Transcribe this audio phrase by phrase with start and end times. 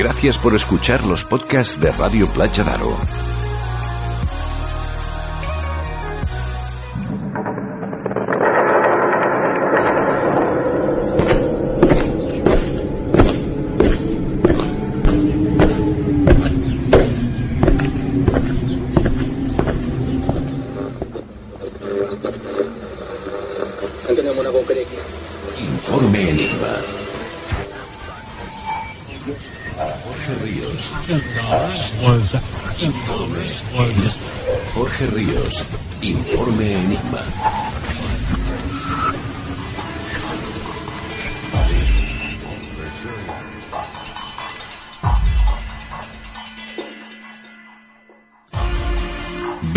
[0.00, 2.96] Gracias por escuchar los podcasts de Radio Playa Daro.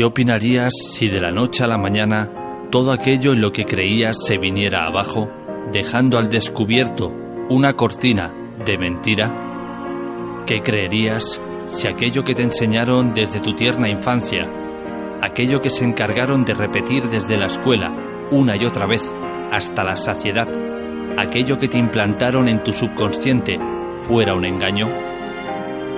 [0.00, 4.16] ¿Qué opinarías si de la noche a la mañana todo aquello en lo que creías
[4.24, 5.28] se viniera abajo,
[5.70, 7.12] dejando al descubierto
[7.50, 8.32] una cortina
[8.64, 10.42] de mentira?
[10.46, 14.50] ¿Qué creerías si aquello que te enseñaron desde tu tierna infancia,
[15.20, 17.92] aquello que se encargaron de repetir desde la escuela
[18.30, 19.02] una y otra vez
[19.52, 20.48] hasta la saciedad,
[21.18, 23.58] aquello que te implantaron en tu subconsciente
[24.00, 24.88] fuera un engaño?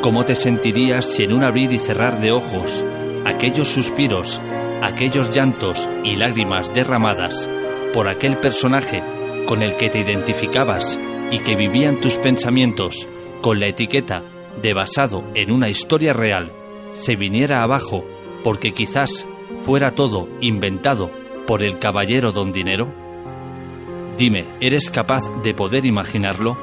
[0.00, 2.84] ¿Cómo te sentirías si en un abrir y cerrar de ojos
[3.24, 4.40] aquellos suspiros,
[4.82, 7.48] aquellos llantos y lágrimas derramadas
[7.92, 9.02] por aquel personaje
[9.46, 10.98] con el que te identificabas
[11.30, 13.08] y que vivían tus pensamientos
[13.40, 14.22] con la etiqueta
[14.60, 16.52] de basado en una historia real,
[16.92, 18.04] se viniera abajo
[18.42, 19.26] porque quizás
[19.60, 21.10] fuera todo inventado
[21.46, 22.92] por el caballero don dinero?
[24.16, 26.56] Dime, ¿eres capaz de poder imaginarlo?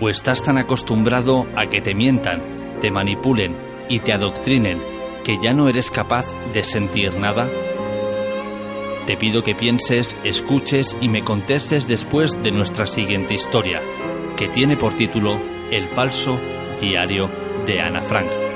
[0.00, 3.56] ¿O estás tan acostumbrado a que te mientan, te manipulen
[3.88, 4.97] y te adoctrinen
[5.28, 6.24] que ya no eres capaz
[6.54, 7.50] de sentir nada?
[9.04, 13.82] Te pido que pienses, escuches y me contestes después de nuestra siguiente historia,
[14.38, 15.38] que tiene por título
[15.70, 16.40] El falso
[16.80, 17.28] diario
[17.66, 18.47] de Ana Frank.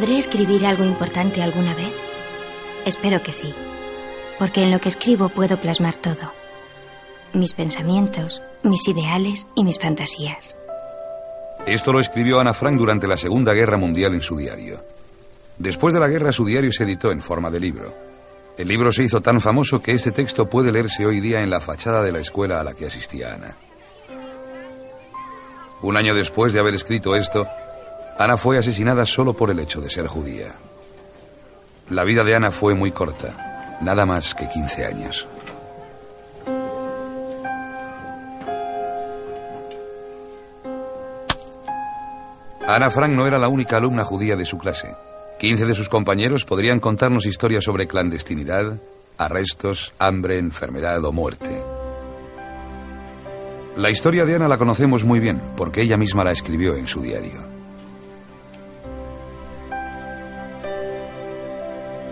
[0.00, 1.92] ¿Podré escribir algo importante alguna vez?
[2.86, 3.52] Espero que sí,
[4.38, 6.32] porque en lo que escribo puedo plasmar todo.
[7.34, 10.56] Mis pensamientos, mis ideales y mis fantasías.
[11.66, 14.82] Esto lo escribió Ana Frank durante la Segunda Guerra Mundial en su diario.
[15.58, 17.94] Después de la guerra su diario se editó en forma de libro.
[18.56, 21.60] El libro se hizo tan famoso que este texto puede leerse hoy día en la
[21.60, 23.54] fachada de la escuela a la que asistía Ana.
[25.82, 27.46] Un año después de haber escrito esto,
[28.18, 30.54] Ana fue asesinada solo por el hecho de ser judía.
[31.88, 35.26] La vida de Ana fue muy corta, nada más que 15 años.
[42.66, 44.94] Ana Frank no era la única alumna judía de su clase.
[45.40, 48.78] 15 de sus compañeros podrían contarnos historias sobre clandestinidad,
[49.18, 51.64] arrestos, hambre, enfermedad o muerte.
[53.76, 57.00] La historia de Ana la conocemos muy bien porque ella misma la escribió en su
[57.02, 57.59] diario.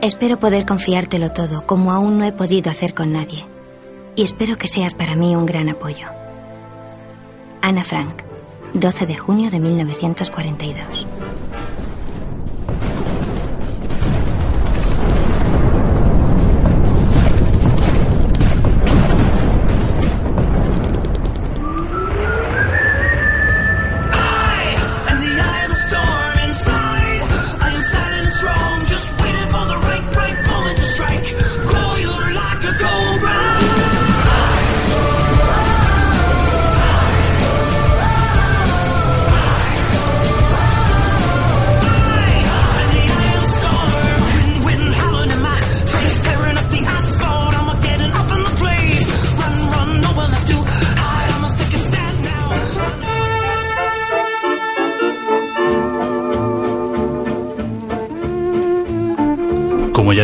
[0.00, 3.44] Espero poder confiártelo todo, como aún no he podido hacer con nadie.
[4.14, 6.06] Y espero que seas para mí un gran apoyo.
[7.62, 8.22] Ana Frank,
[8.74, 11.06] 12 de junio de 1942.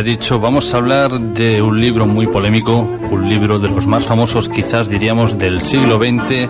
[0.05, 4.47] Dicho, vamos a hablar de un libro muy polémico, un libro de los más famosos
[4.47, 6.47] quizás diríamos del siglo XX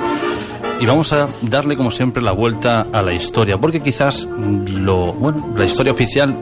[0.82, 5.54] y vamos a darle como siempre la vuelta a la historia, porque quizás lo, bueno,
[5.56, 6.38] la historia oficial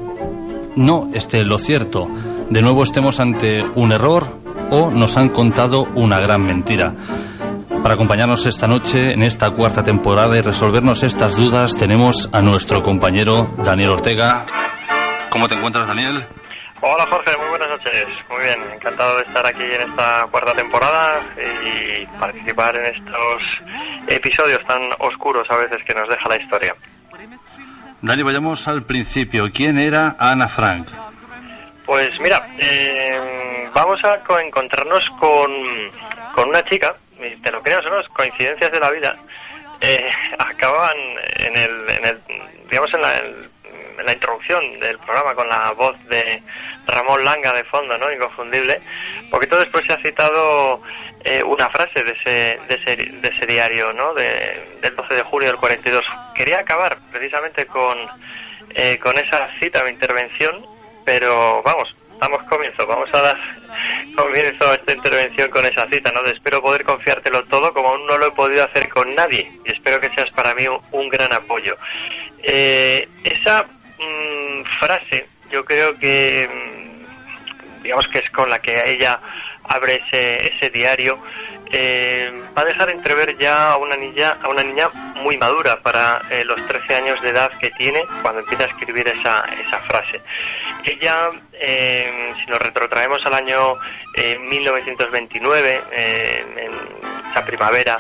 [0.76, 2.10] no esté lo cierto.
[2.50, 4.26] De nuevo estemos ante un error
[4.72, 6.96] o nos han contado una gran mentira.
[7.84, 12.82] Para acompañarnos esta noche en esta cuarta temporada y resolvernos estas dudas tenemos a nuestro
[12.82, 14.48] compañero Daniel Ortega.
[15.30, 16.28] ¿Cómo te encuentras, Daniel?
[16.86, 18.06] Hola Jorge, muy buenas noches.
[18.30, 21.22] Muy bien, encantado de estar aquí en esta cuarta temporada
[21.66, 23.42] y participar en estos
[24.08, 26.76] episodios tan oscuros a veces que nos deja la historia.
[28.02, 29.50] Dani, vayamos al principio.
[29.54, 30.88] ¿Quién era Ana Frank?
[31.86, 35.52] Pues mira, eh, vamos a co- encontrarnos con,
[36.36, 36.94] con una chica,
[37.42, 39.16] te lo creas o no, coincidencias de la vida,
[39.80, 40.96] eh, acaban
[41.38, 42.22] en el, en el,
[42.70, 46.42] digamos en la, en la introducción del programa con la voz de
[46.88, 48.12] Ramón Langa de fondo, ¿no?
[48.12, 48.82] Inconfundible.
[49.30, 50.82] Poquito después se ha citado
[51.24, 54.14] eh, una frase de ese, de ese, de ese diario, ¿no?
[54.14, 56.04] De, del 12 de julio del 42.
[56.36, 57.98] Quería acabar precisamente con,
[58.76, 60.66] eh, con esa cita, mi intervención,
[61.06, 63.38] pero vamos, damos comienzo, vamos a dar
[64.16, 66.22] comienzo a esta intervención con esa cita, ¿no?
[66.24, 69.72] De espero poder confiártelo todo como aún no lo he podido hacer con nadie y
[69.72, 71.78] espero que seas para mí un, un gran apoyo.
[72.44, 79.20] Eh, esa mm, frase yo creo que mm, digamos que es con la que ella
[79.64, 81.22] abre ese, ese diario
[81.72, 86.22] eh, va a dejar entrever ya a una niña a una niña muy madura para
[86.30, 90.22] eh, los 13 años de edad que tiene cuando empieza a escribir esa, esa frase.
[90.86, 93.76] Ella, eh, si nos retrotraemos al año
[94.16, 98.00] eh, 1929, eh, en esa primavera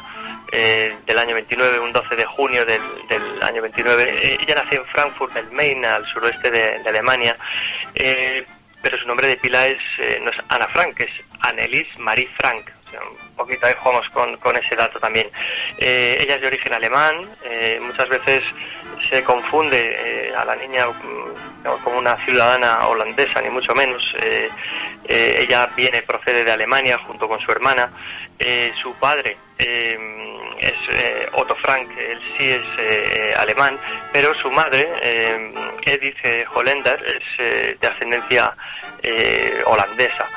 [0.53, 4.81] eh, del año 29, un 12 de junio del, del año 29, eh, ella nació
[4.81, 7.35] en Frankfurt del Main, al suroeste de, Alemania.
[7.95, 8.45] Eh,
[8.81, 12.69] pero su nombre de pila es, eh, no es Ana Frank, es Annelies Marie Frank.
[13.01, 15.29] Un poquito ahí jugamos con, ese dato también.
[15.77, 18.41] Eh, ella es de origen alemán, eh, muchas veces
[19.09, 24.03] se confunde eh, a la niña mm, como una ciudadana holandesa, ni mucho menos.
[24.21, 24.49] Eh,
[25.07, 27.91] ella viene, procede de Alemania junto con su hermana.
[28.81, 29.97] Su padre eh,
[30.59, 33.79] es Otto Frank, él sí es alemán,
[34.11, 34.89] pero su madre,
[35.85, 36.17] Edith
[36.53, 38.53] Hollander, es de ascendencia
[39.65, 40.27] holandesa.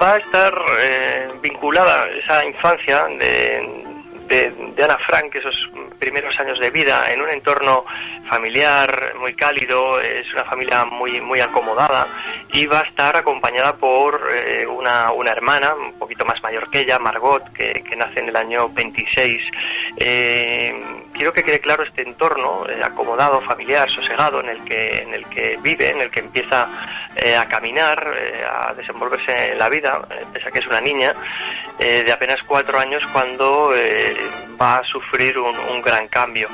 [0.00, 3.84] Va a estar eh, vinculada esa infancia de,
[4.28, 5.56] de, de Ana Frank, esos
[5.98, 7.84] primeros años de vida, en un entorno
[8.30, 12.06] familiar muy cálido, es una familia muy muy acomodada
[12.52, 16.80] y va a estar acompañada por eh, una, una hermana un poquito más mayor que
[16.80, 19.42] ella, Margot, que, que nace en el año 26.
[19.96, 20.72] Eh,
[21.18, 25.28] quiero que quede claro este entorno eh, acomodado, familiar, sosegado, en el que en el
[25.28, 26.68] que vive, en el que empieza
[27.16, 30.00] eh, a caminar, eh, a desenvolverse en la vida,
[30.32, 31.14] pese a que es una niña
[31.78, 33.72] de apenas cuatro años cuando
[34.60, 36.48] va a sufrir un, un gran cambio.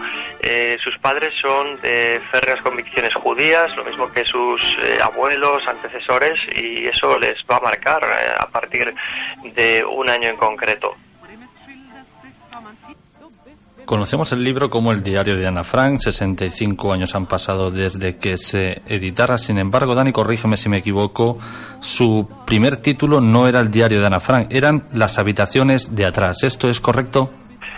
[0.83, 7.18] Sus padres son de férreas convicciones judías, lo mismo que sus abuelos, antecesores, y eso
[7.18, 8.04] les va a marcar
[8.38, 8.94] a partir
[9.54, 10.94] de un año en concreto.
[13.85, 18.38] Conocemos el libro como el diario de Ana Frank, 65 años han pasado desde que
[18.38, 21.38] se editara, sin embargo, Dani, corrígeme si me equivoco,
[21.81, 26.45] su primer título no era el diario de Ana Frank, eran Las habitaciones de atrás,
[26.45, 27.31] ¿esto es correcto?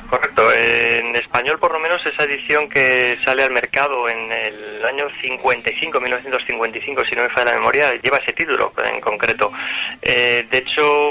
[0.08, 5.06] Correcto, en español por lo menos esa edición que sale al mercado en el año
[5.20, 9.50] 55, 1955, si no me falla la memoria, lleva ese título en concreto.
[10.00, 11.10] Eh, de hecho,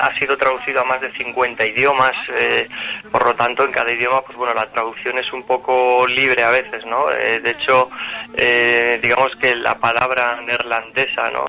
[0.00, 2.66] ha sido traducido a más de 50 idiomas, eh,
[3.10, 6.50] por lo tanto, en cada idioma, pues bueno, la traducción es un poco libre a
[6.50, 7.10] veces, ¿no?
[7.10, 7.90] Eh, de hecho,
[8.36, 11.44] eh, digamos que la palabra neerlandesa, ¿no?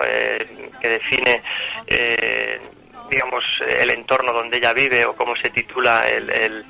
[0.82, 1.42] que define
[3.10, 6.64] digamos, el entorno donde ella vive o cómo se titula el,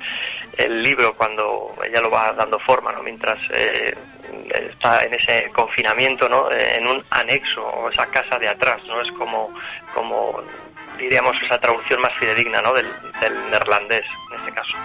[0.56, 3.02] el, libro cuando ella lo va dando forma, ¿no?
[3.02, 6.50] Mientras está en ese confinamiento, ¿no?
[6.50, 9.02] En un anexo o esa casa de atrás, ¿no?
[9.02, 9.52] Es como,
[9.94, 10.42] como
[11.00, 12.72] diríamos, esa traducción más fidedigna ¿no?
[12.74, 12.86] del,
[13.50, 14.76] neerlandés, en este caso.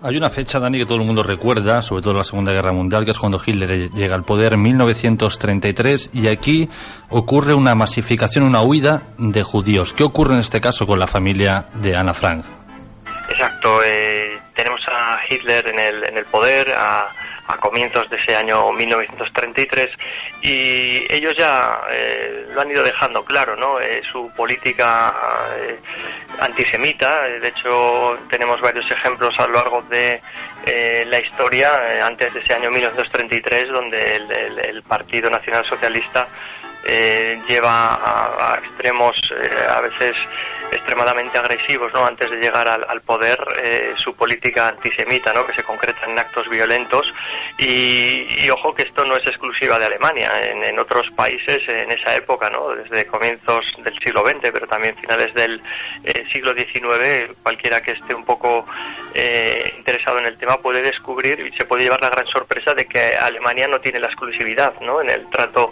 [0.00, 3.04] Hay una fecha, Dani, que todo el mundo recuerda, sobre todo la Segunda Guerra Mundial,
[3.04, 6.68] que es cuando Hitler llega al poder, en 1933, y aquí
[7.08, 9.94] ocurre una masificación, una huida de judíos.
[9.94, 12.44] ¿Qué ocurre en este caso con la familia de Ana Frank?
[13.28, 17.08] Exacto, eh, tenemos a Hitler en el, en el poder, a,
[17.48, 19.88] a comienzos de ese año 1933
[20.42, 23.80] y ellos ya eh, lo han ido dejando claro, ¿no?
[23.80, 25.14] Eh, su política
[25.56, 25.78] eh,
[26.40, 30.20] antisemita, de hecho tenemos varios ejemplos a lo largo de
[31.06, 36.28] la historia antes de ese año 1933 donde el, el Partido Nacional Socialista
[36.84, 40.16] eh, lleva a, extremos eh, a veces
[40.72, 45.62] extremadamente agresivos no antes de llegar al, poder eh, su política antisemita no que se
[45.62, 47.12] concreta en actos violentos.
[47.58, 52.48] Y, ojo que esto no es exclusiva de Alemania en, otros países en esa época
[52.48, 55.60] no desde comienzos del siglo XX pero también finales del
[56.32, 58.64] siglo XIX cualquiera que esté un poco
[59.76, 63.16] interesado en el tema puede descubrir y se puede llevar la gran sorpresa de que
[63.16, 65.70] Alemania no tiene la exclusividad no en el trato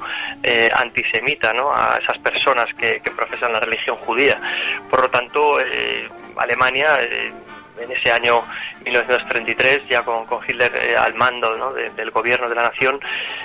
[0.75, 1.75] antisemita antisemita ¿no?
[1.75, 4.41] a esas personas que, profesan la religión judía.
[4.91, 7.33] Por lo tanto, eh, Alemania eh,
[7.79, 8.43] en ese año
[8.85, 12.99] 1933, ya con, Hitler eh, al mando del gobierno de la nación,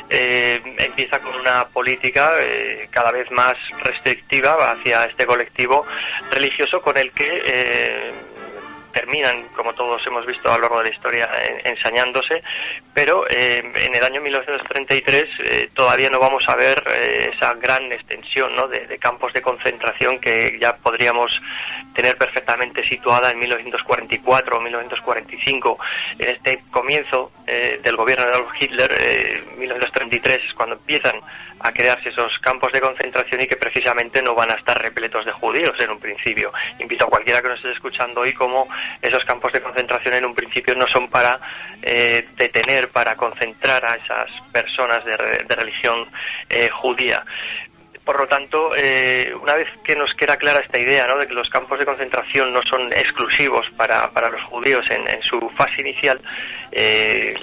[0.10, 2.33] empieza con una política
[2.89, 5.86] cada vez más restrictiva hacia este colectivo
[6.31, 8.12] religioso con el que
[8.91, 11.29] terminan, como todos hemos visto a lo largo de la historia,
[11.63, 12.41] ensañándose,
[12.93, 17.91] pero eh, en el año 1933 eh, todavía no vamos a ver eh, esa gran
[17.91, 18.67] extensión ¿no?
[18.67, 21.41] de, campos de concentración que ya podríamos
[21.93, 25.77] tener perfectamente situada en 1944 o 1945.
[26.19, 28.89] En este comienzo del gobierno de Adolf Hitler,
[29.57, 31.19] 1933 es cuando empiezan
[31.63, 35.32] a crearse esos campos de concentración y que precisamente no van a estar repletos de
[35.32, 36.51] judíos en un principio.
[36.80, 38.68] Invito a cualquiera que nos esté escuchando hoy como
[39.01, 41.39] esos campos de concentración en un principio no son para
[41.82, 45.18] eh, detener, para concentrar a esas personas de,
[45.56, 46.10] religión
[46.50, 47.24] eh, judía.
[48.03, 51.18] Por lo tanto, eh, una vez que nos queda clara esta idea ¿no?
[51.18, 55.39] de que los campos de concentración no son exclusivos para, para los judíos en su
[55.56, 56.20] fase inicial,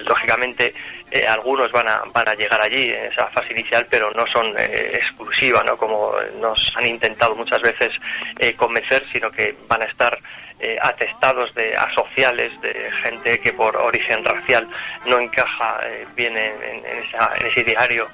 [0.05, 0.75] lógicamente
[1.11, 4.47] eh, algunos van a, van a llegar allí en esa fase inicial, pero no son
[4.59, 5.77] eh, exclusivas, ¿no?
[5.77, 7.91] como nos han intentado muchas veces
[8.39, 10.19] eh, convencer, sino que van a estar
[10.81, 14.69] atestados de asociales, de gente que por origen racial
[15.07, 15.79] no encaja
[16.17, 16.85] bien en,
[17.45, 18.09] ese ideario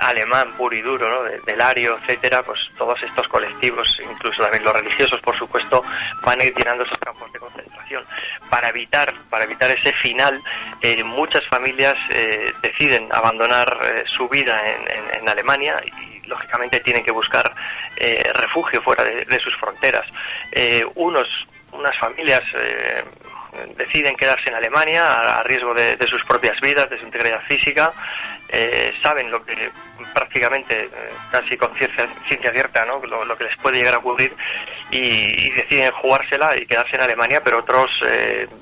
[0.00, 1.22] alemán puro y duro, ¿no?
[1.22, 5.82] del ario, etcétera, pues todos estos colectivos, incluso también los religiosos, por supuesto,
[6.22, 8.04] van a ir llenando esos campos de concentración.
[8.50, 10.42] Para evitar, para evitar ese final,
[11.04, 17.52] muchas familias eh, deciden abandonar eh, su vida en, Alemania y lógicamente tienen que buscar
[17.96, 20.06] eh, refugio fuera de, sus fronteras.
[20.94, 21.26] unos,
[21.72, 22.42] unas familias
[23.76, 27.92] deciden quedarse en Alemania a, riesgo de, sus propias vidas, de su integridad física,
[29.02, 29.70] saben lo que
[30.14, 30.90] prácticamente
[31.30, 33.00] casi con ciencia, ciencia cierta ¿no?
[33.00, 34.34] Lo, que les puede llegar a ocurrir
[34.90, 38.02] y, deciden jugársela y quedarse en Alemania, pero otros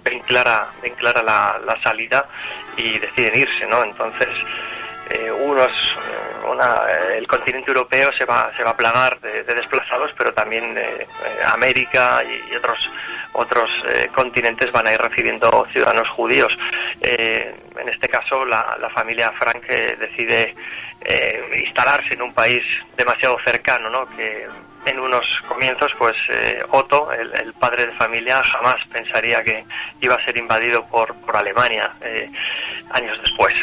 [0.04, 2.28] ven clara, ven clara la, la salida
[2.76, 3.82] y deciden irse, ¿no?
[3.82, 4.28] Entonces,
[5.11, 10.11] eh, unos, eh, eh, el continente europeo se va, se va a plagar de, desplazados,
[10.16, 10.75] pero también
[11.44, 12.90] América y, otros,
[13.34, 13.70] otros
[14.14, 16.56] continentes van a ir recibiendo ciudadanos judíos.
[17.00, 20.54] en este caso, la, la familia Frank decide
[21.64, 22.62] instalarse en un país
[22.96, 24.06] demasiado cercano, ¿no?
[24.16, 24.49] Que
[24.87, 26.16] en unos comienzos, pues
[26.70, 29.64] Otto, el, padre de familia, jamás pensaría que
[30.00, 31.94] iba a ser invadido por, por Alemania
[32.90, 33.54] años después.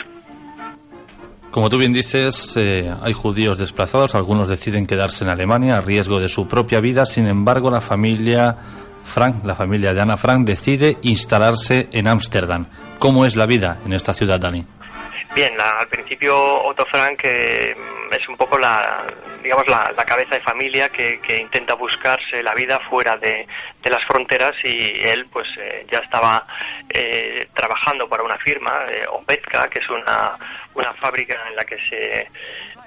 [1.51, 6.21] Como tú bien dices, eh, hay judíos desplazados, algunos deciden quedarse en Alemania a riesgo
[6.21, 8.55] de su propia vida, sin embargo la familia
[9.03, 12.67] Frank, la familia de Ana Frank, decide instalarse en Ámsterdam.
[12.99, 14.65] ¿Cómo es la vida en esta ciudad, Dani?
[15.33, 17.73] Bien, la- al principio Otto Frank eh,
[18.11, 19.05] es un poco la,
[19.41, 23.47] digamos, la, cabeza de familia que, que intenta buscarse la vida fuera de,
[23.89, 26.45] las fronteras y él pues eh, ya estaba
[26.93, 30.37] eh, trabajando para una firma, eh, Opetka, que es una,
[30.75, 32.27] una fábrica en la que se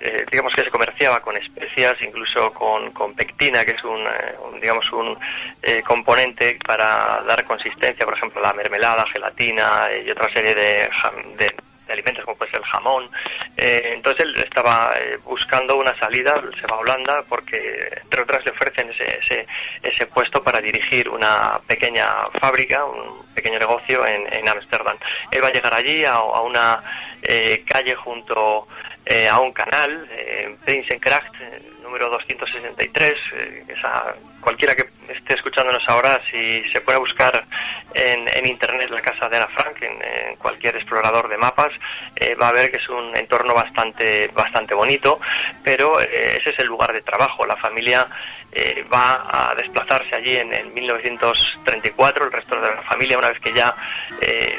[0.00, 4.36] eh, digamos que se comerciaba con especias, incluso con, con pectina, que es un, eh,
[4.42, 5.18] un, digamos un
[5.62, 10.90] eh, componente para dar consistencia, por ejemplo, la mermelada, gelatina eh, y otra serie de,
[11.38, 11.54] de,
[11.86, 13.10] de alimentos como puede ser el jamón.
[13.56, 17.58] Eh, entonces él estaba eh, buscando una salida, se va a Holanda porque
[18.02, 19.46] entre otras le ofrecen ese, ese,
[19.82, 22.06] ese puesto para dirigir una pequeña
[22.40, 24.96] fábrica, un pequeño negocio en en Ámsterdam.
[25.30, 26.82] Él va a llegar allí a, una
[27.22, 28.66] eh, calle junto
[29.04, 34.14] eh, a un canal, eh, Prinsenkracht, eh, número 263, eh, esa,
[34.44, 37.46] cualquiera que esté escuchándonos ahora, si se puede buscar
[37.94, 41.72] en, en internet la casa de Ana Frank, en, cualquier explorador de mapas,
[42.16, 45.18] eh, va a ver que es un entorno bastante, bastante bonito,
[45.62, 47.46] pero eh, ese es el lugar de trabajo.
[47.46, 48.06] La familia
[48.52, 53.40] eh, va a desplazarse allí en, en 1934, el resto de la familia, una vez
[53.40, 53.74] que ya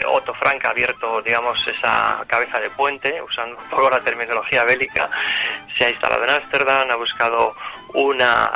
[0.08, 5.10] Otto Frank ha abierto, digamos, esa cabeza de puente, usando un poco la terminología bélica,
[5.75, 7.56] se ha instalado en Ámsterdam, ha buscado
[7.94, 8.51] una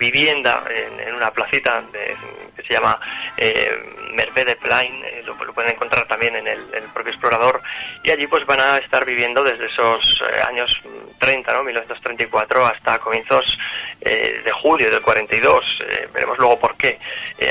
[0.00, 2.16] vivienda en, una placita de-
[2.56, 2.98] que se llama
[3.36, 3.70] eh,
[4.14, 6.60] Mervedeplein, eh, lo, pueden encontrar también en el,
[6.92, 7.62] propio explorador,
[8.02, 10.72] y allí pues van a estar viviendo desde esos eh, años
[11.18, 11.62] 30, ¿no?
[11.62, 13.58] 1934 hasta comienzos
[14.00, 16.98] eh, de julio del 42, eh, veremos luego por qué.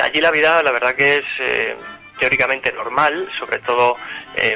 [0.04, 1.26] Allí la vida, la verdad que es...
[2.20, 3.96] teóricamente normal, sobre todo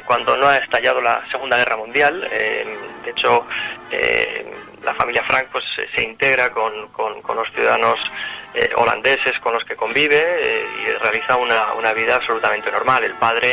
[0.05, 2.19] cuando no ha estallado la Segunda Guerra Mundial.
[2.19, 3.47] De hecho,
[3.89, 4.45] eh,
[4.83, 7.99] la familia Frank pues, se- se integra con, con- los ciudadanos
[8.53, 13.03] eh, holandeses con los que convive eh, y realiza una, una vida absolutamente normal.
[13.03, 13.51] El padre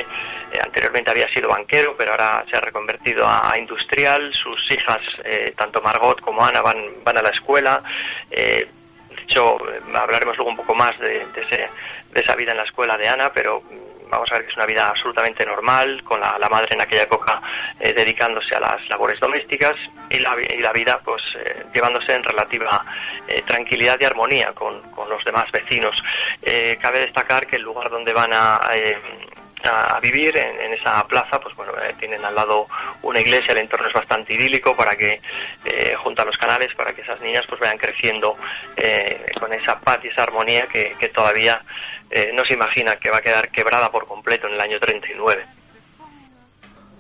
[0.53, 4.33] eh, anteriormente había sido banquero, pero ahora se ha reconvertido a, a industrial.
[4.35, 7.83] Sus hijas, eh, tanto Margot como Ana, van, van a la escuela.
[8.29, 8.67] De
[9.25, 9.57] hecho,
[9.95, 11.71] hablaremos luego un poco más de, de ese-
[12.13, 14.57] de esa vida en la escuela de Ana, pero mm, vamos a ver que es
[14.57, 17.41] una vida absolutamente normal, con la, la madre en aquella época
[17.79, 19.75] eh, dedicándose a las labores domésticas
[20.11, 22.85] y la, y la vida pues eh, llevándose en relativa
[23.27, 26.03] eh, tranquilidad y armonía con, con los demás vecinos.
[26.81, 28.59] Cabe destacar que el lugar donde van a...
[29.69, 32.67] a a vivir en, en esa plaza, pues bueno, eh, tienen al lado
[33.03, 35.21] una iglesia, el entorno es bastante idílico para que,
[35.65, 38.37] eh, junto a los canales, para que esas niñas pues vayan creciendo
[38.77, 41.61] eh, con esa paz y esa armonía que, que todavía
[42.11, 45.45] eh, no se imagina que va a quedar quebrada por completo en el año 39.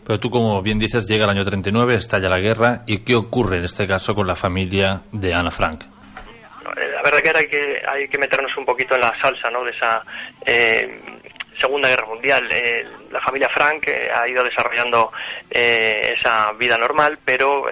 [0.06, 3.58] Pero tú, como bien dices, llega el año 39, estalla la guerra, ¿y qué ocurre
[3.58, 5.82] en este caso con la familia de Ana Frank?
[5.82, 9.50] Eh, La verdad que ahora hay que, hay que meternos un poquito en la salsa
[9.50, 9.62] ¿no?
[9.64, 10.02] de esa
[10.46, 11.29] eh,
[11.60, 12.48] Segunda Guerra Mundial.
[12.50, 15.12] Eh, la familia Frank eh, ha ido desarrollando
[15.50, 17.64] eh, esa vida normal, pero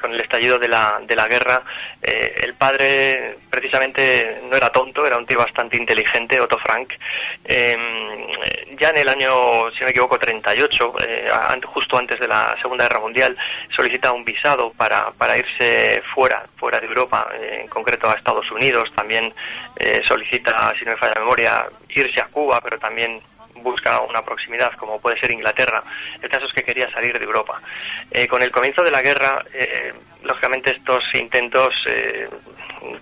[0.00, 1.62] con el estallido de la, de la guerra,
[2.00, 6.94] el padre precisamente no era tonto, era un tío bastante inteligente, Otto Frank.
[7.44, 7.76] Eh,
[8.78, 12.56] ya en el año, si no me equivoco, 38, eh, an- justo antes de la
[12.62, 13.36] Segunda Guerra Mundial,
[13.68, 18.90] solicita un visado para, para irse fuera, fuera de Europa, en concreto a Estados Unidos.
[18.96, 19.34] También
[20.06, 23.20] solicita, si no me falla la memoria, irse a Cuba, pero también
[23.62, 25.82] busca una proximidad como puede ser Inglaterra.
[26.20, 27.60] El caso es que quería salir de Europa.
[28.10, 29.92] Eh, con el comienzo de la guerra, eh,
[30.22, 32.28] lógicamente estos intentos, eh,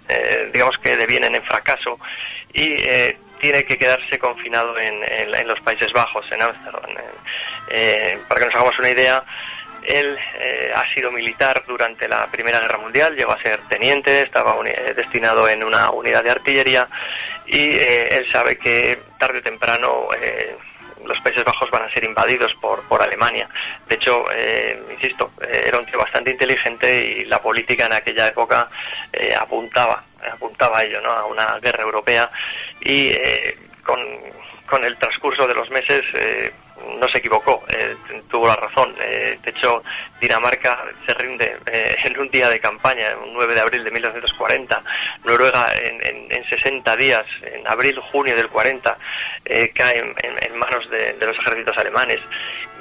[0.09, 1.99] eh, digamos que devienen en fracaso
[2.53, 6.83] y eh, tiene que quedarse confinado en, en- en los Países Bajos, en Ámsterdam.
[8.29, 9.23] Para que nos hagamos una idea,
[9.88, 14.55] él eh, ha sido militar durante la Primera Guerra Mundial, llegó a ser teniente, estaba
[14.66, 16.88] eh, destinado en una unidad de artillería
[17.46, 20.09] y eh, él sabe que tarde o temprano
[21.05, 23.48] los Países Bajos van a ser invadidos por, por Alemania.
[23.88, 24.24] De hecho,
[24.90, 28.68] insisto, era un tío bastante inteligente y la política en aquella época
[29.40, 31.11] apuntaba, apuntaba a ello, ¿no?
[31.11, 32.31] a una guerra europea
[32.81, 33.11] y
[33.83, 33.98] con,
[34.66, 36.03] con el transcurso de los meses
[37.00, 37.96] no se equivocó, eh,
[38.30, 38.94] tuvo la razón.
[39.00, 39.82] Eh, de hecho,
[40.20, 44.82] Dinamarca se rinde eh, en un día de campaña, un 9 de abril de 1940.
[45.24, 48.98] Noruega en, en, en 60 días, en abril, junio del 40,
[49.44, 52.18] eh, cae en, manos de, los ejércitos alemanes.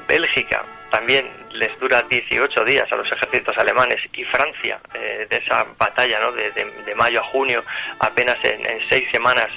[0.08, 5.66] Bélgica también les dura 18 días a los ejércitos alemanes y Francia, eh, de esa
[5.78, 6.32] batalla ¿no?
[6.32, 7.62] de, de- de mayo a junio,
[8.00, 9.48] apenas en, en seis semanas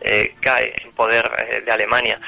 [0.00, 2.20] eh, cae en poder eh, de Alemania.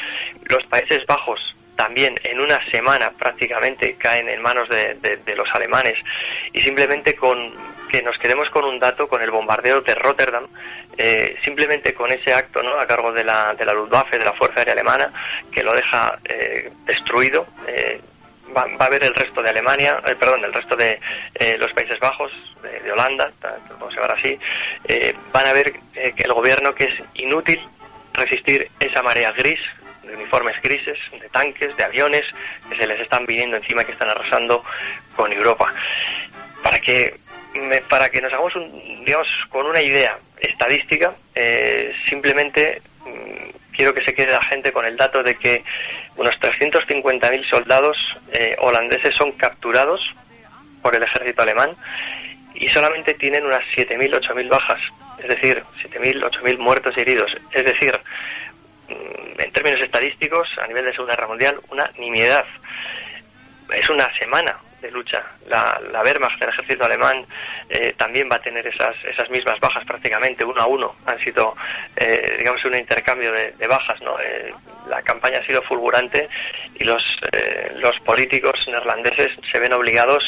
[0.44, 1.40] Los Países Bajos
[1.82, 5.94] también en una semana prácticamente caen en manos de, de- los alemanes
[6.52, 7.36] y simplemente con
[7.90, 10.46] que nos quedemos con un dato, con el bombardeo de Rotterdam,
[10.96, 12.78] eh, simplemente con ese acto ¿no?
[12.78, 15.12] a cargo de la, de la Luftwaffe, de la Fuerza Aérea Alemana,
[15.50, 17.48] que lo deja eh, destruido.
[17.66, 18.00] Eh,
[18.56, 21.00] va, a haber el resto de Alemania, eh, perdón, el resto de
[21.58, 22.30] los Países Bajos,
[22.62, 23.32] de, Holanda,
[23.70, 24.38] vamos a llamar así,
[25.32, 27.60] van a ver que el gobierno que es inútil
[28.14, 29.58] resistir esa marea gris
[30.12, 32.22] de uniformes grises, de tanques, de aviones
[32.68, 34.62] que se les están viniendo encima y que están arrasando
[35.16, 35.72] con Europa.
[36.62, 37.16] Para que
[37.88, 44.04] para que nos hagamos un, digamos con una idea estadística, eh, simplemente mmm, quiero que
[44.04, 45.62] se quede la gente con el dato de que
[46.16, 50.14] unos 350.000 soldados eh, holandeses son capturados
[50.80, 51.76] por el ejército alemán
[52.54, 54.80] y solamente tienen unas 7.000, 8.000 bajas,
[55.18, 57.36] es decir, 7.000, 8.000 muertos y heridos.
[57.50, 57.92] Es decir,
[59.38, 62.44] en términos estadísticos, a nivel de Segunda Guerra Mundial, una nimiedad.
[63.70, 65.24] Es una semana de lucha.
[65.46, 67.24] La, la Wehrmacht del ejército alemán
[67.68, 70.96] eh, también va a tener esas, esas mismas bajas prácticamente, uno a uno.
[71.06, 71.54] Han sido,
[71.96, 74.00] eh, digamos, un intercambio de, bajas.
[74.02, 74.18] ¿no?
[74.20, 74.52] Eh,
[74.88, 76.28] la campaña ha sido fulgurante
[76.74, 77.16] y los,
[77.76, 80.24] los políticos neerlandeses se ven obligados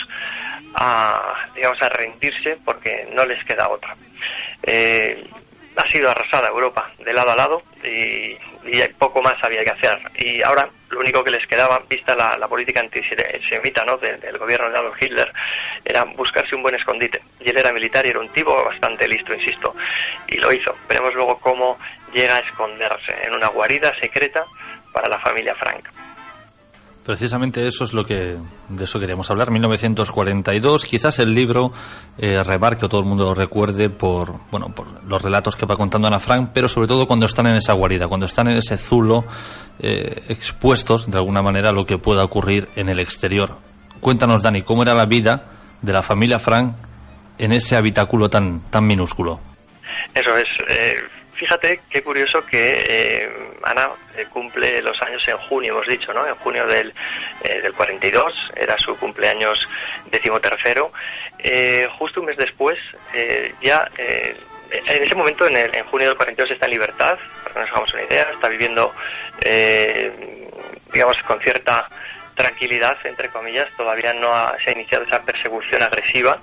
[0.77, 3.95] a, digamos, a rendirse porque no les queda otra.
[5.77, 9.99] ha sido arrasada Europa de lado a lado y, y poco más había que hacer.
[10.17, 13.97] Y ahora lo único que les quedaba, vista la, política antisemita ¿no?
[13.99, 15.33] del gobierno de Adolf Hitler,
[15.85, 17.21] era buscarse un buen escondite.
[17.41, 19.75] Y él era militar y era un tipo bastante listo, insisto,
[20.29, 20.75] y lo hizo.
[20.89, 21.79] Veremos luego cómo
[22.13, 24.45] llega a esconderse en una guarida secreta
[24.93, 26.04] para la familia Frank.
[27.05, 28.39] Precisamente eso es lo que
[28.69, 29.51] de eso queríamos hablar.
[29.51, 31.71] 1942, quizás el libro
[32.17, 35.77] eh, Rebar que todo el mundo lo recuerde por bueno por los relatos que va
[35.77, 38.79] contando Ana Frank, pero sobre todo cuando están en esa guarida, cuando están en ese
[38.79, 39.27] zulo
[39.81, 43.59] eh, expuestos de alguna manera a lo que pueda ocurrir en el exterior.
[44.01, 45.45] Cuéntanos, Dani, cómo era la vida
[45.83, 46.75] de la familia Frank
[47.37, 49.41] en ese habitáculo tan tan minúsculo.
[50.15, 50.47] Eso es.
[50.71, 53.29] Eh fíjate qué curioso que eh,
[53.63, 56.27] Ana eh, cumple los años en junio, hemos dicho, ¿no?
[56.27, 56.93] En junio del,
[57.43, 59.69] eh, del 42, era su cumpleaños
[60.11, 60.93] decimotercero.
[61.39, 62.79] Eh, justo un mes después,
[63.61, 67.61] ya en ese momento, en, el, en, junio del 42, está en libertad, para que
[67.61, 68.95] nos hagamos una idea, está viviendo,
[70.93, 71.89] digamos, con cierta
[72.35, 76.41] tranquilidad, entre comillas, todavía no ha, se ha iniciado esa persecución agresiva,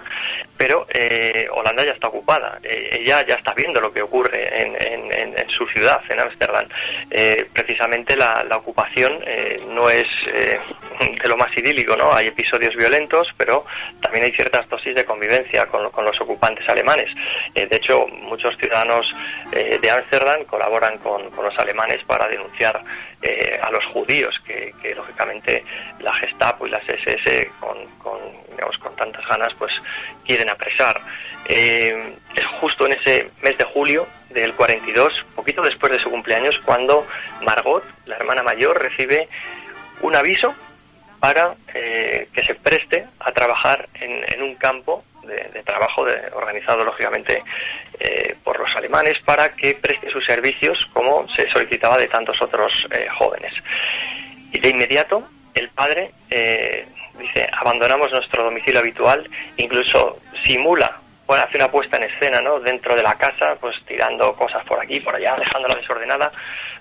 [0.58, 4.76] pero eh, Holanda ya está ocupada, eh, ella ya está viendo lo que ocurre en,
[4.80, 6.68] en, en su ciudad, en Ámsterdam.
[7.10, 10.60] Eh, precisamente la, la ocupación eh, no es eh,
[11.00, 12.14] de lo más idílico, ¿no?
[12.14, 13.66] Hay episodios violentos, pero
[14.02, 17.08] también hay ciertas dosis de convivencia con, los ocupantes alemanes.
[17.56, 19.14] Eh, de hecho, muchos ciudadanos
[19.52, 22.82] de Ámsterdam colaboran con, los alemanes para denunciar
[23.62, 25.64] a los judíos, que, lógicamente
[26.00, 28.20] la Gestapo y las SS con, con,
[28.52, 29.74] digamos, con tantas ganas pues
[30.26, 31.02] quieren apresar.
[31.46, 36.60] Eh, es justo en ese mes de julio del 42, poquito después de su cumpleaños,
[36.64, 37.06] cuando
[37.42, 39.28] Margot, la hermana mayor, recibe
[40.02, 40.54] un aviso
[41.22, 46.04] para eh, que se preste a trabajar en, un campo de, trabajo
[46.34, 47.44] organizado lógicamente
[48.00, 52.88] eh, por los alemanes para que preste sus servicios como se solicitaba de tantos otros
[52.90, 53.54] eh, jóvenes.
[54.52, 61.02] Y de inmediato el padre dice, abandonamos nuestro domicilio habitual, incluso simula,
[61.40, 62.60] hace una puesta en escena, ¿no?
[62.60, 66.32] Dentro de la casa, pues tirando cosas por aquí, por allá, dejándola desordenada,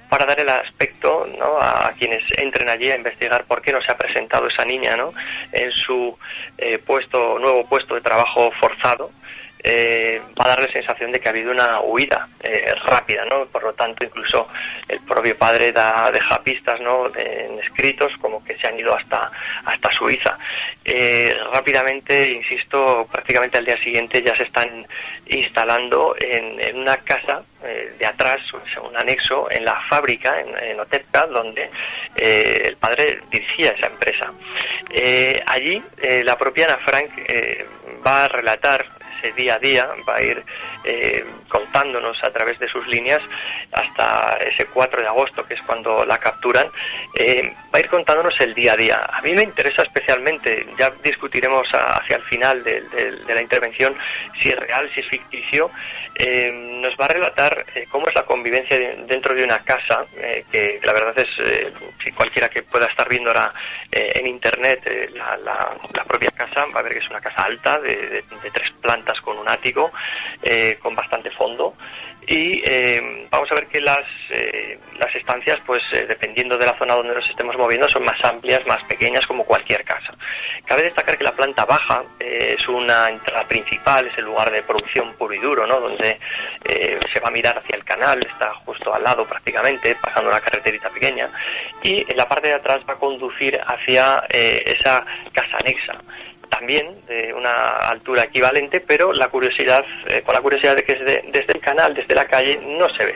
[0.09, 1.59] para dar el aspecto, ¿no?
[1.61, 5.13] A quienes entren allí a investigar por qué no se ha presentado esa niña, ¿no?
[5.53, 6.19] En su
[6.59, 9.13] eh, puesto, nuevo puesto de trabajo forzado,
[9.63, 13.47] eh, va a dar la sensación de que ha habido una huida eh, rápida, ¿no?
[13.47, 14.49] Por lo tanto, incluso
[14.89, 17.09] el propio padre da, deja pistas, ¿no?
[17.11, 19.31] De, en escritos como que se han ido hasta
[19.65, 20.39] hasta Suiza.
[20.85, 24.87] Eh, rápidamente, insisto, prácticamente al día siguiente ya se están
[25.27, 28.39] instalando en, una casa eh, de atrás,
[28.83, 31.71] un anexo, en la fábrica, en, en Otepka, donde
[32.17, 34.33] eh, el padre dirigía esa empresa.
[34.91, 35.83] Eh, allí,
[36.25, 37.11] la propia Ana Frank
[38.05, 40.45] va a relatar ese día a día, va a ir
[40.85, 43.21] eh, contándonos a través de sus líneas
[43.73, 46.71] hasta ese 4 de agosto, que es cuando la capturan,
[47.15, 49.01] eh, va a ir contándonos el día a día.
[49.13, 53.41] A mí me interesa especialmente, ya discutiremos a, hacia el final de, de, de, la
[53.41, 53.97] intervención,
[54.39, 55.71] si es real, si es ficticio,
[56.15, 60.05] eh, nos va a relatar eh, cómo es la convivencia de, dentro de una casa,
[60.17, 61.29] eh, que la verdad es,
[62.05, 63.55] si cualquiera que pueda estar viendo ahora
[63.91, 67.79] en internet la, la, la, propia casa, va a ver que es una casa alta,
[67.79, 69.91] de tres plantas con un ático,
[70.43, 71.75] eh, con bastante fondo.
[72.27, 76.79] y eh, vamos a ver que las, eh, las estancias, pues eh, dependiendo de la
[76.79, 80.13] zona donde nos estemos moviendo, son más amplias, más pequeñas, como cualquier casa.
[80.67, 84.63] Cabe destacar que la planta baja eh, es una entrada principal, es el lugar de
[84.63, 85.81] producción puro y duro, ¿no?
[85.81, 86.19] donde
[87.13, 90.89] se va a mirar hacia el canal, está justo al lado prácticamente, pasando una carreterita
[90.91, 91.29] pequeña,
[91.83, 95.99] y en la parte de atrás va a conducir hacia esa casa anexa
[96.51, 101.25] también de una altura equivalente, pero la curiosidad, eh, con la curiosidad de que desde,
[101.33, 103.15] desde el canal, desde la calle, no se ve.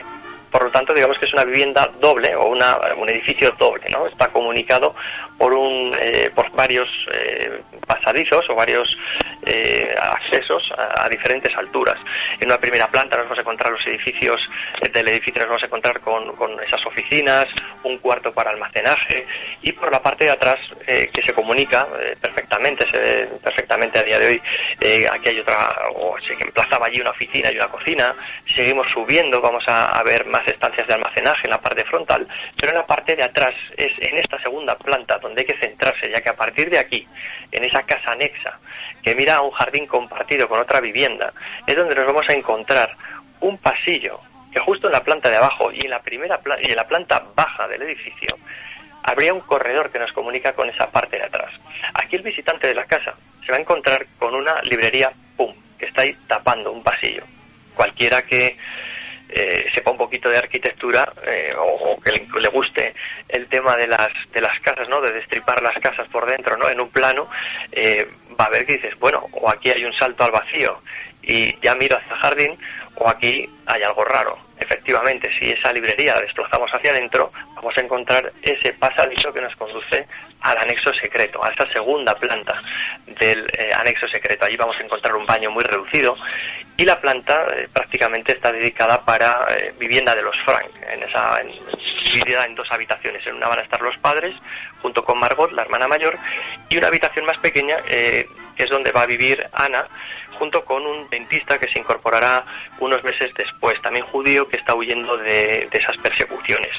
[0.54, 4.06] Por lo tanto, digamos que es una vivienda doble o una, un edificio doble, ¿no?
[4.06, 4.94] Está comunicado
[5.36, 8.96] por un, eh, por varios eh, pasadizos o varios
[9.44, 11.96] eh, accesos a, diferentes alturas.
[12.38, 14.48] En una primera planta nos vamos a encontrar los edificios
[14.92, 16.24] del edificio, nos vamos a encontrar con,
[16.64, 17.46] esas oficinas,
[17.82, 19.26] un cuarto para almacenaje
[19.62, 23.98] y por la parte de atrás eh, que se comunica eh, perfectamente, se ve perfectamente
[23.98, 24.42] a día de hoy.
[24.80, 28.14] eh, aquí hay otra, o se emplazaba allí una oficina y una cocina.
[28.46, 32.26] Seguimos subiendo, vamos a ver más estancias de almacenaje en la parte frontal,
[32.58, 36.10] pero en la parte de atrás es en esta segunda planta donde hay que centrarse,
[36.10, 37.06] ya que a partir de aquí,
[37.50, 38.58] en esa casa anexa,
[39.02, 41.32] que mira a un jardín compartido con otra vivienda,
[41.66, 42.96] es donde nos vamos a encontrar
[43.40, 44.20] un pasillo
[44.52, 47.24] que justo en la planta de abajo y en la primera y en la planta
[47.34, 48.38] baja del edificio
[49.02, 51.52] habría un corredor que nos comunica con esa parte de atrás.
[51.92, 55.86] Aquí el visitante de la casa se va a encontrar con una librería pum que
[55.86, 57.22] está ahí tapando un pasillo.
[57.74, 58.56] Cualquiera que
[59.34, 62.94] eh, sepa un poquito de arquitectura eh, o, que le, le guste
[63.28, 65.00] el tema de las de las casas, ¿no?
[65.00, 66.68] De destripar las casas por dentro, ¿no?
[66.68, 67.28] En un plano
[67.72, 68.06] eh,
[68.40, 70.80] va a ver que dices, bueno, o aquí hay un salto al vacío
[71.22, 72.58] y ya miro hacia el jardín
[72.96, 74.38] o aquí hay algo raro.
[74.58, 79.56] Efectivamente, si esa librería la desplazamos hacia adentro, vamos a encontrar ese pasadizo que nos
[79.56, 80.06] conduce
[80.44, 82.60] al anexo secreto, a esa segunda planta
[83.06, 84.44] del eh, anexo secreto.
[84.44, 86.14] Allí vamos a encontrar un baño muy reducido
[86.76, 91.40] y la planta eh, prácticamente está dedicada para eh, vivienda de los Frank, en esa
[91.40, 91.48] en,
[92.12, 93.26] dividida en dos habitaciones.
[93.26, 94.34] En una van a estar los padres
[94.82, 96.18] junto con Margot, la hermana mayor,
[96.68, 99.88] y una habitación más pequeña eh, que es donde va a vivir Ana
[100.38, 102.44] junto con un dentista que se incorporará
[102.80, 106.70] unos meses después, también judío que está huyendo de, de esas persecuciones.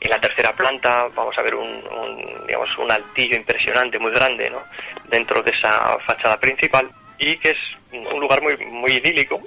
[0.00, 4.50] En la tercera planta vamos a ver un, un, digamos, un altillo impresionante, muy grande,
[4.50, 4.62] ¿no?
[5.08, 7.56] dentro de esa fachada principal y que es
[7.92, 9.40] un lugar muy, muy idílico.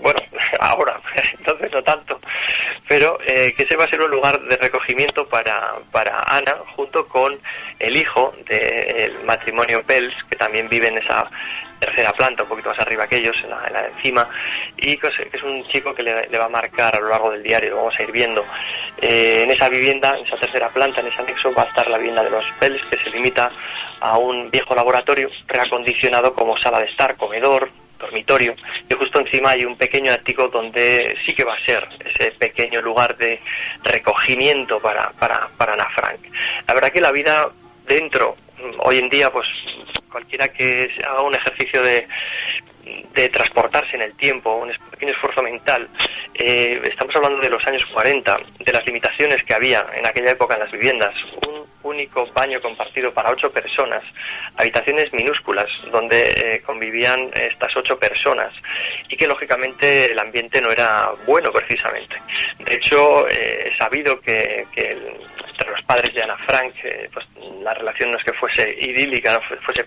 [0.00, 0.20] Bueno,
[0.60, 1.00] ahora,
[1.38, 2.20] entonces no tanto,
[2.88, 7.06] pero eh, que ese va a ser un lugar de recogimiento para, para Ana, junto
[7.06, 7.38] con
[7.78, 11.30] el hijo del matrimonio Pels, que también vive en esa
[11.82, 14.28] tercera planta, un poquito más arriba que ellos, en la, en la encima,
[14.76, 17.42] y que es un chico que le, le, va a marcar a lo largo del
[17.42, 18.44] diario, lo vamos a ir viendo.
[19.00, 21.98] Eh, en esa vivienda, en esa tercera planta, en ese anexo, va a estar la
[21.98, 23.50] vivienda de los Pels, que se limita
[24.00, 27.68] a un viejo laboratorio reacondicionado como sala de estar, comedor,
[27.98, 28.54] dormitorio,
[28.88, 32.80] y justo encima hay un pequeño ático donde sí que va a ser ese pequeño
[32.80, 33.40] lugar de
[33.82, 36.20] recogimiento para, para, para Ana Frank.
[36.66, 37.48] La verdad que la vida
[37.86, 38.36] dentro,
[38.80, 39.48] hoy en día, pues
[40.10, 42.06] cualquiera que haga un ejercicio de,
[43.14, 45.88] de transportarse en el tiempo, un pequeño esfuerzo mental.
[46.34, 50.54] Eh, estamos hablando de los años 40, de las limitaciones que había en aquella época
[50.54, 51.12] en las viviendas.
[51.48, 54.02] Un único baño compartido para ocho personas,
[54.56, 58.52] habitaciones minúsculas donde eh, convivían estas ocho personas
[59.08, 62.16] y que lógicamente el ambiente no era bueno precisamente.
[62.64, 65.18] De hecho, eh, he sabido que, que el,
[65.70, 67.26] los padres de Ana Frank, eh, pues
[67.62, 69.86] la relación no es que fuese idílica, no fuese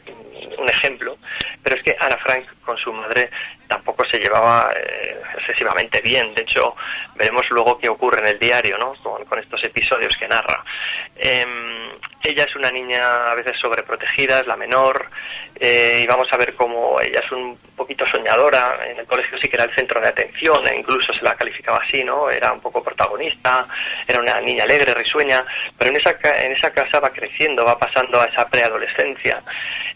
[0.58, 1.18] un ejemplo,
[1.64, 3.30] pero es que Ana Frank con su madre
[3.67, 6.34] tampoco se llevaba eh, excesivamente bien.
[6.34, 6.75] De hecho,
[7.15, 8.93] veremos luego qué ocurre en el diario, ¿no?
[9.01, 10.63] Con, con estos episodios que narra.
[11.15, 11.45] Eh,
[12.23, 15.10] ella es una niña a veces sobreprotegida, es la menor,
[15.60, 18.80] eh, y vamos a ver cómo ella es un poquito soñadora.
[18.84, 21.80] En el colegio sí que era el centro de atención, e incluso se la calificaba
[21.86, 22.30] así, ¿no?
[22.30, 23.67] Era un poco protagonista,
[24.08, 25.45] era una niña alegre, risueña,
[25.78, 29.43] pero en esa, en esa casa va creciendo, va pasando a esa preadolescencia,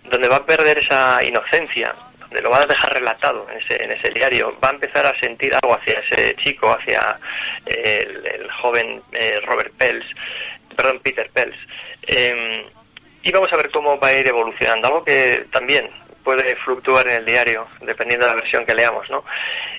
[0.03, 1.95] donde va a perder esa inocencia,
[2.31, 5.53] lo va a dejar relatado en ese, en ese diario, va a empezar a sentir
[5.53, 7.19] algo hacia ese chico, hacia
[7.65, 10.05] el, joven eh, Robert Pels,
[10.75, 11.57] perdón, Peter Pels.
[12.03, 12.65] Eh,
[13.21, 15.89] y vamos a ver cómo va a ir evolucionando, algo que también
[16.23, 19.23] puede fluctuar en el diario, dependiendo de la versión que leamos, ¿no?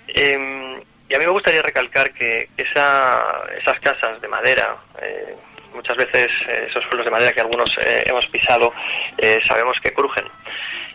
[0.08, 5.34] Eh, y a mí me gustaría recalcar que esa, esas casas de madera, eh,
[5.74, 8.72] muchas veces eh, esos suelos de madera que algunos eh, hemos pisado,
[9.18, 10.24] eh, sabemos que crujen.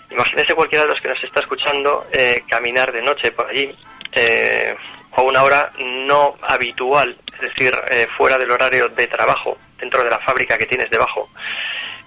[0.10, 3.76] Imagínese cualquiera de los que nos está escuchando eh, caminar de noche por allí
[4.15, 4.74] eh,
[5.12, 10.10] a una hora no habitual, es decir, eh, fuera del horario de trabajo, dentro de
[10.10, 11.30] la fábrica que tienes debajo.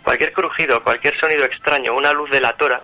[0.03, 2.83] Cualquier crujido, cualquier sonido extraño, una luz delatora,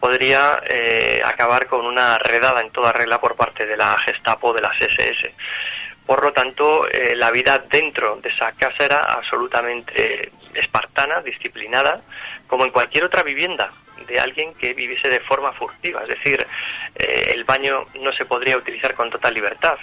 [0.00, 4.62] podría eh, acabar con una redada en toda regla por parte de la Gestapo de
[4.62, 5.34] las SS.
[6.06, 6.86] Por lo tanto,
[7.16, 12.02] la vida dentro de esa casa era absolutamente espartana, disciplinada,
[12.46, 13.72] como en cualquier otra vivienda
[14.06, 16.02] de alguien que viviese de forma furtiva.
[16.02, 16.46] Es decir,
[16.94, 19.76] eh, el baño no se podría utilizar con total libertad.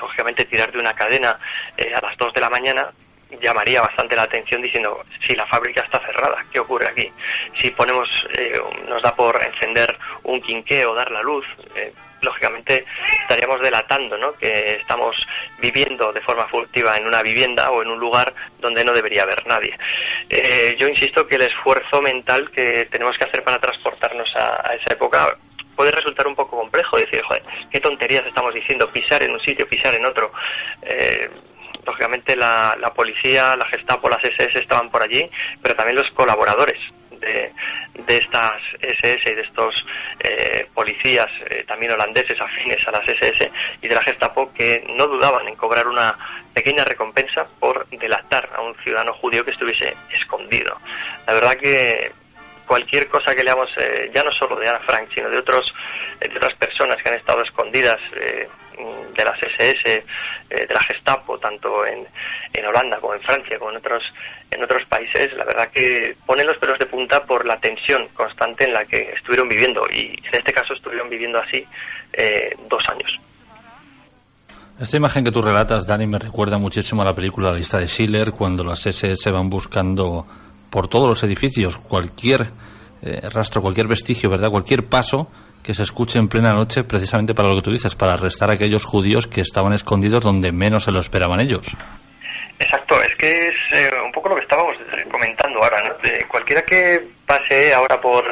[0.00, 1.38] Lógicamente, tirar de una cadena
[1.76, 2.92] eh, a las 2 de la mañana
[3.40, 7.10] llamaría bastante la atención diciendo si la fábrica está cerrada, ¿qué ocurre aquí?
[7.56, 8.52] Si ponemos, eh,
[8.88, 11.44] nos da por encender un quinqué o dar la luz,
[11.76, 11.92] eh,
[12.22, 12.84] lógicamente
[13.22, 14.32] estaríamos delatando ¿no?
[14.34, 15.16] que estamos
[15.60, 19.46] viviendo de forma furtiva en una vivienda o en un lugar donde no debería haber
[19.46, 19.76] nadie.
[20.28, 24.94] Eh, yo insisto que el esfuerzo mental que tenemos que hacer para transportarnos a, esa
[24.94, 25.36] época
[25.76, 29.66] puede resultar un poco complejo decir, joder, qué tonterías estamos diciendo, pisar en un sitio,
[29.68, 30.32] pisar en otro.
[30.82, 31.28] Eh,
[31.84, 35.28] lógicamente la, la policía, la Gestapo, las SS estaban por allí,
[35.60, 36.78] pero también los colaboradores
[37.22, 37.52] de,
[37.94, 39.86] de estas SS y de estos
[40.20, 45.06] eh, policías, eh, también holandeses afines a las SS y de la Gestapo, que no
[45.06, 46.14] dudaban en cobrar una
[46.52, 50.76] pequeña recompensa por delatar a un ciudadano judío que estuviese escondido.
[51.26, 52.12] La verdad que
[52.66, 55.72] cualquier cosa que leamos, eh, ya no solo de Ana Frank, sino de otros
[56.20, 58.48] de otras personas que han estado escondidas eh,
[59.14, 60.04] de las SS,
[60.50, 62.06] eh, de la Gestapo, tanto en,
[62.52, 64.02] en Holanda como en Francia, como en otros
[64.52, 68.64] en otros países, la verdad que ponen los pelos de punta por la tensión constante
[68.64, 71.66] en la que estuvieron viviendo y en este caso estuvieron viviendo así
[72.12, 73.18] eh, dos años.
[74.78, 77.86] Esta imagen que tú relatas, Dani, me recuerda muchísimo a la película La lista de
[77.86, 80.26] Schiller, cuando las SS van buscando
[80.70, 82.48] por todos los edificios cualquier
[83.00, 84.50] eh, rastro, cualquier vestigio, ¿verdad?
[84.50, 85.30] Cualquier paso
[85.62, 88.54] que se escuche en plena noche, precisamente para lo que tú dices, para arrestar a
[88.54, 91.74] aquellos judíos que estaban escondidos donde menos se lo esperaban ellos.
[92.58, 95.82] Exacto, es que es eh, un poco lo que estábamos eh, comentando ahora,
[96.28, 98.24] cualquiera que pase ahora por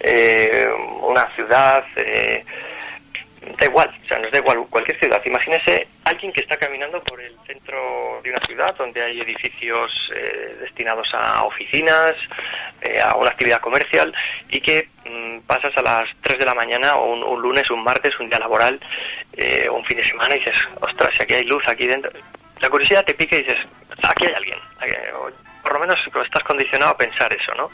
[0.00, 0.66] eh,
[1.02, 2.44] una ciudad, eh,
[3.58, 5.20] da igual, o sea, nos da igual cualquier ciudad.
[5.24, 10.56] Imagínese alguien que está caminando por el centro de una ciudad donde hay edificios eh,
[10.60, 12.14] destinados a oficinas,
[12.80, 14.12] eh, a una actividad comercial
[14.48, 17.82] y que mm, pasas a las 3 de la mañana o un, un lunes, un
[17.82, 18.80] martes, un día laboral
[19.34, 22.10] eh, un fin de semana y dices, ostras, si aquí hay luz aquí dentro.
[22.60, 23.58] La curiosidad te pica y dices,
[24.02, 24.58] aquí hay alguien.
[24.78, 25.30] Aquí- o
[25.62, 27.70] por lo menos estás condicionado a pensar eso, ¿no?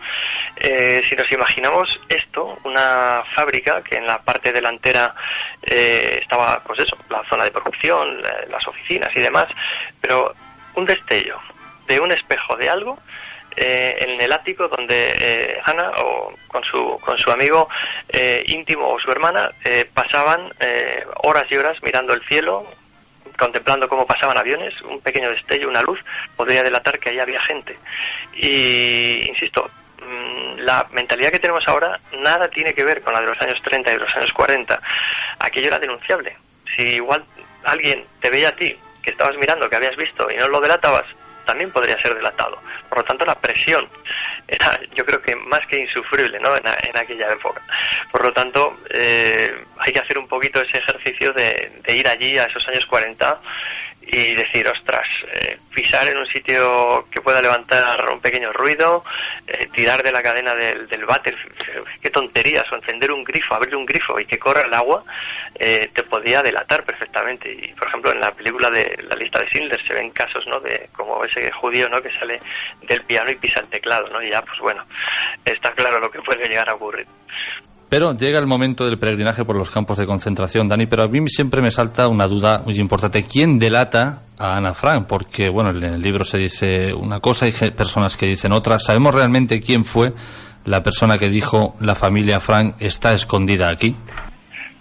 [0.57, 5.15] Eh, si nos imaginamos esto, una fábrica que en la parte delantera
[5.63, 9.47] eh, estaba, pues eso, la zona de producción, la- las oficinas y demás,
[10.01, 10.35] pero
[10.75, 11.39] un destello
[11.87, 12.99] de un espejo de algo
[13.57, 15.61] eh, en el ático donde eh,
[16.05, 17.69] o con su con su amigo
[18.09, 22.71] eh, íntimo o su hermana eh, pasaban eh, horas y horas mirando el cielo
[23.39, 26.01] contemplando cómo pasaban aviones, un pequeño destello, una luz,
[26.37, 27.79] podría delatar que ahí había gente.
[28.35, 29.71] Y, insisto,
[30.03, 33.63] mm, la mentalidad que tenemos ahora nada tiene que ver con la de los años
[33.63, 34.81] 30 y de los años 40.
[35.39, 36.37] Aquello era denunciable.
[36.77, 37.25] Si igual
[37.65, 41.07] alguien te veía a ti, que estabas mirando, que habías visto y no lo delatabas,
[41.49, 42.61] también podría ser delatado.
[42.89, 43.89] Por lo tanto, la presión
[44.47, 46.55] era, yo creo que más que insufrible, ¿no?
[46.57, 47.63] En, a- en aquella época.
[48.13, 52.37] Por lo tanto, eh, hay que hacer un poquito ese ejercicio de, de ir allí
[52.39, 53.41] a esos años 40
[54.11, 59.05] y decir, ostras, eh, pisar en un sitio que pueda levantar un pequeño ruido,
[59.47, 61.37] eh, tirar de la cadena del, del váter,
[62.01, 65.05] qué tonterías, o encender un grifo, abrir un grifo y que corra el agua,
[65.55, 67.53] eh, te podía delatar perfectamente.
[67.53, 70.59] Y, por ejemplo, en la película de la lista de Schindler se ven casos, ¿no?,
[70.61, 72.41] de como ese judío, ¿no?, que sale
[72.83, 74.87] del piano y pisa el teclado, ¿no?, y ya, pues bueno,
[75.45, 77.07] está claro lo que puede llegar a ocurrir.
[77.89, 81.21] Pero llega el momento del peregrinaje por los campos de concentración, Dani, pero a mí
[81.29, 83.25] siempre me salta una duda muy importante.
[83.25, 85.07] ¿Quién delata a Ana Frank?
[85.09, 88.79] Porque, bueno, en el libro se dice una cosa y personas que dicen otra.
[88.79, 90.13] ¿Sabemos realmente quién fue
[90.67, 93.97] la persona que dijo la familia Frank está escondida aquí?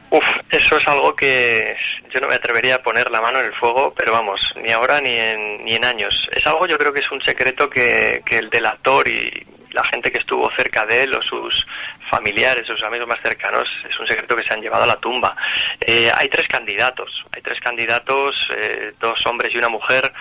[0.09, 1.75] Uf, eso es algo que
[2.13, 4.99] yo no me atrevería a poner la mano en el fuego, pero vamos, ni ahora
[4.99, 6.29] ni en, ni en años.
[6.31, 9.31] Es algo yo creo que es un secreto que, que el delator y
[9.71, 11.65] la gente que estuvo cerca de él o sus
[12.09, 15.35] familiares, sus amigos más cercanos, es un secreto que se han llevado a la tumba.
[15.79, 20.11] Eh, hay tres candidatos, hay tres candidatos, eh, dos hombres y una mujer.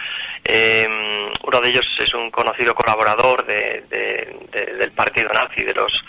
[0.48, 0.87] Eh,
[1.42, 6.04] uno de ellos es un conocido colaborador de, de- de- del partido nazi, de los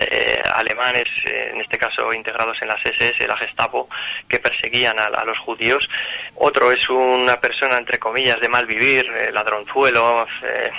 [0.00, 3.88] eh, alemanes, eh, en este caso integrados en las SS, la Gestapo,
[4.28, 5.88] que perseguían a, los judíos.
[6.36, 10.70] Otro es una persona, entre comillas, de mal vivir, eh, ladronzuelo, eh,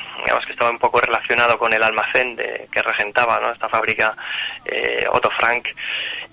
[0.46, 4.16] que estaba un poco relacionado con el almacén de, que regentaba esta fábrica
[4.66, 5.68] eh, Otto Frank.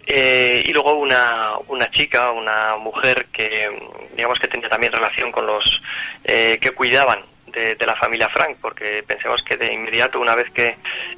[0.06, 3.68] Eh, y luego una, una chica, una mujer que
[4.16, 5.80] digamos que tenía también relación con los
[6.24, 10.46] eh, que cuidaban de, de la familia Frank, porque pensemos que de inmediato, una vez
[10.52, 10.76] que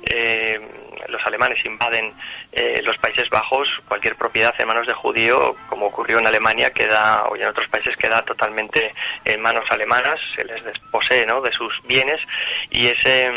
[0.08, 0.60] eh,
[1.08, 2.14] los alemanes invaden
[2.52, 7.24] eh, los Países Bajos, cualquier propiedad en manos de judío, como ocurrió en Alemania, queda,
[7.24, 8.94] o en otros países queda totalmente
[9.24, 11.40] en manos alemanas, se les desposee ¿no?
[11.40, 12.20] de sus bienes
[12.70, 13.28] y ese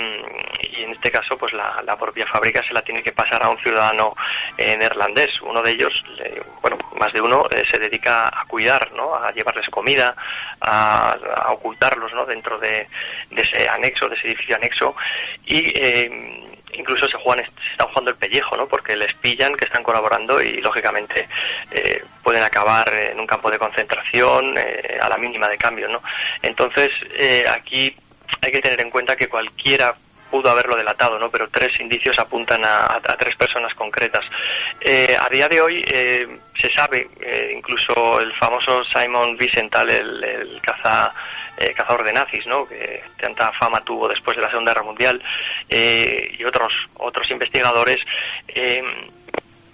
[0.72, 3.50] y en este caso pues la, la propia fábrica se la tiene que pasar a
[3.50, 4.16] un ciudadano
[4.58, 5.42] eh, neerlandés.
[5.42, 9.16] Uno de ellos, le- bueno, más de uno, eh, se dedica a cuidar, ¿no?
[9.16, 10.16] a llevarles comida,
[10.62, 12.26] a, a ocultarlos ¿no?
[12.26, 12.88] dentro de,
[13.32, 14.96] de ese anexo, de ese edificio anexo
[15.46, 18.68] y eh, incluso se, juegan, se están jugando el pellejo, ¿no?
[18.68, 21.28] Porque les pillan que están colaborando y lógicamente
[21.72, 26.02] eh, pueden acabar en un campo de concentración eh, a la mínima de cambio, ¿no?
[26.42, 27.96] Entonces eh, aquí
[28.42, 29.96] hay que tener en cuenta que cualquiera
[30.30, 31.30] pudo haberlo delatado, ¿no?
[31.30, 34.26] Pero tres indicios apuntan a, tres personas concretas.
[34.80, 40.24] Eh, a día de hoy eh, se sabe, eh, incluso el famoso Simon Wiesenthal, el,
[40.24, 40.62] el
[41.58, 42.66] eh, cazador de nazis, ¿no?
[42.68, 45.22] Que tanta fama tuvo después de la Segunda Guerra Mundial,
[45.70, 48.00] y otros otros investigadores.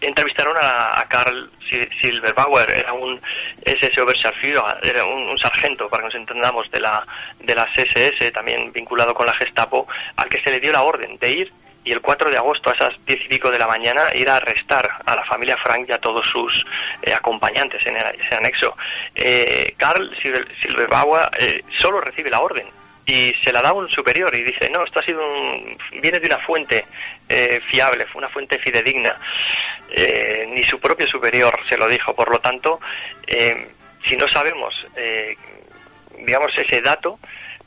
[0.06, 3.20] Entrevistaron a, a Karl Sil- Silberbauer, era un
[3.66, 7.06] SS Oberscharführer, era un, sargento, para que nos entendamos, de la
[7.39, 9.88] de las SS, también vinculado con la Gestapo,
[10.18, 11.53] al que se le dio la orden de ir
[11.84, 14.38] y el 4 de agosto a esas diez y pico de la mañana ir a
[14.38, 16.66] arrestar a la familia Frank y a todos sus
[17.03, 18.76] eh, acompañantes en ese anexo.
[19.14, 22.68] Eh, Karl Silber- Silberbauer eh, solo recibe la orden
[23.06, 26.28] y se la da un superior y dice no esto ha sido un, viene de
[26.28, 26.86] una fuente
[27.30, 29.20] eh, fiable una fuente fidedigna
[29.97, 32.14] Eh, ni su propio superior se lo dijo.
[32.14, 32.80] Por lo tanto
[33.28, 33.68] eh,
[34.03, 35.38] si no sabemos eh,
[36.26, 37.20] digamos ese dato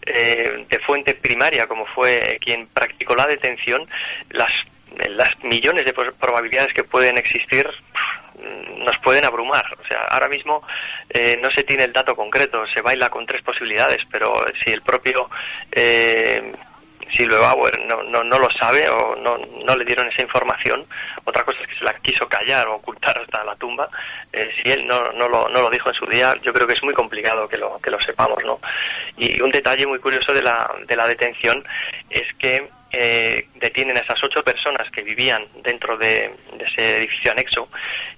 [0.05, 3.89] eh, de fuente primaria como fue quien practicó la detención
[4.31, 4.53] las
[5.17, 7.67] las millones de probabilidades que pueden existir
[8.79, 9.65] nos pueden abrumar.
[9.79, 10.63] O sea, ahora mismo
[11.09, 14.83] eh, no se tiene el dato concreto, se baila con tres posibilidades, pero si el
[14.83, 15.29] propio
[15.73, 16.53] eh,
[17.13, 20.87] Silberbauer no, no, no lo sabe o no, no le dieron esa información,
[21.25, 23.89] otra cosa es que se la quiso callar o ocultar hasta la tumba,
[24.33, 26.75] eh, si él no, no, lo, no lo dijo en su día, yo creo que
[26.75, 28.61] es muy complicado que lo, que lo sepamos, ¿no?
[29.17, 31.65] Y un detalle muy curioso de la, de la detención
[32.11, 37.69] es que eh, detienen a esas ocho personas que vivían dentro de, ese edificio anexo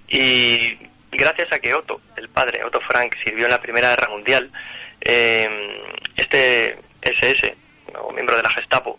[0.08, 0.78] y
[1.10, 4.50] gracias a que Otto, el padre, Otto Frank, sirvió en la Primera Guerra Mundial,
[5.00, 5.48] eh,
[6.16, 7.56] este SS,
[8.00, 8.98] o miembro de la Gestapo,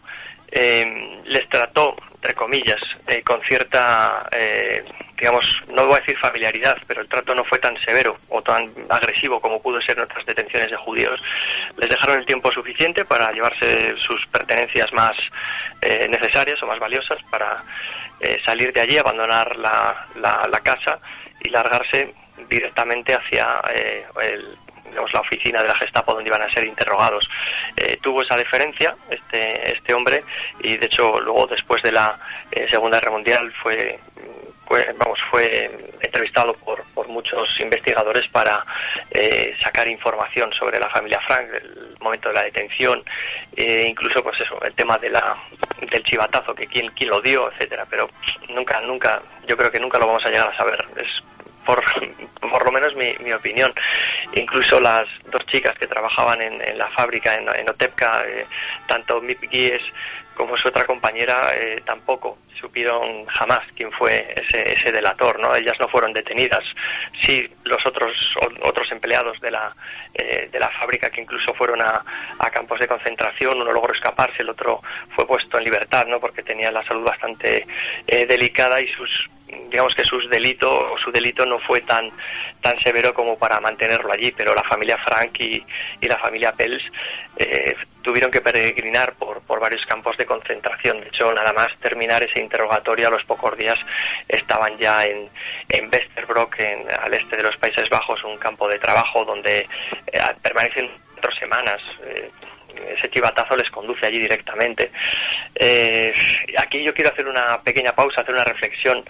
[0.51, 4.83] eh, les trató, entre comillas, eh, con cierta, eh,
[5.21, 8.73] digamos, no voy a decir familiaridad, pero el trato no fue tan severo o tan
[8.89, 11.21] agresivo como pudo ser en otras detenciones de judíos.
[11.77, 15.15] Les dejaron el tiempo suficiente para llevarse sus pertenencias más
[15.79, 17.63] eh, necesarias o más valiosas para
[18.19, 20.99] eh, salir de allí, abandonar la, la, casa
[21.39, 22.15] y largarse
[22.49, 27.27] directamente hacia eh, el, digamos, la oficina de la Gestapo donde iban a ser interrogados.
[27.75, 30.23] Eh, tuvo esa deferencia este, este hombre
[30.61, 32.19] y de hecho luego después de la
[32.51, 33.99] eh, Segunda Guerra Mundial fue
[34.71, 35.69] fue, vamos, fue
[35.99, 38.65] entrevistado por, por muchos investigadores para
[39.11, 43.03] eh, sacar información sobre la familia Frank, el momento de la detención,
[43.57, 45.35] eh, incluso pues eso, el tema de la,
[45.91, 48.09] del chivatazo, que quién, quién lo dio, etcétera, pero
[48.47, 50.77] nunca, nunca, yo creo que nunca lo vamos a llegar a saber.
[50.95, 51.21] Es
[51.65, 51.83] por,
[52.39, 53.73] por lo menos mi, mi opinión.
[54.35, 58.47] Incluso las dos chicas que trabajaban en, en la fábrica en, en Otepka, eh,
[58.87, 59.81] tanto Mip Gies
[60.41, 65.55] como su otra compañera, eh, tampoco supieron jamás quién fue ese, ese delator, ¿no?
[65.55, 66.63] Ellas no fueron detenidas.
[67.21, 68.11] Sí, los otros
[68.63, 69.75] otros empleados de la
[70.15, 72.03] eh, de la fábrica que incluso fueron a,
[72.39, 74.81] a campos de concentración, uno logró escaparse, el otro
[75.15, 76.19] fue puesto en libertad, ¿no?
[76.19, 77.67] Porque tenía la salud bastante
[78.07, 79.29] eh, delicada y sus
[79.69, 82.11] digamos que sus delitos o su delito no fue tan
[82.61, 85.65] tan severo como para mantenerlo allí, pero la familia Frank y,
[85.99, 86.83] y la familia Pels
[87.37, 87.73] eh,
[88.03, 91.01] tuvieron que peregrinar por, por varios campos de concentración.
[91.01, 93.79] De hecho, nada más terminar ese interrogatorio, a los pocos días
[94.27, 95.29] estaban ya en,
[95.69, 99.67] en Westerbrock, en, al este de los Países Bajos, un campo de trabajo donde
[100.07, 101.81] eh, permanecen cuatro semanas.
[102.05, 102.29] eh,
[102.95, 104.91] ese chivatazo les conduce allí directamente.
[105.55, 106.13] Eh,
[106.57, 109.03] aquí yo quiero hacer una pequeña pausa, hacer una reflexión.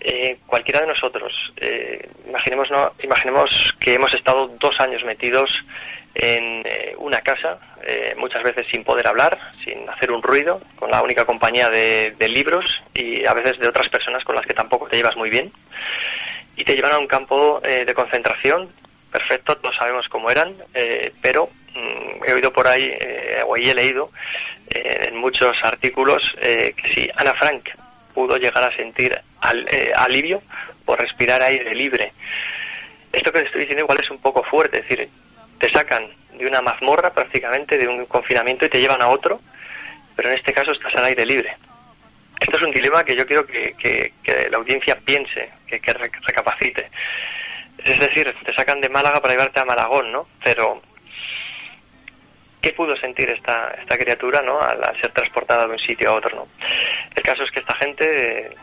[0.00, 2.92] Eh, cualquiera de nosotros, eh, imaginemos, ¿no?
[3.02, 5.50] imaginemos que hemos estado dos años metidos
[6.14, 7.58] en eh, una casa,
[8.16, 12.82] muchas veces sin poder hablar, sin hacer un ruido, con la única compañía de, libros
[12.92, 15.50] y a veces de otras personas con las que tampoco te llevas muy bien.
[16.56, 18.70] Y te llevan a un campo de concentración,
[19.10, 20.56] perfecto, todos sabemos cómo eran,
[21.22, 21.48] pero
[22.26, 24.10] he oído por ahí, eh, o ahí he leído
[24.70, 27.68] eh, en muchos artículos eh, que si Ana Frank
[28.14, 30.42] pudo llegar a sentir al- eh, alivio
[30.84, 32.12] por respirar aire libre.
[33.12, 35.08] Esto que le estoy diciendo igual es un poco fuerte, es decir,
[35.58, 36.06] te sacan
[36.36, 39.40] de una mazmorra prácticamente, de un confinamiento y te llevan a otro,
[40.14, 41.56] pero en este caso estás al aire libre.
[42.40, 44.12] esto es un dilema que yo quiero que,
[44.50, 46.90] la audiencia piense, que, que re- recapacite.
[47.84, 50.28] Es decir, te sacan de Málaga para llevarte a Malagón, ¿no?
[50.44, 50.82] Pero,
[52.60, 54.60] ¿qué pudo sentir esta, esta criatura, ¿no?
[54.60, 56.48] Al, al ser transportada de un sitio a otro, ¿no?
[57.14, 58.56] El caso es que esta gente, eh,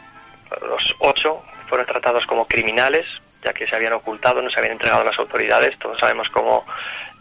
[0.61, 3.05] los ocho, fueron tratados como criminales,
[3.45, 5.77] ya que se habían ocultado, no se habían entregado a las autoridades.
[5.79, 6.65] Todos sabemos cómo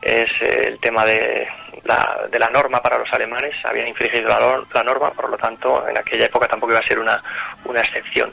[0.02, 1.46] es el tema de
[1.84, 3.54] la, de la norma para los alemanes.
[3.64, 6.86] Habían infringido la, nor- la norma, por lo tanto, en aquella época tampoco iba a
[6.86, 7.22] ser una,
[7.64, 8.32] una excepción.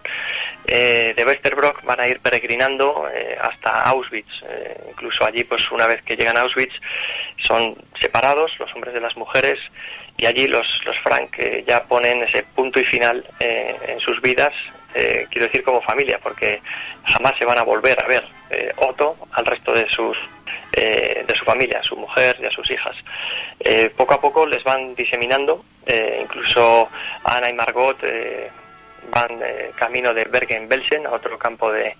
[0.67, 4.31] Eh, de Westerbrock van a ir peregrinando eh, hasta Auschwitz.
[4.47, 6.73] Eh, incluso allí, pues una vez que llegan a Auschwitz,
[7.43, 9.59] son separados los hombres de las mujeres
[10.17, 14.53] y allí los, los Frank eh, ya ponen ese punto y final en sus vidas,
[14.93, 16.61] eh, quiero decir como familia, porque
[17.05, 20.17] jamás se van a volver a ver eh, Otto al resto de sus
[20.73, 22.95] eh, de su familia, a su mujer y a sus hijas.
[23.59, 26.87] Eh, poco a poco les van diseminando, eh, incluso
[27.25, 27.97] Ana y Margot
[29.09, 29.43] van
[29.75, 31.93] camino de Bergen-Belsen a otro campo de,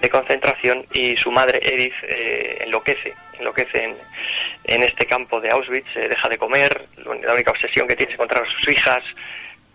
[0.00, 1.94] de concentración y su madre Edith
[2.60, 3.96] enloquece, enloquece en,
[4.64, 8.44] en este campo de Auschwitz, deja de comer, la única obsesión que tiene es encontrar
[8.44, 8.98] a sus hijas,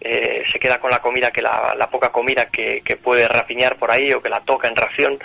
[0.03, 3.89] eh, se queda con la comida que la, la poca comida que, puede rapiñar por
[3.89, 5.17] ahí o que la toca en ración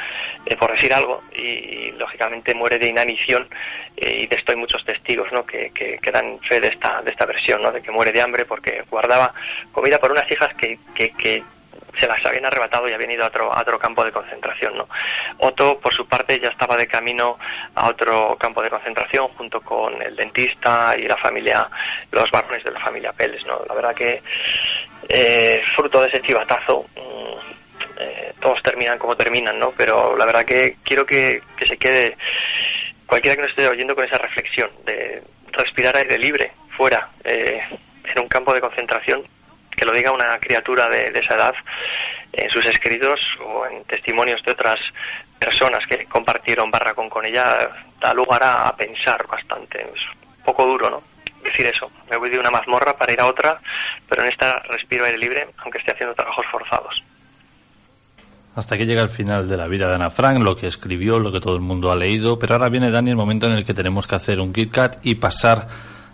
[0.47, 3.49] eh, por decir algo y, lógicamente muere de inanición
[3.97, 5.45] eh, y de esto hay muchos testigos ¿no?
[5.45, 7.73] que, que, que dan fe de esta de esta versión ¿no?
[7.73, 9.35] de que muere de hambre porque guardaba
[9.73, 11.43] comida por unas hijas que, que
[11.97, 14.77] se las habían arrebatado y habían ido a otro, a otro campo de concentración.
[14.77, 14.89] ¿no?
[15.39, 17.39] Otto, por su parte, ya estaba de camino
[17.75, 21.69] a otro campo de concentración junto con el dentista y la familia,
[22.11, 23.45] los varones de la familia Pérez.
[23.47, 23.63] ¿no?
[23.67, 24.23] La verdad que,
[25.09, 29.73] eh, fruto de ese chivatazo, mm, eh, todos terminan como terminan, ¿no?
[29.77, 32.17] pero la verdad que quiero que, que se quede
[33.07, 35.23] cualquiera que nos esté oyendo con esa reflexión de
[35.53, 37.61] respirar aire libre fuera, eh,
[38.05, 39.25] en un campo de concentración
[39.79, 41.55] que lo diga una criatura de, de, esa edad
[42.33, 44.81] en sus escritos o en testimonios de otras
[45.39, 47.71] personas que compartieron barracón con ella,
[48.01, 49.83] da lugar a, pensar bastante.
[49.83, 50.05] Es
[50.45, 51.03] poco duro, ¿no?
[51.43, 51.91] Decir eso.
[52.11, 53.61] Me voy de una mazmorra para ir a otra,
[54.09, 57.05] pero en esta respiro aire libre, aunque esté haciendo trabajos forzados.
[58.57, 61.31] Hasta aquí llega el final de la vida de Ana Frank, lo que escribió, lo
[61.31, 63.73] que todo el mundo ha leído, pero ahora viene Dani el momento en el que
[63.73, 65.69] tenemos que hacer un Kit Kat y pasar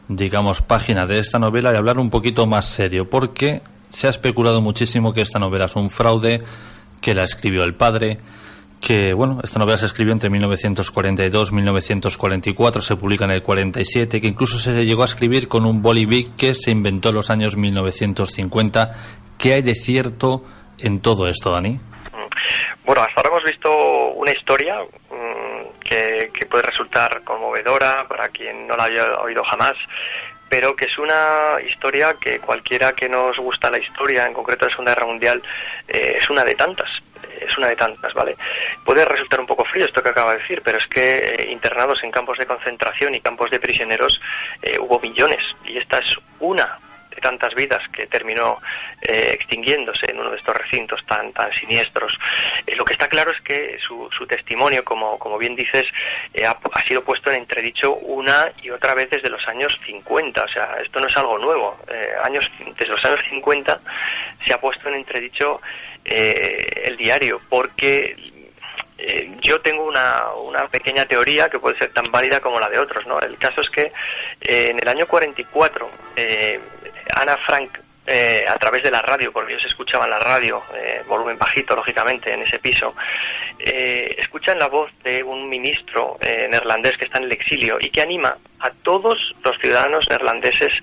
[0.09, 4.61] digamos, página de esta novela y hablar un poquito más serio, porque se ha especulado
[4.61, 6.42] muchísimo que esta novela es un fraude,
[7.00, 8.18] que la escribió el padre,
[8.80, 14.20] que, bueno, esta novela se escribió entre 1942 y 1944, se publica en el 47,
[14.20, 17.57] que incluso se llegó a escribir con un bolivic que se inventó en los años
[17.57, 18.92] 1950.
[19.38, 20.42] ¿Qué hay de cierto
[20.78, 21.78] en todo esto, Dani?
[22.84, 23.70] Bueno, hasta ahora hemos visto
[24.16, 25.53] una historia mmm,
[25.85, 29.74] que, que, puede resultar conmovedora para quien no la haya oído jamás,
[30.49, 34.70] pero que es una historia que cualquiera que nos gusta la historia, en concreto la
[34.70, 35.43] Segunda Guerra Mundial,
[35.89, 36.89] eh, es una de tantas.
[37.41, 38.37] Es una de tantas, ¿vale?
[38.85, 42.03] Puede resultar un poco frío esto que acaba de decir, pero es que eh, internados
[42.05, 44.20] en campos de concentración y campos de prisioneros
[44.62, 46.78] eh, hubo millones, y esta es una
[47.20, 48.60] tantas vidas que terminó
[49.00, 52.18] eh, extinguiéndose en uno de estos recintos tan tan siniestros.
[52.66, 55.84] Eh, lo que está claro es que su, su testimonio, como, como bien dices,
[56.32, 60.44] eh, ha, ha, sido puesto en entredicho una y otra vez desde los años 50.
[60.44, 61.78] O sea, esto no es algo nuevo.
[62.22, 63.80] años, desde los años 50
[64.44, 65.60] se ha puesto en entredicho
[66.04, 68.14] el diario porque
[68.96, 72.78] eh, yo tengo una, una, pequeña teoría que puede ser tan válida como la de
[72.78, 73.06] otros.
[73.06, 73.18] ¿no?
[73.20, 73.92] El caso es que
[74.40, 76.60] eh, en el año 44, eh,
[77.14, 80.62] Ana Frank, a través de la radio, porque ellos escuchaban la radio,
[81.08, 82.94] volumen bajito, lógicamente, en ese piso,
[83.58, 88.36] escuchan la voz de un ministro neerlandés que está en el exilio y que anima
[88.60, 90.82] a todos los ciudadanos neerlandeses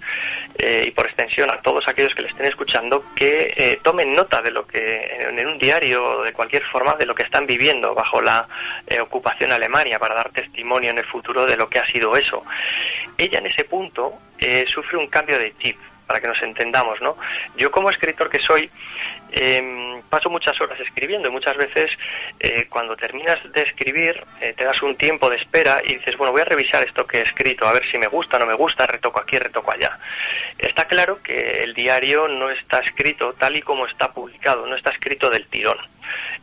[0.57, 4.65] y por extensión a todos aquellos que le estén escuchando que tomen nota de lo
[4.65, 8.47] que en, un diario de cualquier forma de lo que están viviendo bajo la
[8.87, 12.43] eh, ocupación alemania para dar testimonio en el futuro de lo que ha sido eso.
[13.17, 15.77] Ella en ese punto eh, sufre un cambio de chip
[16.11, 17.15] para que nos entendamos, ¿no?
[17.55, 18.69] Yo como escritor que soy
[19.31, 21.89] eh, paso muchas horas escribiendo y muchas veces
[22.37, 26.33] eh, cuando terminas de escribir eh, te das un tiempo de espera y dices, bueno,
[26.33, 28.85] voy a revisar esto que he escrito, a ver si me gusta no me gusta,
[28.85, 29.97] retoco aquí, retoco allá.
[30.57, 34.89] Está claro que el diario no está escrito tal y como está publicado, no está
[34.89, 35.77] escrito del tirón.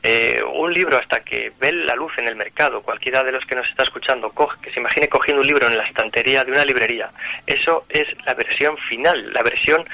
[0.00, 3.56] Eh, un libro hasta que ve la luz en el mercado, cualquiera de los que
[3.56, 6.64] nos está escuchando, coge, que se imagine cogiendo un libro en la estantería de una
[6.64, 7.10] librería,
[7.44, 9.84] eso es la versión final, la versión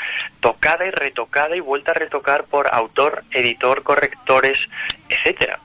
[0.40, 4.58] tocada y retocada y vuelta a retocar por autor, editor, correctores,
[5.08, 5.58] etcétera.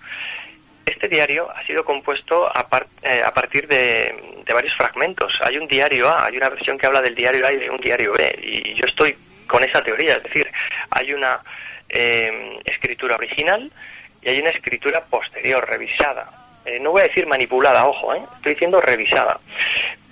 [0.85, 2.65] Este diario ha sido compuesto a,
[3.01, 5.37] eh, a partir de, de, varios fragmentos.
[5.43, 7.79] Hay un diario A, hay una versión que habla del diario A y de un
[7.81, 9.15] diario B, y yo estoy
[9.45, 10.13] con esa teoría.
[10.13, 10.49] Es decir,
[10.89, 11.41] hay una
[11.89, 13.69] eh, escritura original
[14.21, 16.61] y hay una escritura posterior, revisada.
[16.65, 18.21] Eh, no voy a decir manipulada, ojo, ¿eh?
[18.37, 19.39] estoy diciendo revisada.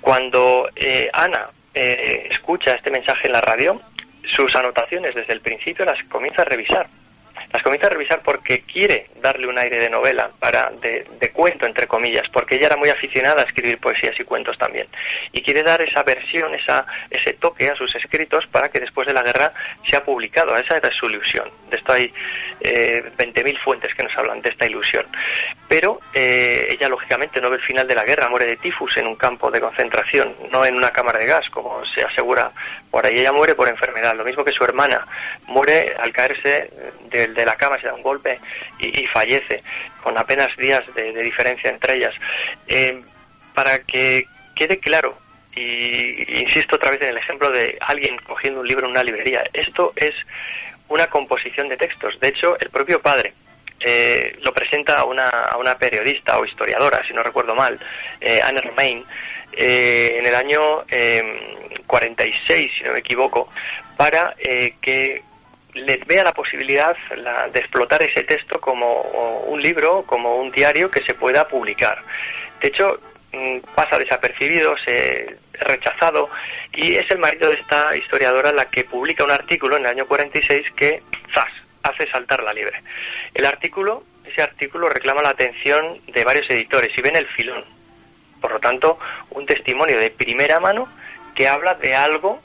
[0.02, 3.82] Cuando eh, Ana eh, escucha este mensaje en la radio,
[4.24, 6.88] sus anotaciones desde el principio las comienza a revisar
[7.52, 11.66] las comienza a revisar porque quiere darle un aire de novela, para de, de, cuento,
[11.66, 14.88] entre comillas, porque ella era muy aficionada a escribir poesías y cuentos también.
[15.32, 19.14] Y quiere dar esa versión, esa, ese toque a sus escritos para que después de
[19.14, 19.54] la guerra
[19.86, 20.56] sea publicado.
[20.56, 21.50] Esa era su ilusión.
[21.70, 22.12] De esto hay
[22.60, 25.06] eh, 20.000 fuentes que nos hablan de esta ilusión.
[25.68, 29.08] Pero eh, ella, lógicamente, no ve el final de la guerra, muere de tifus en
[29.08, 32.52] un campo de concentración, no en una cámara de gas, como se asegura
[32.90, 33.20] por ahí.
[33.20, 35.06] Ella muere por enfermedad, lo mismo que su hermana.
[35.48, 36.72] Muere al caerse
[37.10, 38.40] del de la cama, se da un golpe
[38.80, 39.64] y, fallece,
[40.04, 42.14] con apenas días de, diferencia entre ellas.
[42.68, 43.02] Eh,
[43.54, 44.26] para que
[44.56, 45.18] quede claro,
[45.56, 49.44] y insisto otra vez en el ejemplo de alguien cogiendo un libro en una librería,
[49.54, 50.14] esto es
[50.90, 52.20] una composición de textos.
[52.20, 53.34] De hecho, el propio padre,
[53.80, 57.80] eh, lo presenta a una, a una, periodista o historiadora, si no recuerdo mal,
[58.20, 59.06] eh, Anne Romain,
[59.60, 60.86] en el año
[61.88, 63.50] 46, si no me equivoco,
[63.96, 64.36] para
[64.82, 65.24] que
[66.06, 69.02] vea la posibilidad la, de explotar ese texto como
[69.48, 72.02] un libro, como un diario que se pueda publicar.
[72.62, 73.00] De hecho,
[73.34, 76.30] mm, pasa desapercibido, se rechazado
[76.74, 80.08] y es el marido de esta historiadora la que publica un artículo en el año
[80.08, 81.02] 46 que
[81.34, 81.52] ¡zas!
[81.84, 82.82] hace saltar la liebre.
[83.34, 87.64] El artículo, ese artículo reclama la atención de varios editores y ven el filón.
[88.42, 89.00] Por lo tanto,
[89.32, 90.88] un testimonio de primera mano
[91.34, 92.42] que habla de algo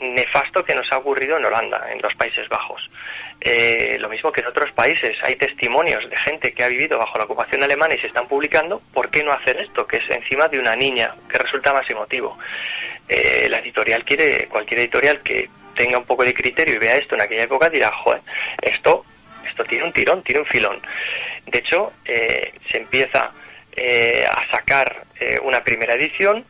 [0.00, 2.80] nefasto que nos ha ocurrido en Holanda, en los Países Bajos.
[3.40, 5.16] Eh, lo mismo que en otros países.
[5.22, 8.80] Hay testimonios de gente que ha vivido bajo la ocupación alemana y se están publicando.
[8.92, 9.86] ¿Por qué no hacer esto?
[9.86, 12.36] Que es encima de una niña, que resulta más emotivo.
[13.08, 17.14] Eh, la editorial quiere, cualquier editorial que tenga un poco de criterio y vea esto
[17.14, 18.22] en aquella época dirá, joder,
[18.60, 19.04] esto,
[19.46, 20.80] esto tiene un tirón, tiene un filón.
[21.46, 23.30] De hecho, eh, se empieza
[23.76, 26.44] eh, a sacar eh, una primera edición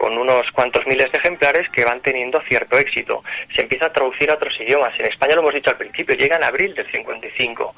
[0.00, 3.22] con unos cuantos miles de ejemplares que van teniendo cierto éxito.
[3.54, 4.98] Se empieza a traducir a otros idiomas.
[4.98, 7.74] En España lo hemos dicho al principio, llega en abril del 55.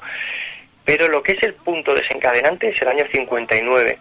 [0.85, 3.99] Pero lo que es el punto desencadenante es el año 59,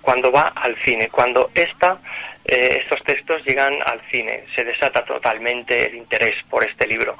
[0.00, 1.98] cuando va al cine, cuando esta,
[2.44, 4.44] eh, estos textos llegan al cine.
[4.54, 7.18] Se desata totalmente el interés por este libro.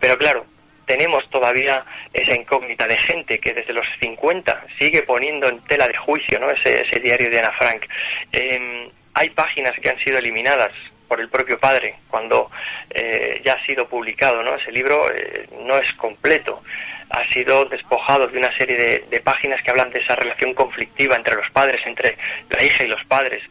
[0.00, 0.46] Pero claro,
[0.86, 1.84] tenemos todavía
[2.14, 6.48] esa incógnita de gente que desde los 50 sigue poniendo en tela de juicio ¿no?
[6.48, 7.84] ese, ese diario de Ana Frank.
[8.32, 10.72] Eh, hay páginas que han sido eliminadas
[11.08, 12.50] por el propio padre cuando
[12.88, 14.54] eh, ya ha sido publicado, ¿no?
[14.54, 16.62] Ese libro eh, no es completo,
[17.10, 21.36] ha sido despojado de una serie de, páginas que hablan de esa relación conflictiva entre
[21.36, 22.16] los padres, entre
[22.48, 23.42] la hija y los padres,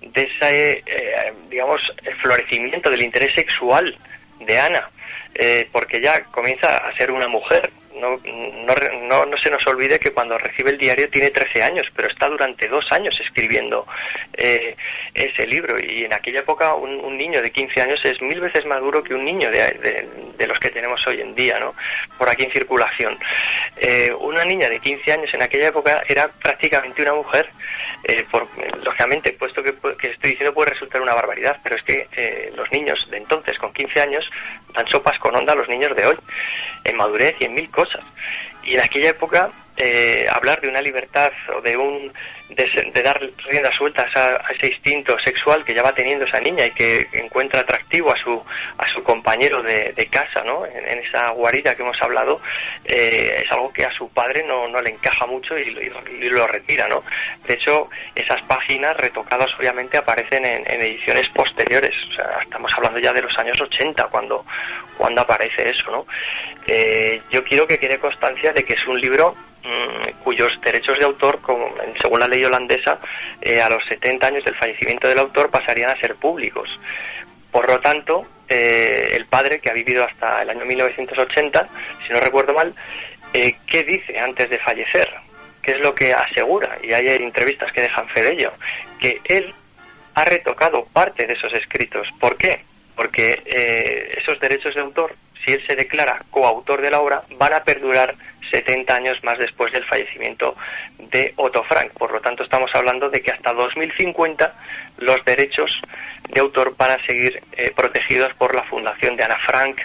[0.00, 1.92] de ese, eh, digamos,
[2.22, 3.94] florecimiento del interés sexual
[4.38, 4.90] de Ana,
[5.70, 8.74] porque ya comienza a ser una mujer, no, no,
[9.08, 12.28] no, no, se nos olvide que cuando recibe el diario tiene 13 años, pero está
[12.28, 13.86] durante dos años escribiendo
[14.32, 14.76] eh,
[15.14, 15.76] ese libro.
[15.78, 19.14] Y en aquella época un, niño de 15 años es mil veces más duro que
[19.14, 21.74] un niño de los que tenemos hoy en día, ¿no?
[22.16, 23.18] Por aquí en circulación.
[23.76, 27.50] Eh, una niña de 15 años en aquella época era prácticamente una mujer.
[28.04, 28.48] Eh, por,
[28.82, 32.70] lógicamente, puesto que, que, estoy diciendo puede resultar una barbaridad, pero es que eh, los
[32.72, 34.24] niños de entonces, con 15 años,
[34.74, 36.16] dan sopas con onda a los niños de hoy,
[36.84, 38.02] en madurez y en mil cosas.
[38.64, 39.50] Y en aquella época,
[39.82, 42.12] eh, hablar de una libertad o de un
[42.50, 43.18] de, dar
[43.48, 47.06] rienda suelta a, a, ese instinto sexual que ya va teniendo esa niña y que
[47.12, 48.42] encuentra atractivo a su
[48.76, 50.66] a su compañero de, de casa, ¿no?
[50.66, 52.40] En, esa guarida que hemos hablado,
[52.84, 56.28] eh, es algo que a su padre no, no le encaja mucho y, y, y,
[56.28, 57.02] lo retira, ¿no?
[57.46, 62.98] De hecho, esas páginas retocadas obviamente aparecen en, en ediciones posteriores, o sea, estamos hablando
[62.98, 64.44] ya de los años 80 cuando
[64.98, 66.06] cuando aparece eso, ¿no?
[66.66, 69.34] Eh, yo quiero que quede constancia de que es un libro
[70.22, 71.40] cuyos derechos de autor,
[72.00, 73.00] según la ley holandesa,
[73.40, 76.68] eh, a los 70 años del fallecimiento del autor pasarían a ser públicos.
[77.50, 81.68] Por lo tanto, eh, el padre, que ha vivido hasta el año 1980,
[82.06, 82.74] si no recuerdo mal,
[83.32, 85.08] eh, ¿qué dice antes de fallecer?
[85.62, 86.78] ¿Qué es lo que asegura?
[86.82, 88.52] Y hay entrevistas que dejan fe de ello.
[88.98, 89.52] Que él
[90.14, 92.06] ha retocado parte de esos escritos.
[92.18, 92.64] ¿Por qué?
[92.96, 93.42] Porque
[94.16, 98.14] esos derechos de autor si él se declara coautor de la obra, van a perdurar
[98.50, 100.56] 70 años más después del fallecimiento
[100.98, 101.92] de Otto Frank.
[101.92, 104.54] Por lo tanto, estamos hablando de que hasta 2050
[104.98, 105.80] los derechos
[106.28, 109.80] de autor van a seguir eh, protegidos por la fundación de Ana Frank.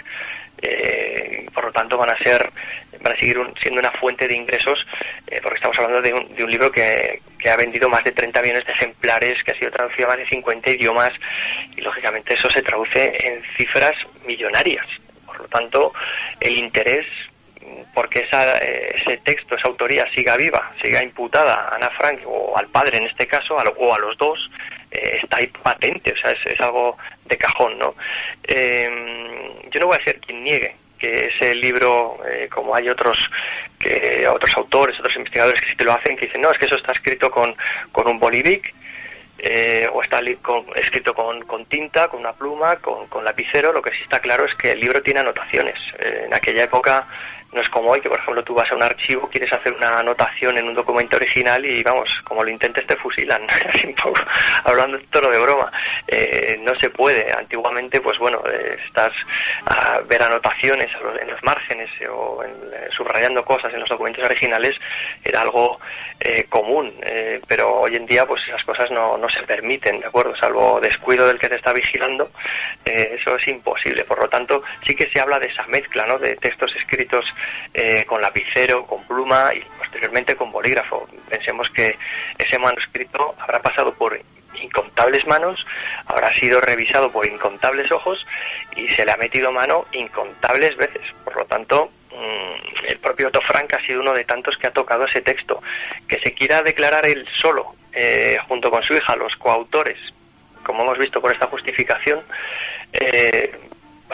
[0.62, 2.50] Eh, por lo tanto, van a ser,
[3.00, 4.86] van a seguir siendo una fuente de ingresos,
[5.26, 8.12] eh, porque estamos hablando de un, de un libro que, que, ha vendido más de
[8.12, 11.10] 30 millones de ejemplares, que ha sido traducido a más de 50 idiomas,
[11.76, 13.94] y lógicamente eso se traduce en cifras
[14.26, 14.86] millonarias.
[15.38, 15.92] Lo tanto,
[16.40, 17.06] el interés
[17.94, 22.56] porque esa, eh, ese texto, esa autoría siga viva, siga imputada a Ana Frank o
[22.56, 24.50] al padre en este caso, o a los dos,
[24.90, 27.94] eh, está ahí patente, o sea, es, algo de cajón, ¿no?
[28.48, 32.18] yo no voy a ser quien niegue que ese libro,
[32.50, 33.18] como hay otros
[33.78, 36.64] que otros autores, otros investigadores que sí que lo hacen, que dicen, no, es que
[36.64, 37.54] eso está escrito con,
[37.92, 38.74] con un bolivic,
[39.38, 40.20] eh, o está
[40.74, 44.46] escrito con, con, tinta, con una pluma, con, con, lapicero, lo que sí está claro
[44.46, 45.78] es que el libro tiene anotaciones.
[45.98, 47.06] Eh, en aquella época
[47.56, 50.00] no es como hoy, que por ejemplo tú vas a un archivo, quieres hacer una
[50.00, 53.46] anotación en un documento original y vamos, como lo intentes te fusilan,
[54.64, 55.72] hablando todo de broma.
[56.06, 57.26] Eh, no se puede.
[57.32, 59.12] Antiguamente, pues bueno, eh, estás
[59.64, 60.88] a ver anotaciones
[61.20, 64.76] en los márgenes o eh, subrayando cosas en los documentos originales,
[65.24, 65.78] era algo
[66.48, 66.92] común,
[67.46, 70.34] pero hoy en día pues esas cosas no, no se permiten, ¿de acuerdo?
[70.36, 72.30] Salvo descuido del que te está vigilando,
[72.84, 74.02] eso es imposible.
[74.04, 76.18] Por lo tanto, sí que se habla de esa mezcla, ¿no?
[76.18, 77.24] De textos escritos
[77.72, 81.08] eh, con lapicero, con pluma y posteriormente con bolígrafo.
[81.28, 81.96] Pensemos que
[82.38, 84.18] ese manuscrito habrá pasado por
[84.62, 85.64] incontables manos,
[86.06, 88.24] habrá sido revisado por incontables ojos
[88.76, 91.02] y se le ha metido mano incontables veces.
[91.24, 94.72] Por lo tanto, mm, el propio Otto Frank ha sido uno de tantos que ha
[94.72, 95.62] tocado ese texto.
[96.08, 99.98] Que se quiera declarar él solo, eh, junto con su hija, los coautores,
[100.64, 102.22] como hemos visto por esta justificación,
[102.92, 103.52] eh,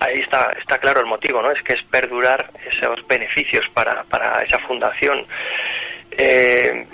[0.00, 1.50] ahí está, está claro el motivo, ¿no?
[1.50, 5.26] Es que es perdurar esos beneficios para, para esa fundación.
[6.12, 6.86] Eh,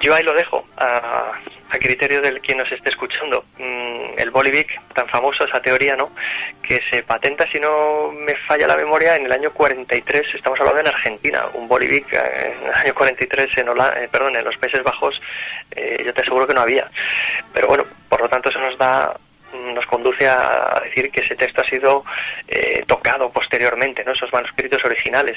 [0.00, 1.32] yo ahí lo dejo a,
[1.70, 3.44] a, criterio del quien nos esté escuchando.
[3.58, 6.12] Mm, el Bolivic, tan famoso, esa teoría, ¿no?
[6.62, 10.82] Que se patenta, si no me falla la memoria, en el año 43, estamos hablando
[10.82, 14.82] en Argentina, un Bolivic eh, en el año 43 en, eh, perdón, en los Países
[14.82, 15.20] Bajos,
[16.04, 16.90] yo te aseguro que no había.
[17.52, 19.14] Pero bueno, por lo tanto eso nos da
[19.52, 22.04] nos conduce a decir que ese texto ha sido
[22.46, 24.12] eh, tocado posteriormente, ¿no?
[24.12, 25.36] esos manuscritos originales.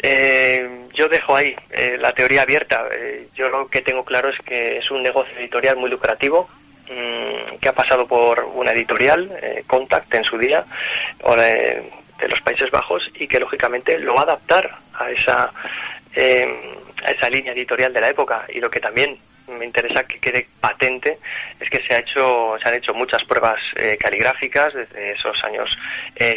[0.00, 2.84] Eh, yo dejo ahí eh, la teoría abierta.
[3.34, 6.48] yo lo que tengo claro es que es un negocio editorial muy lucrativo,
[6.86, 10.64] mm, que ha pasado por una editorial, Contact en su día,
[11.24, 17.10] de, de los Países Bajos, y que lógicamente lo va a adaptar a esa, a
[17.10, 18.46] esa línea editorial de la época.
[18.48, 19.18] Y lo que también
[19.48, 21.18] me interesa que quede patente
[21.58, 25.68] es que se ha hecho se han hecho muchas pruebas eh, caligráficas desde esos años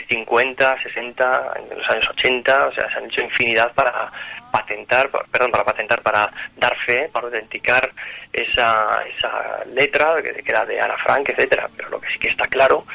[0.10, 4.12] 50 eh, 60 en los años 80 o sea se han hecho infinidad para
[4.52, 7.92] patentar perdón para patentar para dar fe para autenticar
[8.32, 11.70] esa esa letra que, que era de Ana Frank etcétera.
[11.76, 12.86] Pero lo que sí que está claro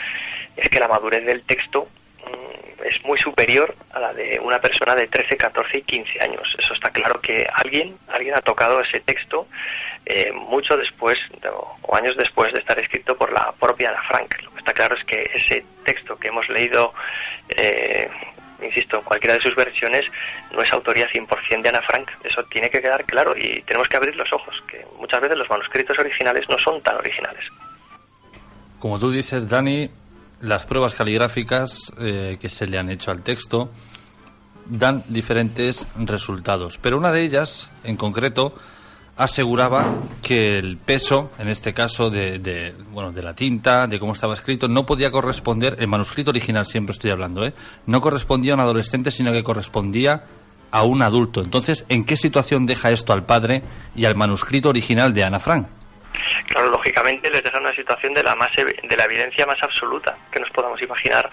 [0.57, 1.89] es que la madurez del texto
[2.85, 6.57] es muy superior a la de una persona de 13, 14 y 15 años.
[6.59, 9.49] Eso está claro que alguien, alguien ha tocado ese texto
[10.05, 11.19] eh, mucho después
[11.83, 14.35] o años después de estar escrito por la propia Ana Frank.
[14.43, 16.93] Lo que está claro es que ese texto que hemos leído,
[17.57, 18.09] eh,
[18.63, 20.07] insisto, cualquiera de sus versiones,
[20.53, 22.11] no es autoría 100% de Ana Frank.
[22.23, 25.51] Eso tiene que quedar claro y tenemos que abrir los ojos, que muchas veces los
[25.51, 27.45] manuscritos originales no son tan originales.
[28.79, 29.91] Como tú dices, Dani,
[30.41, 33.71] las pruebas caligráficas eh, que se le han hecho al texto
[34.69, 38.55] dan diferentes resultados, pero una de ellas, en concreto,
[39.17, 44.35] aseguraba que el peso, en este caso de, bueno, de la tinta, de cómo estaba
[44.35, 47.55] escrito, no podía corresponder, el manuscrito original siempre estoy hablando, ¿eh?
[47.87, 50.25] no correspondía a un adolescente, sino que correspondía
[50.71, 51.43] a un adulto.
[51.43, 53.63] Entonces, ¿en qué situación deja esto al padre
[53.95, 55.69] y al manuscrito original de Ana Frank?
[56.49, 60.41] Claro, lógicamente les deja una situación de la más de la evidencia más absoluta que
[60.41, 61.29] nos podamos imaginar.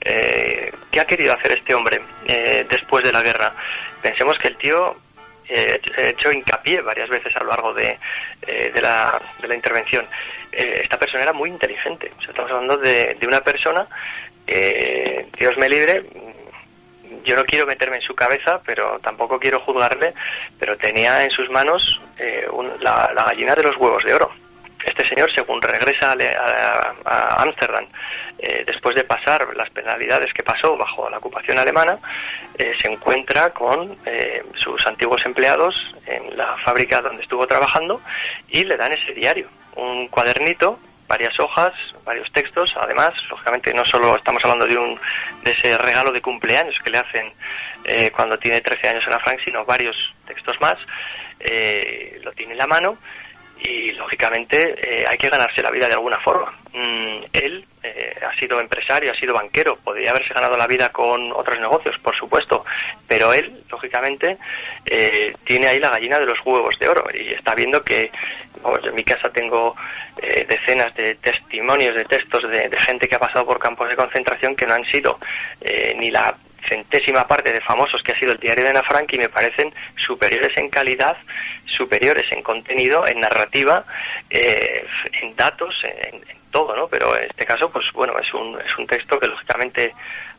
[0.00, 3.54] Eh, ¿Qué ha querido hacer este hombre eh, después de la guerra?
[4.02, 4.96] Pensemos que el tío
[5.48, 7.98] he hecho hincapié varias veces a lo largo de,
[8.42, 10.06] eh, de, la, de la intervención.
[10.50, 12.12] Eh, esta persona era muy inteligente.
[12.20, 13.86] estamos hablando de, de una persona,
[14.46, 16.04] eh, Dios me libre,
[17.24, 20.14] yo no quiero meterme en su cabeza, pero tampoco quiero juzgarle,
[20.58, 22.00] pero tenía en sus manos
[22.80, 24.30] la, gallina de los huevos de oro.
[24.84, 26.14] Este señor, según regresa
[27.06, 27.86] a Ámsterdam,
[28.38, 31.98] eh, después de pasar las penalidades que pasó bajo la ocupación alemana,
[32.58, 35.74] eh, se encuentra con eh, sus antiguos empleados
[36.06, 38.02] en la fábrica donde estuvo trabajando
[38.48, 41.72] y le dan ese diario, un cuadernito varias hojas,
[42.04, 42.74] varios textos.
[42.80, 44.98] Además, lógicamente, no solo estamos hablando de un
[45.42, 47.32] de ese regalo de cumpleaños que le hacen
[48.12, 50.76] cuando tiene 13 años en la Frank, sino varios textos más.
[52.22, 52.98] lo tiene en la mano
[53.60, 56.52] y lógicamente eh, hay que ganarse la vida de alguna forma.
[56.72, 61.32] Mm, él eh, ha sido empresario, ha sido banquero, podría haberse ganado la vida con
[61.32, 62.64] otros negocios, por supuesto,
[63.06, 64.38] pero él, lógicamente,
[64.84, 68.10] eh, tiene ahí la gallina de los huevos de oro y está viendo que,
[68.82, 69.74] en mi casa tengo
[70.48, 74.56] decenas de testimonios, de textos de, de, gente que ha pasado por campos de concentración
[74.56, 75.18] que no han sido
[75.96, 76.34] ni la
[76.68, 79.72] centésima parte de famosos que ha sido el diario de Ana Frank y me parecen
[79.96, 81.16] superiores en calidad,
[81.66, 83.84] superiores en contenido, en narrativa,
[84.30, 84.86] eh,
[85.20, 86.86] en datos, en, todo, ¿no?
[86.86, 89.92] Pero en este caso, pues bueno, es un, es un texto que lógicamente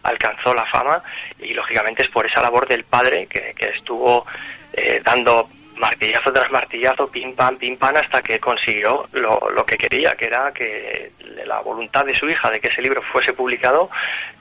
[0.03, 1.03] alcanzó la fama
[1.39, 4.25] y lógicamente es por esa labor del padre que, que estuvo
[4.71, 9.77] eh, dando martillazo tras martillazo, pim pam, pim pam, hasta que consiguió lo, lo, que
[9.77, 11.11] quería, que era que
[11.45, 13.89] la voluntad de su hija de que ese libro fuese publicado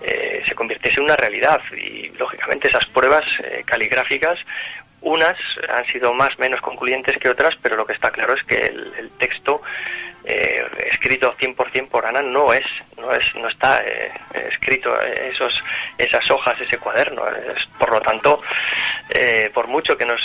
[0.00, 1.60] eh, se convirtiese en una realidad.
[1.76, 4.38] Y lógicamente esas pruebas eh, caligráficas,
[5.04, 5.36] unas
[5.68, 9.10] han sido más menos concluyentes que otras, pero lo que está claro es que el,
[9.18, 9.60] texto
[10.24, 12.64] eh, escrito 100% por Ana no es,
[12.96, 14.10] no es, no está eh,
[14.48, 15.62] escrito esos,
[15.98, 17.22] esas hojas, ese cuaderno.
[17.78, 18.40] Por lo tanto,
[19.10, 20.22] eh, por mucho que nos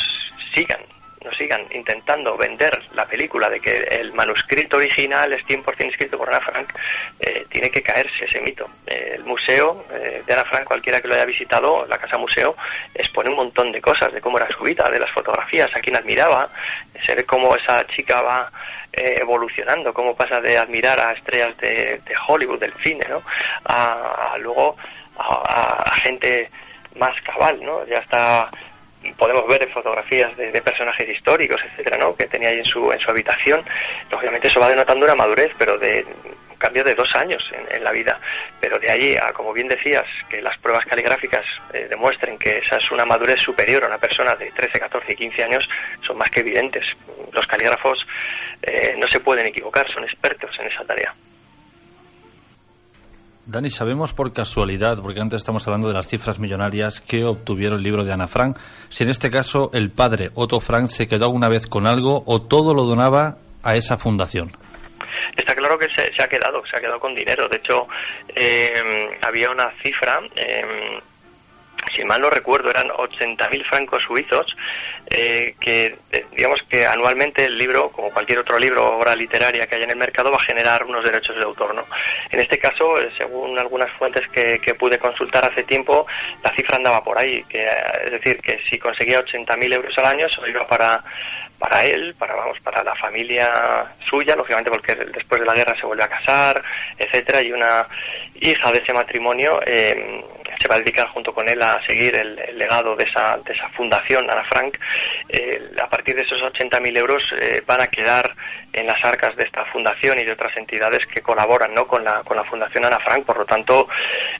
[0.53, 0.79] sigan
[1.23, 6.29] nos sigan intentando vender la película de que el manuscrito original es 100% escrito por
[6.29, 6.73] Ana Frank,
[7.19, 8.69] eh, tiene que caerse ese mito.
[8.87, 12.55] Eh, el museo eh, de Ana Frank, cualquiera que lo haya visitado, la casa museo,
[12.93, 15.97] expone un montón de cosas, de cómo era su vida, de las fotografías, a quien
[15.97, 16.49] admiraba,
[17.03, 18.51] se ve cómo esa chica va
[18.91, 23.21] evolucionando, cómo pasa de admirar a estrellas de, de Hollywood, del cine, ¿no?
[23.63, 24.75] A, a luego
[25.15, 26.49] a, a gente
[26.95, 27.85] más cabal, ¿no?
[27.85, 28.49] Ya está
[29.17, 32.15] podemos ver fotografías de, de, personajes históricos, etcétera, ¿no?
[32.15, 33.63] que tenía ahí en su, en su habitación.
[34.11, 36.05] Lógicamente eso va denotando una madurez, pero de
[36.49, 38.19] un cambio de dos años en, en la vida.
[38.59, 42.77] Pero de allí a, como bien decías, que las pruebas caligráficas eh, demuestren que esa
[42.77, 45.69] es una madurez superior a una persona de 13, 14 y 15 años,
[46.01, 46.85] son más que evidentes.
[47.31, 48.05] Los calígrafos
[48.61, 51.13] eh, no se pueden equivocar, son expertos en esa tarea.
[53.49, 57.83] Dani, sabemos por casualidad, porque antes estamos hablando de las cifras millonarias que obtuvieron el
[57.83, 58.55] libro de Ana Frank,
[58.89, 62.43] si en este caso el padre Otto Frank se quedó alguna vez con algo o
[62.43, 64.51] todo lo donaba a esa fundación.
[65.35, 67.47] Está claro que se, ha quedado, se ha quedado con dinero.
[67.49, 67.87] De hecho,
[68.35, 70.19] eh, había una cifra.
[70.35, 70.99] Eh,
[71.95, 74.55] si mal no recuerdo, eran 80.000 francos suizos,
[75.09, 75.97] eh, que
[76.35, 79.91] digamos que anualmente el libro, como cualquier otro libro o obra literaria que haya en
[79.91, 81.73] el mercado, va a generar unos derechos de autor.
[81.73, 81.85] ¿no?
[82.31, 86.05] En este caso, según algunas fuentes que, que pude consultar hace tiempo,
[86.43, 87.67] la cifra andaba por ahí, que,
[88.05, 91.03] es decir, que si conseguía 80.000 euros al año, eso iba para
[91.59, 95.85] para él, para vamos, para la familia suya, lógicamente porque después de la guerra se
[95.85, 96.63] vuelve a casar,
[96.97, 97.87] etcétera, y una
[98.35, 100.23] hija de ese matrimonio eh,
[100.59, 103.67] se va a dedicar junto con él a seguir el, legado de esa, de esa
[103.69, 104.77] fundación, Ana Frank.
[105.27, 108.35] Eh, a partir de esos 80.000 euros eh, van a quedar
[108.73, 111.87] en las arcas de esta fundación y de otras entidades que colaboran ¿no?
[111.87, 113.25] con, la, con la Fundación Ana Frank.
[113.25, 113.87] Por lo tanto,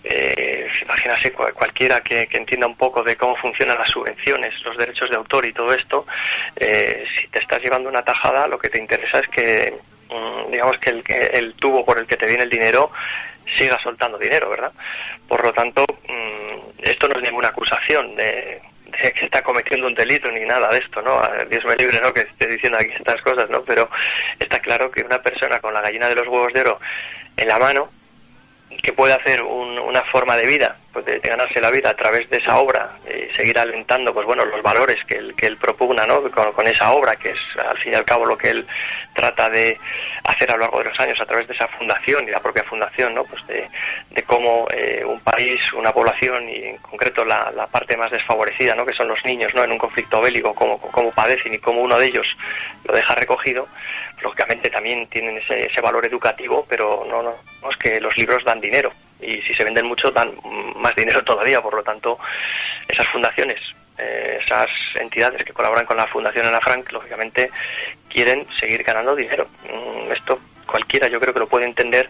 [0.04, 5.10] eh, imagínase cualquiera que, que, entienda un poco de cómo funcionan las subvenciones, los derechos
[5.10, 6.06] de autor y todo esto,
[6.56, 9.74] eh, si te estás llevando una tajada, lo que te interesa es que,
[10.10, 11.04] mm, digamos, que el,
[11.34, 12.92] el tubo por el que te viene el dinero
[13.56, 14.72] siga soltando dinero, ¿verdad?
[15.28, 20.30] Por lo tanto, mmm, esto no es ninguna acusación de, que está cometiendo un delito
[20.32, 21.22] ni nada de esto, ¿no?
[21.50, 22.14] Dios me libre, ¿no?
[22.14, 23.64] Que esté diciendo aquí estas cosas, ¿no?
[23.64, 23.90] Pero
[24.40, 26.80] está claro que una persona con la gallina de los huevos de oro
[27.38, 27.90] en la mano,
[28.82, 32.30] que puede hacer un, una forma de vida, pues de, ganarse la vida a través
[32.30, 36.06] de esa obra y seguir alentando, pues bueno, los valores que él, que él propugna,
[36.06, 36.22] ¿no?
[36.32, 38.68] Con, esa obra, que es al fin y al cabo lo que él
[39.14, 39.78] trata de
[40.24, 42.64] hacer a lo largo de los años a través de esa fundación y la propia
[42.64, 43.24] fundación, ¿no?
[43.24, 43.68] Pues de,
[44.10, 48.76] de cómo eh, un país, una población y en concreto la, la, parte más desfavorecida,
[48.76, 48.86] ¿no?
[48.86, 49.64] Que son los niños, ¿no?
[49.64, 52.36] En un conflicto bélico, cómo, cómo padecen y cómo uno de ellos
[52.84, 53.68] lo deja recogido,
[54.22, 58.60] lógicamente también tienen ese, ese valor educativo, pero no, no es que los libros dan
[58.60, 60.32] dinero y si se venden mucho dan
[60.76, 62.18] más dinero todavía, por lo tanto
[62.88, 63.60] esas fundaciones,
[63.98, 67.50] eh, esas entidades que colaboran con la Fundación Ana Frank, lógicamente
[68.10, 69.48] quieren seguir ganando dinero.
[69.64, 72.10] Mm, esto cualquiera yo creo que lo puede entender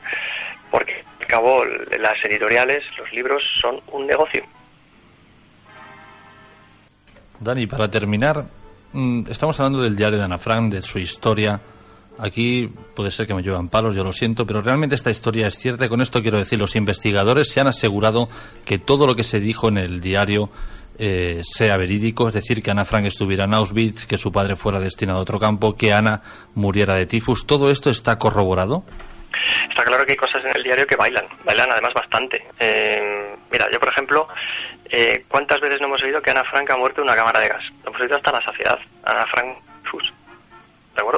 [0.70, 4.44] porque al cabo las editoriales, los libros son un negocio.
[7.40, 8.46] Dani, para terminar,
[8.94, 11.60] mm, estamos hablando del diario de Ana Frank, de su historia,
[12.22, 15.58] Aquí puede ser que me llevan palos, yo lo siento, pero realmente esta historia es
[15.58, 15.86] cierta.
[15.86, 18.28] Y con esto quiero decir, los investigadores se han asegurado
[18.66, 20.50] que todo lo que se dijo en el diario
[20.98, 24.82] eh, sea verídico, es decir, que Ana Frank estuviera en Auschwitz, que su padre fuera
[24.82, 26.22] destinado a otro campo, que Ana
[26.56, 27.48] muriera de tifus.
[27.48, 28.84] ¿Todo esto está corroborado?
[29.70, 32.44] Está claro que hay cosas en el diario que bailan, bailan además bastante.
[32.60, 33.00] Eh,
[33.50, 34.28] mira, yo por ejemplo,
[34.92, 37.48] eh, ¿cuántas veces no hemos oído que Ana Frank ha muerto en una cámara de
[37.48, 37.64] gas?
[37.84, 38.80] Lo hemos oído hasta la saciedad.
[39.06, 40.19] Ana Frank, tifus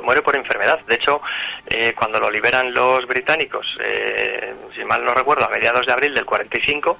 [0.03, 0.79] muere por enfermedad.
[0.85, 1.21] De hecho,
[1.67, 6.13] eh, cuando lo liberan los británicos, eh, si mal no recuerdo, a mediados de abril
[6.13, 6.97] del 45,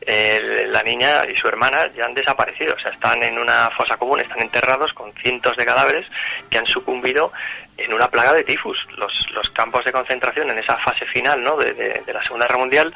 [0.00, 2.74] eh, la niña y su hermana ya han desaparecido.
[2.74, 6.06] O sea, están en una fosa común, están enterrados con cientos de cadáveres
[6.50, 7.32] que han sucumbido
[7.76, 8.78] en una plaga de tifus.
[8.96, 11.56] Los, los campos de concentración en esa fase final ¿no?
[11.56, 12.94] de, la Segunda Guerra Mundial,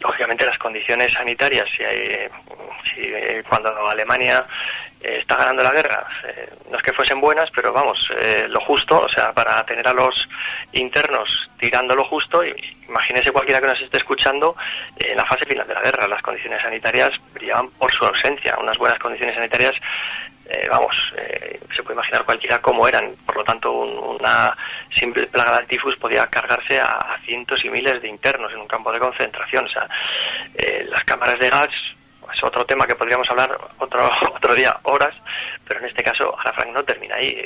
[0.00, 2.28] lógicamente las condiciones sanitarias, si hay,
[2.84, 4.46] si eh, cuando Alemania
[5.00, 8.60] eh, está ganando la guerra, eh, no es que fuesen buenas, pero vamos, eh, lo
[8.60, 10.28] justo, o sea, para tener a los
[10.72, 12.42] internos tirando lo justo,
[12.86, 14.54] imagínese cualquiera que nos esté escuchando,
[14.98, 18.76] en la fase final de la guerra, las condiciones sanitarias brillaban por su ausencia, unas
[18.76, 19.74] buenas condiciones sanitarias
[20.50, 23.14] eh, vamos, eh, se puede imaginar cualquiera cómo eran.
[23.24, 24.56] Por lo tanto, un- una
[24.92, 28.90] simple plaga del tifus podía cargarse a, cientos y miles de internos en un campo
[28.92, 29.64] de concentración.
[29.64, 29.88] O sea,
[30.54, 31.68] eh, las cámaras de gas
[32.32, 35.14] es otro tema que podríamos hablar otro otro día, horas,
[35.66, 37.36] pero en este caso Ana Frank no termina ahí.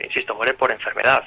[0.00, 1.22] Eh, insisto, muere por enfermedad.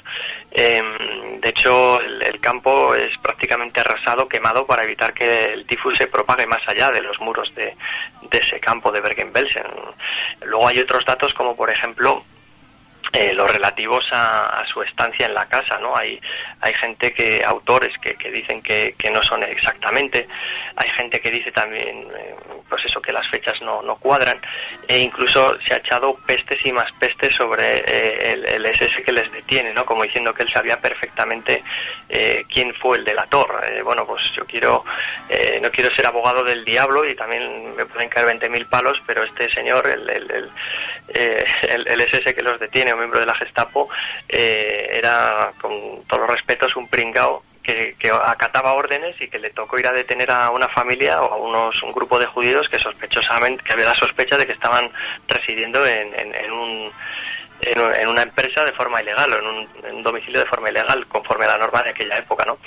[0.50, 5.96] Em, de hecho, el, el campo es prácticamente arrasado, quemado, para evitar que el tifus
[5.96, 7.76] se propague más allá de los muros de,
[8.30, 9.64] de ese campo de Bergen-Belsen.
[10.42, 12.24] Luego hay otros datos como, por ejemplo,
[13.14, 15.96] eh, los relativos a, su estancia en la casa, ¿no?
[15.96, 16.20] Hay,
[16.60, 20.26] hay gente que, autores que, que dicen que, que no son exactamente,
[20.76, 22.34] hay gente que dice también, eh,
[22.68, 24.40] pues eso, que las fechas no, no cuadran,
[24.88, 29.30] e incluso se ha echado pestes y más pestes sobre eh, el, SS que les
[29.30, 29.84] detiene, ¿no?
[29.84, 31.62] Como diciendo que él sabía perfectamente
[32.08, 33.60] eh, quién fue el delator.
[33.84, 34.84] Bueno, pues yo quiero,
[35.62, 39.48] no quiero ser abogado del diablo y también me pueden caer 20.000 palos, pero este
[39.50, 40.50] señor, el, el, el,
[41.86, 43.88] el, SS que los detiene, miembro de la Gestapo,
[44.28, 49.50] eh, era, con todos los respetos, un pringao que, que acataba órdenes y que le
[49.50, 52.78] tocó ir a detener a una familia o a unos, un grupo de judíos que
[52.78, 54.90] sospechosamente, que había la sospecha de que estaban
[55.28, 56.92] residiendo en, en, en un
[57.62, 60.46] en, un- en una empresa de forma ilegal o en un, en un domicilio de
[60.46, 62.58] forma ilegal, conforme a la norma de aquella época, ¿no?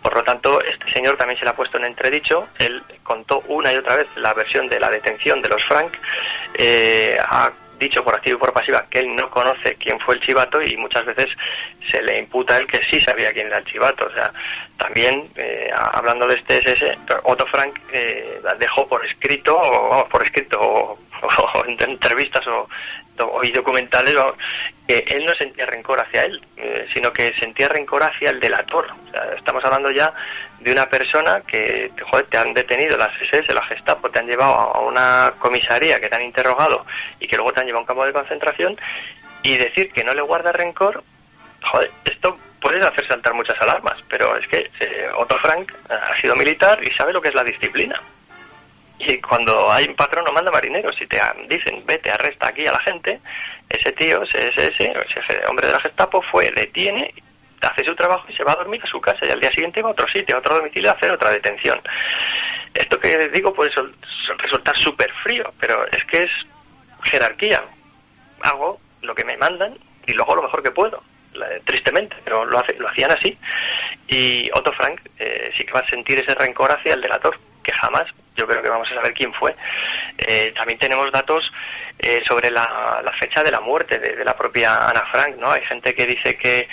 [0.00, 2.46] Por lo tanto, este señor también se le ha puesto en entredicho.
[2.60, 5.96] Él contó una y otra vez la versión de la detención de los Frank.
[6.54, 10.20] Eh, ha dicho por activa y por pasiva que él no conoce quién fue el
[10.20, 11.26] chivato y muchas veces
[11.88, 14.06] se le imputa a él que sí sabía quién era el chivato.
[14.06, 14.32] O sea,
[14.78, 20.22] también, eh, hablando de este SS, Otto Frank eh, dejó por escrito, o vamos, por
[20.22, 22.68] escrito, o, o en entrevistas o,
[23.20, 24.14] o- y documentales,
[24.86, 28.86] que él no sentía rencor hacia él, eh, sino que sentía rencor hacia el delator.
[28.90, 30.12] O sea, estamos hablando ya
[30.60, 34.52] de una persona que, joder, te han detenido las SS, la Gestapo, te han llevado
[34.52, 36.84] a una comisaría que te han interrogado
[37.20, 38.78] y que luego te han llevado a un campo de concentración
[39.42, 41.02] y decir que no le guarda rencor,
[41.64, 46.34] joder, esto puede hacer saltar muchas alarmas, pero es que eh, Otto Frank ha sido
[46.34, 48.00] militar y sabe lo que es la disciplina.
[48.98, 52.72] Y cuando hay un patrón no manda marineros, si te dicen vete, arresta aquí a
[52.72, 53.20] la gente,
[53.68, 57.12] ese tío, ese SS, ese hombre de la Gestapo fue, detiene,
[57.60, 59.82] hace su trabajo y se va a dormir a su casa y al día siguiente
[59.82, 61.80] va a otro sitio, a otro domicilio a hacer otra detención.
[62.74, 63.70] Esto que digo puede
[64.38, 66.30] resultar súper frío, pero es que es
[67.04, 67.64] jerarquía.
[68.42, 71.02] Hago lo que me mandan y lo hago lo mejor que puedo.
[71.64, 73.36] Tristemente, pero lo, hace, lo hacían así.
[74.08, 77.72] Y Otto Frank eh, sí que va a sentir ese rencor hacia el delator, que
[77.72, 78.04] jamás
[78.36, 79.54] yo creo que vamos a saber quién fue.
[80.18, 81.52] Eh, también tenemos datos
[81.98, 85.50] eh, sobre la, fecha de la muerte de, de la propia Ana Frank, ¿no?
[85.50, 86.68] Hay gente que dice que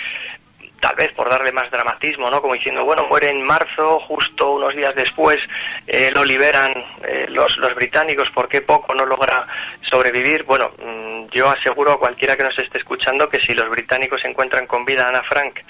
[0.84, 2.42] tal vez por darle más dramatismo, ¿no?
[2.42, 5.38] Como diciendo, bueno, muere en marzo, justo unos días después
[5.86, 9.46] eh, lo liberan eh, los, los británicos, ¿por qué poco no logra
[9.80, 10.42] sobrevivir?
[10.42, 14.66] Bueno, mm, yo aseguro a cualquiera que nos esté escuchando que si los británicos encuentran
[14.66, 15.60] con vida a Ana Frank,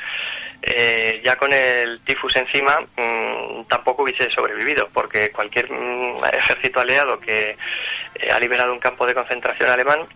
[0.63, 7.21] eh, ya con el tifus encima, mm, tampoco hubiese sobrevivido, porque cualquier mm, ejército aliado
[7.21, 7.57] que
[8.17, 10.09] eh, ha liberado un campo de concentración alemán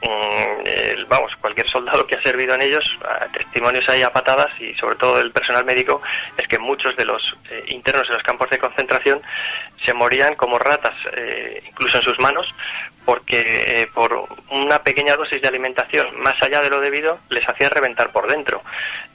[0.00, 2.98] el- vamos, cualquier soldado que ha servido en ellos,
[3.32, 6.00] testimonios ahí a patadas y sobre todo el personal médico,
[6.36, 9.20] es que muchos de los eh, internos en los campos de concentración
[9.82, 12.46] se morían como ratas, eh, incluso en sus manos,
[13.04, 13.40] porque
[13.80, 18.12] eh, por una pequeña dosis de alimentación más allá de lo debido les hacía reventar
[18.12, 18.62] por dentro.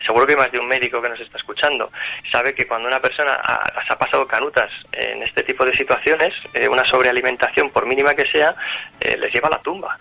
[0.03, 1.91] Seguro que hay más de un médico que nos está escuchando
[2.31, 6.83] sabe que cuando una persona ha, pasado canutas en este tipo de situaciones, eh, una
[6.85, 8.55] sobrealimentación, por mínima que sea,
[8.99, 9.97] les lleva a la tumba.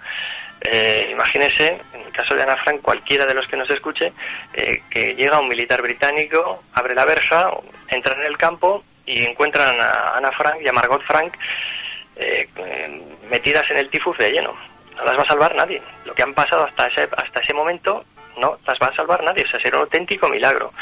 [0.64, 4.12] Eh, imagínese, en el caso de Ana Frank, cualquiera de los que nos escuche,
[4.54, 7.50] eh, que llega un militar británico, abre la verja,
[7.88, 11.34] entran en el campo y encuentran a Ana Frank y a Margot Frank
[12.16, 12.48] eh,
[13.28, 14.54] metidas en el tifus de lleno.
[14.96, 15.82] No las va a salvar nadie.
[16.04, 18.04] Lo que han pasado hasta ese, hasta ese momento
[18.38, 19.44] no las va a salvar nadie.
[19.44, 20.72] O sea, será un auténtico milagro.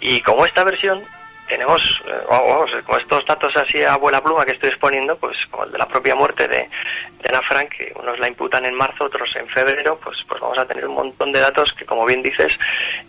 [0.00, 1.04] Y como esta versión
[1.48, 5.64] tenemos, eh, vamos, con estos datos así a abuela pluma que estoy exponiendo, pues como
[5.64, 9.04] el de la propia muerte de, de Ana Frank, que unos la imputan en marzo,
[9.04, 12.22] otros en febrero, pues, pues vamos a tener un montón de datos que, como bien
[12.22, 12.52] dices,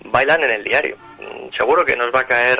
[0.05, 0.97] bailan en el diario.
[1.19, 2.57] Mm, Seguro que nos va a caer,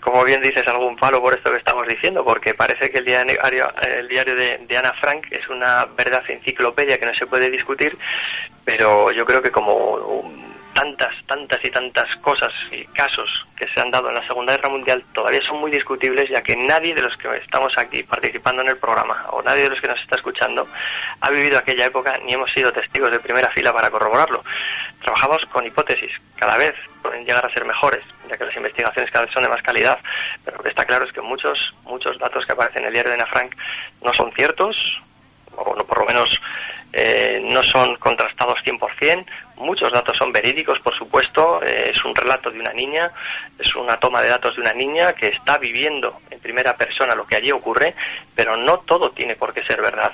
[0.00, 3.36] como bien dices, algún palo por esto que estamos diciendo, porque parece que el diario,
[3.82, 7.96] el diario de, de Ana Frank es una verdad enciclopedia que no se puede discutir,
[8.64, 13.80] pero yo creo que como um, tantas, tantas y tantas cosas y casos que se
[13.80, 17.02] han dado en la Segunda Guerra Mundial todavía son muy discutibles, ya que nadie de
[17.02, 20.16] los que estamos aquí participando en el programa o nadie de los que nos está
[20.16, 20.66] escuchando
[21.20, 24.42] ha vivido aquella época ni hemos sido testigos de primera fila para corroborarlo.
[25.02, 29.24] Trabajamos con hipótesis, cada vez pueden llegar a ser mejores, ya que las investigaciones cada
[29.24, 29.98] vez son de más calidad,
[30.44, 33.10] pero lo que está claro es que muchos, muchos datos que aparecen en el diario
[33.10, 33.54] de Ana Frank
[34.02, 35.00] no son ciertos,
[35.60, 36.40] o no, por lo menos
[36.92, 39.24] eh, no son contrastados 100%.
[39.56, 41.62] Muchos datos son verídicos, por supuesto.
[41.62, 43.10] Eh, es un relato de una niña,
[43.58, 47.26] es una toma de datos de una niña que está viviendo en primera persona lo
[47.26, 47.94] que allí ocurre,
[48.34, 50.12] pero no todo tiene por qué ser verdad.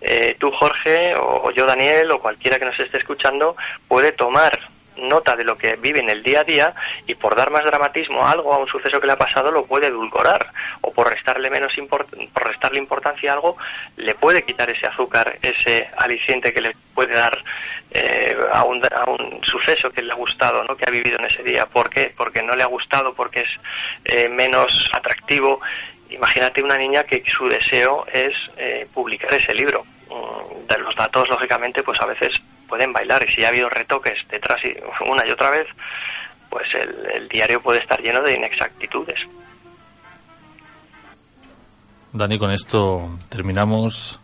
[0.00, 3.56] Eh, tú, Jorge, o, o yo, Daniel, o cualquiera que nos esté escuchando,
[3.88, 4.52] puede tomar
[4.96, 6.74] nota de lo que vive en el día a día
[7.06, 9.66] y por dar más dramatismo a algo, a un suceso que le ha pasado, lo
[9.66, 13.56] puede edulcorar o por restarle menos import por restarle importancia a algo,
[13.96, 17.42] le puede quitar ese azúcar, ese aliciente que le puede dar
[17.90, 20.76] eh, a, un, a un suceso que le ha gustado, ¿no?
[20.76, 21.66] que ha vivido en ese día.
[21.66, 22.12] ¿Por qué?
[22.16, 23.48] Porque no le ha gustado, porque es
[24.04, 25.60] eh, menos atractivo.
[26.10, 29.84] Imagínate una niña que su deseo es eh, publicar ese libro.
[30.08, 34.20] Mm, De los datos, lógicamente, pues a veces pueden bailar y si ha habido retoques
[34.30, 34.74] detrás y
[35.10, 35.66] una y otra vez,
[36.50, 39.20] pues el, el diario puede estar lleno de inexactitudes.
[42.12, 44.20] Dani, con esto terminamos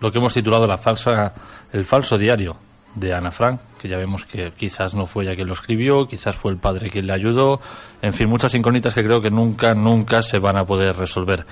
[0.00, 1.32] lo que hemos titulado la falsa,
[1.72, 2.58] el falso diario
[2.94, 6.36] de Ana Frank, que ya vemos que quizás no fue ella quien lo escribió, quizás
[6.36, 7.60] fue el padre quien le ayudó,
[8.02, 11.46] en fin, muchas incógnitas que creo que nunca, nunca se van a poder resolver.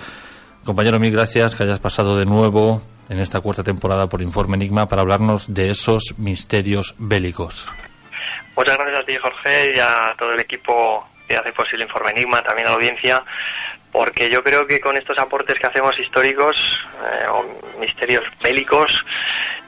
[0.65, 4.87] Compañero, mil gracias que hayas pasado de nuevo en esta cuarta temporada por Informe Enigma
[4.87, 7.69] para hablarnos de esos misterios bélicos.
[8.57, 12.41] Muchas gracias a ti, Jorge, y a todo el equipo que hace posible Informe Enigma,
[12.41, 13.23] también a la audiencia,
[13.91, 19.05] porque yo creo que con estos aportes que hacemos históricos eh, o misterios bélicos,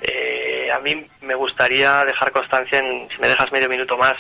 [0.03, 4.15] eh, a mí me gustaría dejar constancia, en, si me dejas medio minuto más,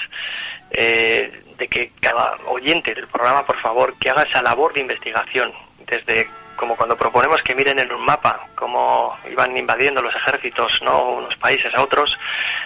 [0.72, 5.52] eh, de que cada oyente del programa, por favor, que haga esa labor de investigación,
[5.86, 11.14] desde como cuando proponemos que miren en un mapa cómo iban invadiendo los ejércitos no
[11.14, 12.18] unos países a otros,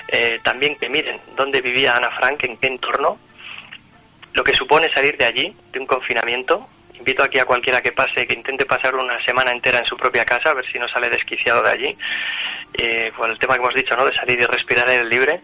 [0.08, 3.18] eh, también que miren dónde vivía Ana Frank, en qué entorno,
[4.36, 6.68] lo que supone salir de allí, de un confinamiento.
[6.94, 10.24] Invito aquí a cualquiera que pase, que intente pasar una semana entera en su propia
[10.24, 11.98] casa, a ver si no sale desquiciado de allí.
[12.74, 14.04] Eh, por el tema que hemos dicho, ¿no?
[14.04, 15.42] De salir y respirar aire libre.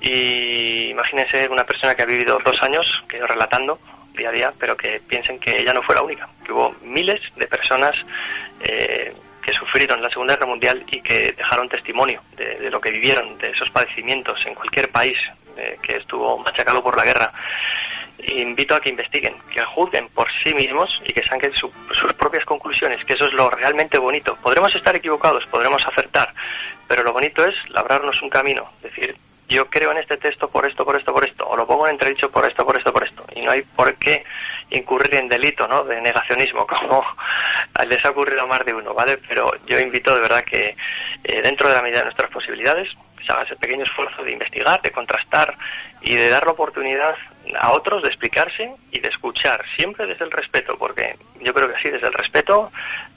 [0.00, 3.78] Y imagínense una persona que ha vivido dos años, que yo relatando,
[4.16, 7.20] día a día, pero que piensen que ella no fue la única, que hubo miles
[7.36, 7.94] de personas
[8.60, 13.38] eh, que sufrieron la Segunda Guerra Mundial y que dejaron testimonio de, lo que vivieron,
[13.38, 15.16] de esos padecimientos en cualquier país
[15.56, 17.32] eh, que estuvo machacado por la guerra.
[18.28, 22.44] Invito a que investiguen, que juzguen por sí mismos y que saquen su- sus propias
[22.44, 24.36] conclusiones, que eso es lo realmente bonito.
[24.42, 26.34] Podremos estar equivocados, podremos acertar,
[26.88, 29.14] pero lo bonito es labrarnos un camino, decir,
[29.48, 31.92] yo creo en este texto por esto, por esto, por esto, o lo pongo en
[31.92, 33.24] entredicho por esto, por esto, por esto.
[33.34, 34.24] Y no hay por qué
[34.70, 35.84] incurrir en delito, ¿no?
[35.84, 37.04] De negacionismo, como
[37.88, 39.18] les ha ocurrido a más de uno, ¿vale?
[39.28, 40.76] Pero yo invito de verdad que
[41.24, 42.88] eh, dentro de la medida de nuestras posibilidades
[43.24, 45.56] se haga ese pequeño esfuerzo de investigar, de contrastar
[46.00, 47.14] y de dar la oportunidad
[47.58, 51.74] a otros de explicarse y de escuchar, siempre desde el respeto, porque yo creo que
[51.74, 52.70] así, desde el respeto,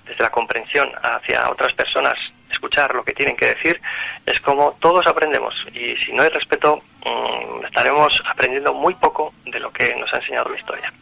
[0.06, 2.16] desde la comprensión hacia otras personas,
[2.52, 3.80] escuchar lo que tienen que decir,
[4.26, 5.54] es como todos aprendemos.
[5.74, 10.18] Y si no hay respeto, mm, estaremos aprendiendo muy poco de lo que nos ha
[10.18, 10.94] enseñado la historia.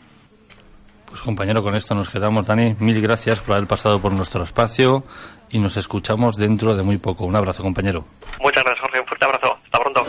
[1.08, 2.48] Pues compañero, con esto nos quedamos.
[2.48, 5.04] Dani, mil gracias por haber pasado por nuestro espacio
[5.50, 7.26] y nos escuchamos dentro de muy poco.
[7.26, 8.06] Un abrazo, compañero.
[8.42, 9.00] Muchas gracias, Jorge.
[9.00, 9.58] Un fuerte abrazo.
[9.64, 10.04] Hasta pronto.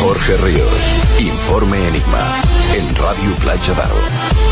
[0.00, 2.42] Jorge Ríos, Informe Enigma,
[2.74, 4.49] en Radio Platja d'Aro.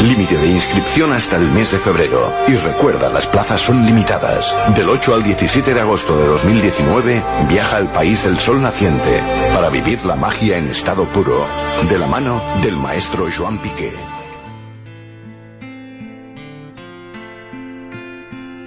[0.03, 2.33] Límite de inscripción hasta el mes de febrero.
[2.47, 4.55] Y recuerda, las plazas son limitadas.
[4.75, 9.19] Del 8 al 17 de agosto de 2019, viaja al país del sol naciente
[9.53, 11.45] para vivir la magia en estado puro,
[11.87, 13.93] de la mano del maestro Joan Piquet.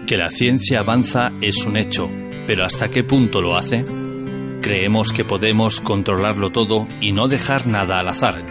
[0.06, 2.08] Que la ciencia avanza es un hecho,
[2.46, 3.84] pero ¿hasta qué punto lo hace?
[4.62, 8.44] Creemos que podemos controlarlo todo y no dejar nada al azar.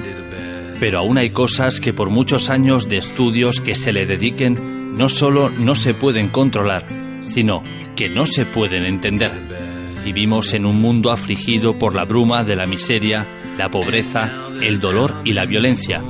[0.78, 5.08] Pero aún hay cosas que por muchos años de estudios que se le dediquen no
[5.08, 6.86] solo no se pueden controlar,
[7.22, 7.64] sino
[7.96, 9.69] que no se pueden entender.
[10.04, 13.28] Vivimos en un mundo afligido por la bruma de la miseria,
[13.58, 14.32] la pobreza,
[14.62, 16.02] el dolor y la violencia.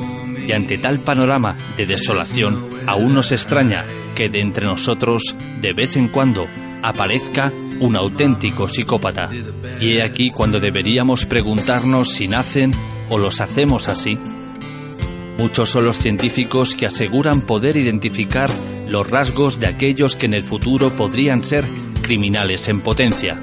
[0.48, 3.86] Y ante tal panorama de desolación, aún nos extraña
[4.16, 6.48] que de entre nosotros, de vez en cuando,
[6.82, 9.30] aparezca un auténtico psicópata.
[9.80, 12.72] Y he aquí cuando deberíamos preguntarnos si nacen
[13.10, 14.18] o los hacemos así.
[15.38, 18.49] Muchos son los científicos que aseguran poder identificar
[18.90, 21.64] los rasgos de aquellos que en el futuro podrían ser
[22.02, 23.38] criminales en potencia.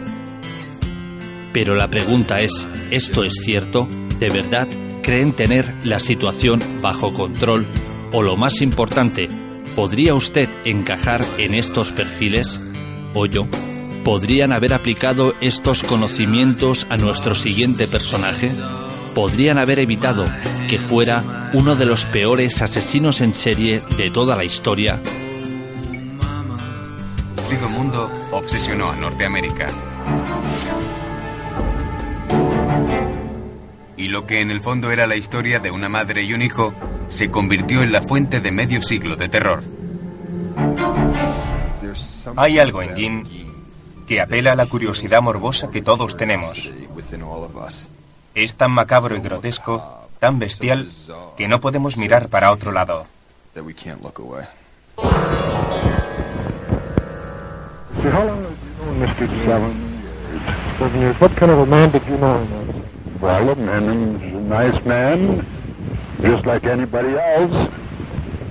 [1.56, 3.88] Pero la pregunta es, ¿esto es cierto?
[4.18, 4.68] ¿De verdad
[5.02, 7.66] creen tener la situación bajo control?
[8.12, 9.30] O lo más importante,
[9.74, 12.60] ¿podría usted encajar en estos perfiles?
[13.14, 13.48] ¿O yo?
[14.04, 18.50] ¿Podrían haber aplicado estos conocimientos a nuestro siguiente personaje?
[19.14, 20.24] ¿Podrían haber evitado
[20.68, 25.00] que fuera uno de los peores asesinos en serie de toda la historia?
[27.50, 29.68] El mundo obsesionó a Norteamérica.
[33.97, 36.74] Y lo que en el fondo era la historia de una madre y un hijo
[37.09, 39.62] se convirtió en la fuente de medio siglo de terror.
[42.36, 43.47] Hay algo en Jin
[44.06, 46.73] que apela a la curiosidad morbosa que todos tenemos.
[48.35, 50.89] Es tan macabro y grotesco, tan bestial,
[51.36, 53.06] que no podemos mirar para otro lado.
[63.20, 65.47] Well, nice man,
[66.20, 67.72] just like anybody else.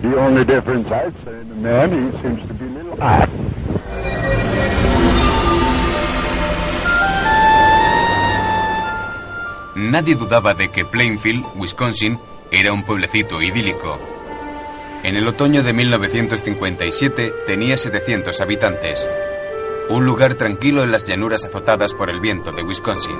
[0.02, 2.98] The only difference I'd say in he seems to be a little.
[9.76, 12.18] Nadie dudaba de que Plainfield, Wisconsin,
[12.52, 14.00] era un pueblecito idílico.
[15.04, 19.06] En el otoño de 1957 tenía 700 habitantes.
[19.90, 23.16] Un lugar tranquilo en las llanuras azotadas por el viento de Wisconsin.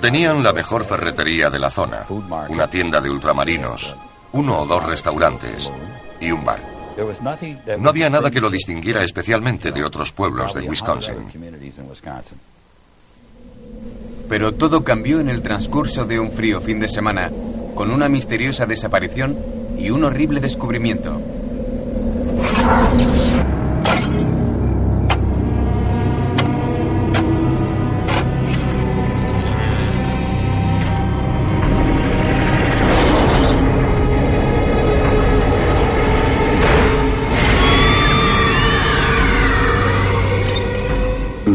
[0.00, 2.06] Tenían la mejor ferretería de la zona,
[2.48, 3.96] una tienda de ultramarinos,
[4.32, 5.70] uno o dos restaurantes
[6.20, 6.60] y un bar.
[7.78, 11.28] No había nada que lo distinguiera especialmente de otros pueblos de Wisconsin.
[14.28, 17.30] Pero todo cambió en el transcurso de un frío fin de semana,
[17.74, 19.36] con una misteriosa desaparición
[19.78, 21.20] y un horrible descubrimiento.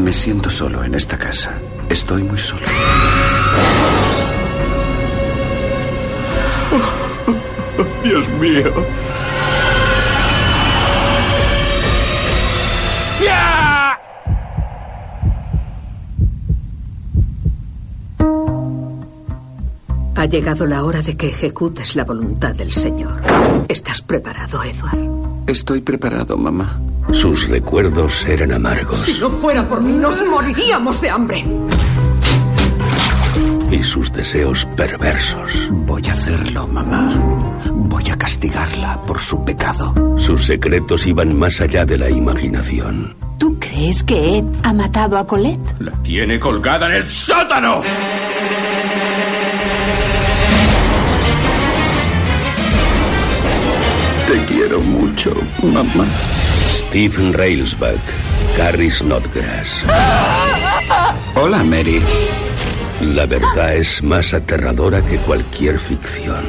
[0.06, 1.60] Me siento solo en esta casa.
[1.90, 2.61] Estoy muy solo.
[8.03, 8.72] Dios mío.
[20.18, 23.22] Ha llegado la hora de que ejecutes la voluntad del Señor.
[23.68, 24.99] ¿Estás preparado, Edward?
[25.48, 26.80] Estoy preparado, mamá.
[27.14, 31.45] Sus recuerdos eran amargos Si no fuera por mí, nos moriríamos de hambre.
[33.72, 35.68] y sus deseos perversos.
[35.72, 37.14] Voy a hacerlo, mamá.
[37.73, 39.94] Voy a castigarla por su pecado.
[40.18, 43.15] Sus secretos iban más allá de la imaginación.
[43.38, 45.60] ¿Tú crees que Ed ha matado a Colette?
[45.80, 47.82] La tiene colgada en el sótano.
[54.27, 56.06] Te quiero mucho, mamá.
[56.95, 57.99] Stephen Railsback,
[58.55, 59.84] Carrie Snodgrass.
[61.35, 62.01] Hola, Mary.
[63.01, 66.45] La verdad es más aterradora que cualquier ficción.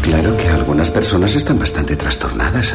[0.00, 2.74] Claro que algunas personas están bastante trastornadas.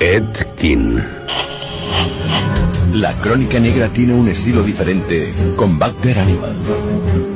[0.00, 0.98] Ed King.
[2.92, 7.31] La crónica negra tiene un estilo diferente con Bagder Animal.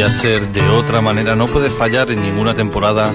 [0.00, 3.12] Podía ser de otra manera, no puede fallar en ninguna temporada.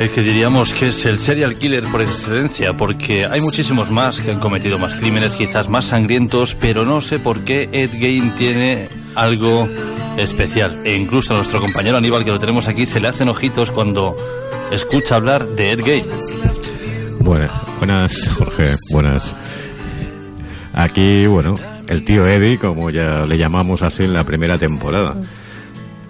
[0.00, 4.30] El que diríamos que es el serial killer por excelencia, porque hay muchísimos más que
[4.30, 8.88] han cometido más crímenes, quizás más sangrientos, pero no sé por qué Ed Gein tiene
[9.14, 9.68] algo
[10.16, 10.80] especial.
[10.86, 14.16] E incluso a nuestro compañero Aníbal, que lo tenemos aquí, se le hacen ojitos cuando
[14.70, 16.04] escucha hablar de Ed Gein.
[17.20, 19.36] Buenas, buenas, Jorge, buenas.
[20.72, 21.56] Aquí, bueno,
[21.88, 25.14] el tío Eddie, como ya le llamamos así en la primera temporada.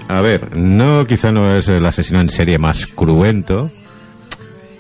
[0.09, 3.70] A ver, no, quizá no es el asesino en serie más cruento,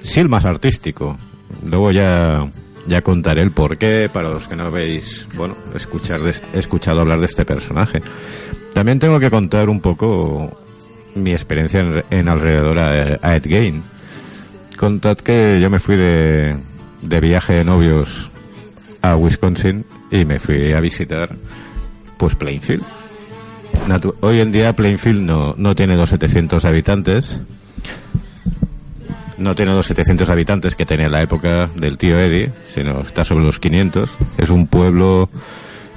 [0.00, 1.18] sí el más artístico.
[1.66, 2.38] Luego ya,
[2.86, 7.20] ya contaré el porqué para los que no habéis, bueno, escuchar de este- escuchado hablar
[7.20, 8.00] de este personaje.
[8.72, 10.58] También tengo que contar un poco
[11.14, 11.80] mi experiencia
[12.10, 13.82] en, alrededor a, a Ed Gein.
[14.78, 16.56] Contad que yo me fui de,
[17.02, 18.30] de viaje de novios
[19.02, 21.36] a Wisconsin y me fui a visitar
[22.16, 22.84] pues Plainfield.
[24.20, 27.40] Hoy en día Plainfield no, no tiene los 700 habitantes.
[29.38, 33.24] No tiene los 700 habitantes que tenía en la época del tío Eddie, sino está
[33.24, 34.10] sobre los 500.
[34.36, 35.30] Es un pueblo,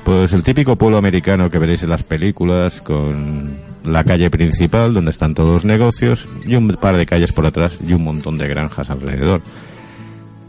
[0.05, 5.11] pues el típico pueblo americano que veréis en las películas, con la calle principal donde
[5.11, 8.47] están todos los negocios y un par de calles por atrás y un montón de
[8.47, 9.41] granjas alrededor.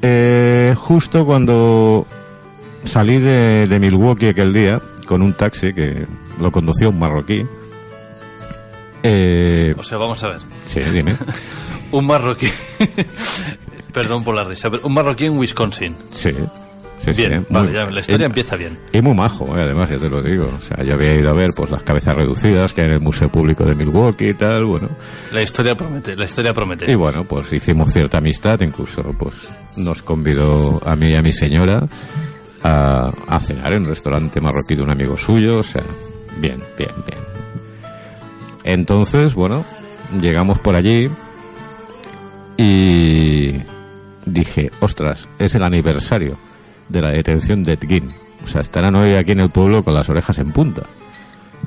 [0.02, 2.06] Eh, justo cuando
[2.84, 6.06] salí de, de Milwaukee aquel día con un taxi que
[6.40, 7.44] lo conducía un marroquí.
[9.02, 10.38] Eh, O sea, vamos a ver.
[10.64, 11.16] sí, dime.
[11.92, 12.48] Un marroquí.
[13.92, 15.94] Perdón por la risa, pero un marroquí en Wisconsin.
[16.12, 16.32] Sí.
[16.96, 18.78] Sí, sí, Bien, muy- vale, ya, la historia empieza bien.
[18.92, 20.50] Y muy majo, eh, además, ya te lo digo.
[20.56, 23.00] O sea, yo había ido a ver pues las cabezas reducidas que hay en el
[23.00, 24.88] Museo Público de Milwaukee y tal, bueno.
[25.32, 26.90] La historia promete, la historia promete.
[26.90, 29.34] Y bueno, pues hicimos cierta amistad, incluso pues
[29.76, 31.86] nos convidó a mí y a mi señora
[32.62, 35.82] a, cenar en un restaurante marroquí de un amigo suyo, o sea,
[36.38, 37.20] bien, bien, bien.
[38.64, 39.64] Entonces, bueno,
[40.20, 41.08] llegamos por allí
[42.56, 43.58] y
[44.24, 46.38] dije, ostras, es el aniversario
[46.88, 48.14] de la detención de Ed Gein.
[48.44, 50.82] O sea, estarán hoy aquí en el pueblo con las orejas en punta.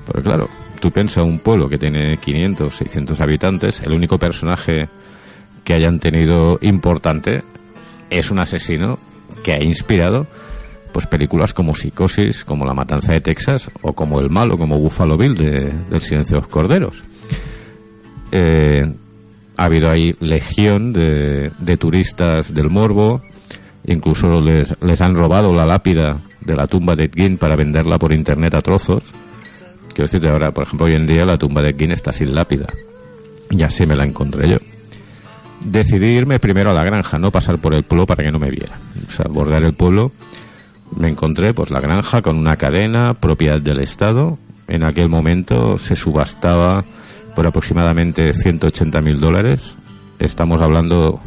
[0.06, 0.50] Pero claro,
[0.80, 4.90] tú piensas un pueblo que tiene 500, 600 habitantes, el único personaje
[5.64, 7.44] que hayan tenido importante
[8.10, 9.00] es un asesino
[9.44, 10.28] que ha inspirado
[10.96, 15.18] pues películas como Psicosis, como La Matanza de Texas o como El Malo, como Buffalo
[15.18, 17.04] Bill de, del Silencio de los Corderos.
[18.32, 18.82] Eh,
[19.58, 23.20] ha habido ahí legión de, de turistas del morbo,
[23.84, 28.14] incluso les, les han robado la lápida de la tumba de Edgin para venderla por
[28.14, 29.04] internet a trozos.
[29.90, 32.68] Quiero decirte ahora, por ejemplo, hoy en día la tumba de Edgin está sin lápida.
[33.50, 34.60] Y así me la encontré yo.
[35.60, 38.50] Decidí irme primero a la granja, no pasar por el pueblo para que no me
[38.50, 38.80] viera.
[39.10, 40.14] O sea, abordar el pueblo.
[40.98, 44.38] Me encontré pues la granja con una cadena, propiedad del Estado.
[44.68, 46.84] En aquel momento se subastaba
[47.36, 49.78] por aproximadamente 180 mil dólares.
[50.20, 51.20] Estamos hablando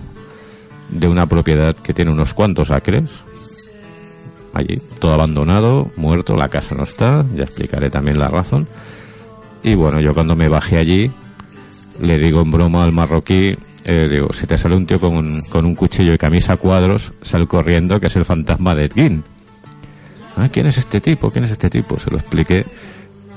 [0.91, 3.25] de una propiedad que tiene unos cuantos acres.
[4.55, 8.67] Allí, todo abandonado, muerto, la casa no está, ya explicaré también la razón.
[9.63, 11.11] Y bueno, yo cuando me bajé allí,
[12.01, 15.43] le digo en broma al marroquí, eh, digo, si te sale un tío con un,
[15.51, 19.25] con un cuchillo y camisa a cuadros, sal corriendo que es el fantasma de Edgin.
[20.39, 21.31] Ah, ¿quién es este tipo?
[21.31, 21.99] ¿Quién es este tipo?
[21.99, 22.65] Se lo expliqué.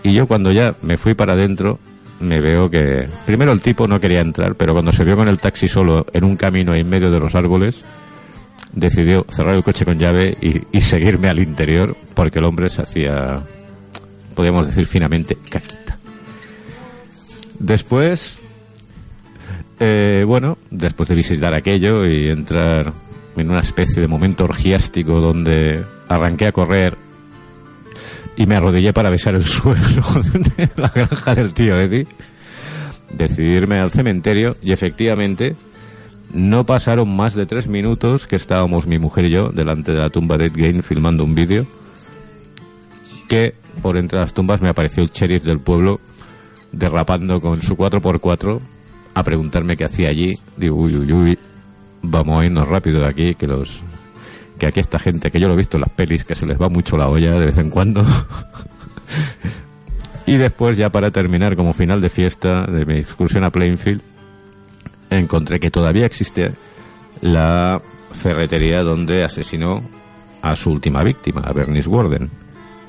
[0.03, 1.79] Y yo cuando ya me fui para adentro,
[2.19, 3.07] me veo que...
[3.25, 6.23] Primero el tipo no quería entrar, pero cuando se vio con el taxi solo en
[6.23, 7.83] un camino en medio de los árboles,
[8.71, 13.43] decidió cerrar el coche con llave y, seguirme al interior, porque el hombre se hacía,
[14.35, 15.97] podríamos decir finamente, caquita.
[17.57, 18.41] Después,
[19.79, 22.93] eh, bueno, después de visitar aquello y entrar
[23.35, 25.83] en una especie de momento orgiástico donde
[26.15, 26.97] arranqué a correr
[28.35, 30.03] y me arrodillé para besar el suelo
[30.57, 32.07] de la granja del tío Eddie,
[33.11, 35.55] decidí irme al cementerio y efectivamente
[36.33, 40.09] no pasaron más de tres minutos que estábamos mi mujer y yo delante de la
[40.09, 41.65] tumba de Ed Gein filmando un vídeo
[43.27, 45.99] que por entre las tumbas me apareció el sheriff del pueblo
[46.71, 48.59] derrapando con su 4x4
[49.13, 50.37] a preguntarme qué hacía allí.
[50.57, 51.39] Digo, uy, uy, uy,
[52.01, 53.81] vamos a irnos rápido de aquí, que los
[54.61, 56.61] que aquí esta gente, que yo lo he visto en las pelis, que se les
[56.61, 58.05] va mucho la olla de vez en cuando.
[60.27, 64.03] y después, ya para terminar, como final de fiesta de mi excursión a Plainfield,
[65.09, 66.51] encontré que todavía existe
[67.21, 67.81] la
[68.11, 69.81] ferretería donde asesinó
[70.43, 72.29] a su última víctima, a Bernice Warden.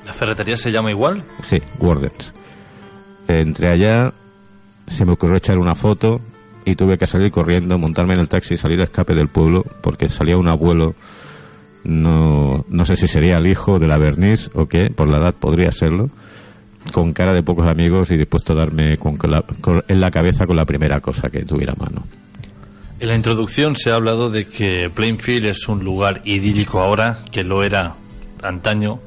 [0.05, 1.23] ¿La ferretería se llama igual?
[1.41, 2.35] Sí, Wardens.
[3.27, 4.13] Entré allá,
[4.85, 6.21] se me ocurrió echar una foto
[6.65, 9.65] y tuve que salir corriendo, montarme en el taxi y salir a escape del pueblo
[9.81, 10.93] porque salía un abuelo,
[11.83, 15.33] no, no sé si sería el hijo de la Bernice o qué, por la edad
[15.33, 16.09] podría serlo,
[16.91, 20.11] con cara de pocos amigos y dispuesto a darme con, con la- con- en la
[20.11, 22.03] cabeza con la primera cosa que tuviera a mano.
[22.99, 27.43] En la introducción se ha hablado de que Plainfield es un lugar idílico ahora, que
[27.43, 27.95] lo era
[28.41, 28.99] antaño.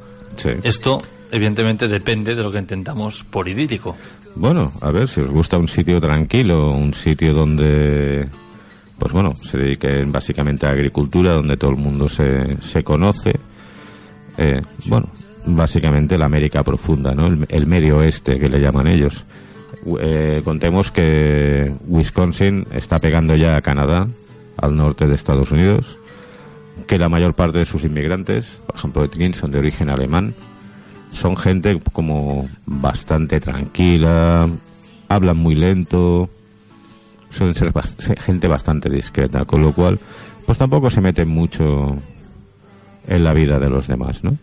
[0.62, 3.96] Esto, evidentemente, depende de lo que entendamos por idílico.
[4.34, 8.28] Bueno, a ver, si os gusta un sitio tranquilo, un sitio donde,
[8.98, 13.32] pues bueno, se dediquen básicamente a agricultura, donde todo el mundo se, se conoce,
[14.38, 15.08] eh, bueno,
[15.46, 17.26] básicamente la América profunda, ¿no?
[17.48, 19.24] El, medio oeste que le llaman ellos.
[20.00, 24.08] Eh, contemos que Wisconsin está pegando ya a Canadá,
[24.56, 25.98] al norte de Estados Unidos,
[26.86, 30.34] que la mayor parte de sus inmigrantes, por ejemplo, de Trin, son de origen alemán,
[31.08, 34.48] son gente como bastante tranquila,
[35.08, 36.28] hablan muy lento,
[37.36, 37.72] suelen ser
[38.18, 39.98] gente bastante discreta, con lo cual,
[40.44, 41.96] pues tampoco se meten mucho
[43.06, 44.36] en la vida de los demás, ¿no?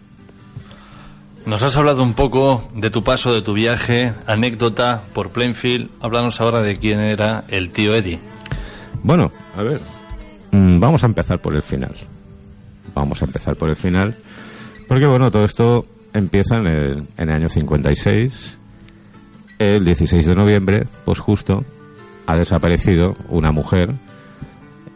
[1.45, 5.89] Nos has hablado un poco de tu paso, de tu viaje, anécdota por Plainfield.
[5.99, 8.19] Háblanos ahora de quién era el tío Eddie.
[9.03, 9.81] Bueno, a ver,
[10.51, 11.93] mm, vamos a empezar por el final.
[12.95, 14.15] Vamos a empezar por el final,
[14.87, 18.57] porque bueno, todo esto empieza en el, en el año 56.
[19.59, 21.65] El 16 de noviembre, pues justo,
[22.25, 23.93] ha desaparecido una mujer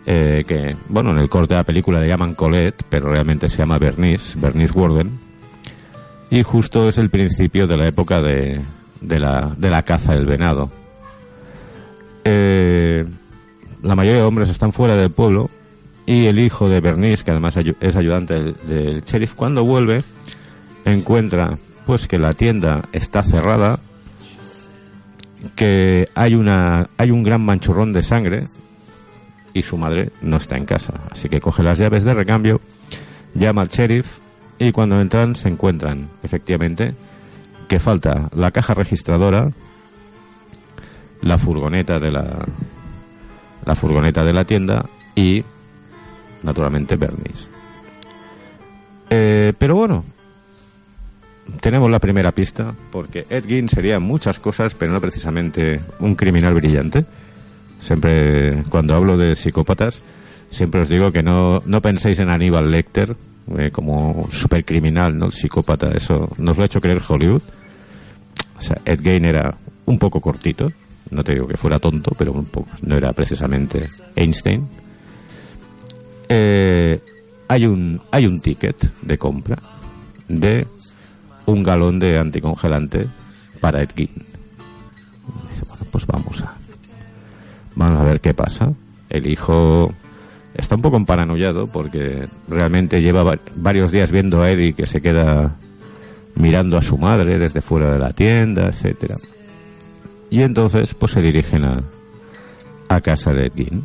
[0.06, 3.58] eh, que, bueno, en el corte de la película le llaman Colette, pero realmente se
[3.58, 5.20] llama Bernice, Bernice Warden.
[6.30, 8.62] Y justo es el principio de la época de,
[9.02, 10.70] de, la, de la caza del venado.
[12.24, 13.04] Eh,
[13.84, 15.50] la mayoría de hombres están fuera del pueblo
[16.06, 20.04] y el hijo de Bernice, que además es ayudante del, del sheriff, cuando vuelve
[20.86, 23.80] encuentra pues que la tienda está cerrada,
[25.56, 28.44] que hay una hay un gran manchurrón de sangre
[29.54, 32.60] y su madre no está en casa, así que coge las llaves de recambio,
[33.34, 34.20] llama al sheriff
[34.60, 36.96] y cuando entran se encuentran efectivamente
[37.68, 39.52] que falta la caja registradora,
[41.22, 42.46] la furgoneta de la
[43.66, 44.86] la furgoneta de la tienda
[45.16, 45.44] y
[46.44, 47.50] naturalmente Bernice.
[49.10, 50.04] Eh, pero bueno,
[51.62, 56.54] tenemos la primera pista porque Ed Gein sería muchas cosas, pero no precisamente un criminal
[56.54, 57.06] brillante.
[57.80, 60.04] Siempre, cuando hablo de psicópatas,
[60.50, 63.16] siempre os digo que no, no penséis en Aníbal Lecter
[63.58, 65.32] eh, como supercriminal, ¿no?
[65.32, 67.42] Psicópata, eso nos lo ha hecho creer Hollywood.
[68.58, 69.56] O sea, Ed Gein era
[69.86, 70.68] un poco cortito,
[71.12, 74.68] no te digo que fuera tonto, pero un poco, no era precisamente Einstein.
[76.28, 77.00] Eh,
[77.48, 79.58] hay un hay un ticket de compra
[80.28, 80.68] de
[81.48, 83.08] un galón de anticongelante
[83.60, 84.10] para Ed Gein.
[85.50, 86.54] Dice, bueno, pues vamos a
[87.76, 88.72] vamos a ver qué pasa.
[89.10, 89.92] El hijo
[90.54, 95.02] está un poco paranoiado porque realmente lleva va- varios días viendo a Eddie que se
[95.02, 95.56] queda
[96.36, 99.16] mirando a su madre desde fuera de la tienda, etcétera.
[100.30, 101.84] Y entonces pues se dirigen a,
[102.90, 103.82] a casa de Ed Gein.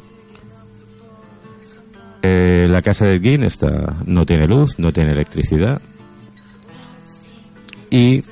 [2.23, 5.81] Eh, la casa de Ed Gein está, no tiene luz, no tiene electricidad.
[7.95, 8.23] Y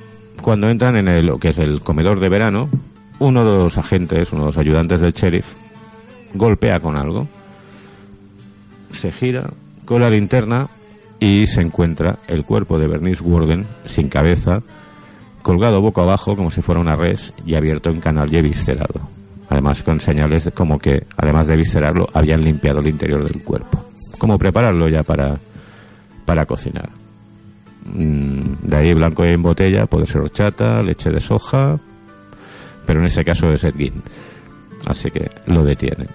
[0.41, 2.71] cuando entran en el, lo que es el comedor de verano,
[3.19, 5.53] uno de los agentes, uno de los ayudantes del sheriff,
[6.33, 7.29] golpea con algo.
[8.93, 9.51] Se gira
[9.85, 10.69] con la linterna
[11.19, 14.63] y se encuentra el cuerpo de Bernice Warden sin cabeza,
[15.43, 19.01] colgado boca abajo como si fuera una res y abierto en canal y viscerado.
[19.51, 23.85] Además con señales de- como que, además de viscerarlo, habían limpiado el interior del cuerpo.
[24.19, 25.37] Como prepararlo ya para,
[26.25, 26.89] para cocinar.
[27.93, 31.79] Mm, De ahí blanco en botella, puede ser horchata, leche de soja,
[32.87, 34.03] pero en ese caso es Edgin.
[34.87, 36.07] Así que lo detiene.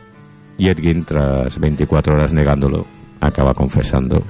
[0.57, 2.85] Y Edgin, tras 24 horas negándolo,
[3.19, 4.21] acaba confesando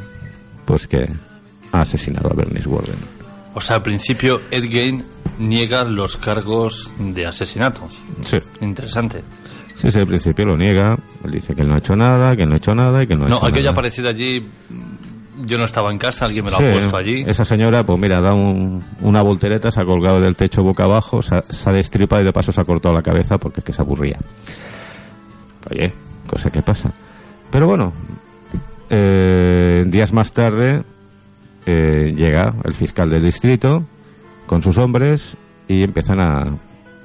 [0.66, 1.06] pues que
[1.72, 2.96] ha asesinado a Bernice Warden.
[3.54, 5.04] O sea, al principio Ed Gein
[5.40, 7.88] niega los cargos de asesinato.
[8.26, 8.38] Sí.
[8.62, 9.24] Interesante.
[9.76, 12.44] Sí, sí, al principio lo niega, él dice que él no ha hecho nada, que
[12.44, 13.72] él no ha hecho nada y que no ha No, hecho aquello ha nada.
[13.72, 14.46] aparecido allí.
[15.44, 17.22] Yo no estaba en casa, alguien me lo Sí, ha puesto allí.
[17.28, 21.22] Esa señora, pues mira, da un- una voltereta, se ha colgado del techo boca abajo,
[21.22, 23.64] se ha, se ha destripado y de paso se ha cortado la cabeza porque es
[23.66, 24.18] que se aburría.
[25.72, 25.92] Oye,
[26.28, 26.92] cosa que pasa.
[27.52, 27.92] Pero bueno,
[28.90, 30.84] eh, días más tarde
[31.66, 33.84] eh, llega el fiscal del distrito
[34.46, 35.36] con sus hombres
[35.68, 36.44] y empiezan a,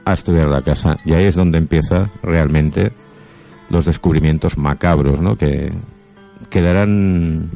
[0.05, 0.97] a estudiar la casa.
[1.05, 2.93] Y ahí es donde empieza realmente
[3.71, 5.37] los descubrimientos macabros, ¿no?
[5.37, 5.73] Que
[6.51, 7.51] quedarán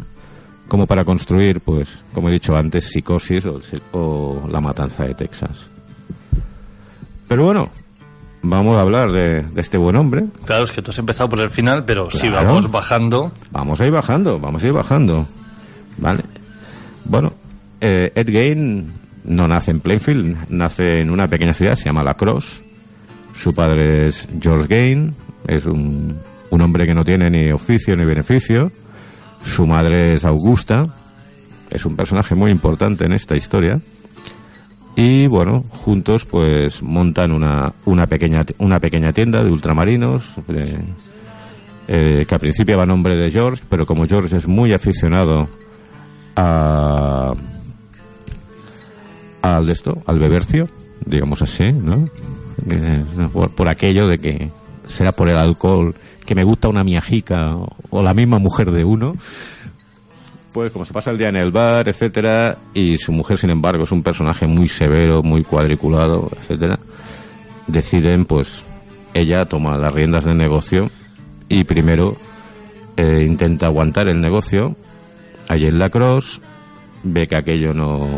[0.69, 3.61] como para construir, pues, como he dicho antes, psicosis o,
[3.93, 5.69] o la matanza de Texas.
[7.28, 7.69] Pero bueno,
[8.43, 10.24] vamos a hablar de, de este buen hombre.
[10.45, 13.32] Claro, es que tú has empezado por el final, pero si vamos bajando.
[13.51, 15.27] Vamos a ir bajando, vamos a ir bajando.
[15.99, 16.24] ¿Vale?
[17.05, 17.32] Bueno,
[17.81, 18.93] eh, Ed Gein
[19.24, 22.62] no nace en Plainfield, nace en una pequeña ciudad, se llama La Crosse.
[23.35, 25.15] Su padre es George Gain,
[25.47, 26.16] es un,
[26.51, 28.70] un hombre que no tiene ni oficio ni beneficio.
[29.44, 30.86] Su madre es Augusta,
[31.70, 33.80] es un personaje muy importante en esta historia.
[34.96, 40.34] Y bueno, juntos pues montan una, una, pequeña, una pequeña tienda de ultramarinos,
[41.88, 45.48] eh, que al principio va a nombre de George, pero como George es muy aficionado
[46.36, 47.32] a,
[49.42, 50.68] al esto, al bebercio,
[51.04, 52.08] digamos así, ¿no?
[52.70, 54.50] Eh, por, por aquello de que
[54.86, 55.94] será por el alcohol,
[56.26, 57.56] que me gusta una miajica
[57.90, 59.14] o, la misma mujer de uno,
[60.52, 63.84] pues como se pasa el día en el bar, etcétera, y su mujer, sin embargo,
[63.84, 66.78] es un personaje muy severo, muy cuadriculado, etcétera,
[67.66, 68.62] deciden, pues,
[69.14, 70.90] ella toma las riendas del negocio
[71.48, 72.16] y primero
[72.96, 74.76] eh, intenta aguantar el negocio.
[75.48, 76.40] Allí en la cross,
[77.02, 78.09] ve que aquello no,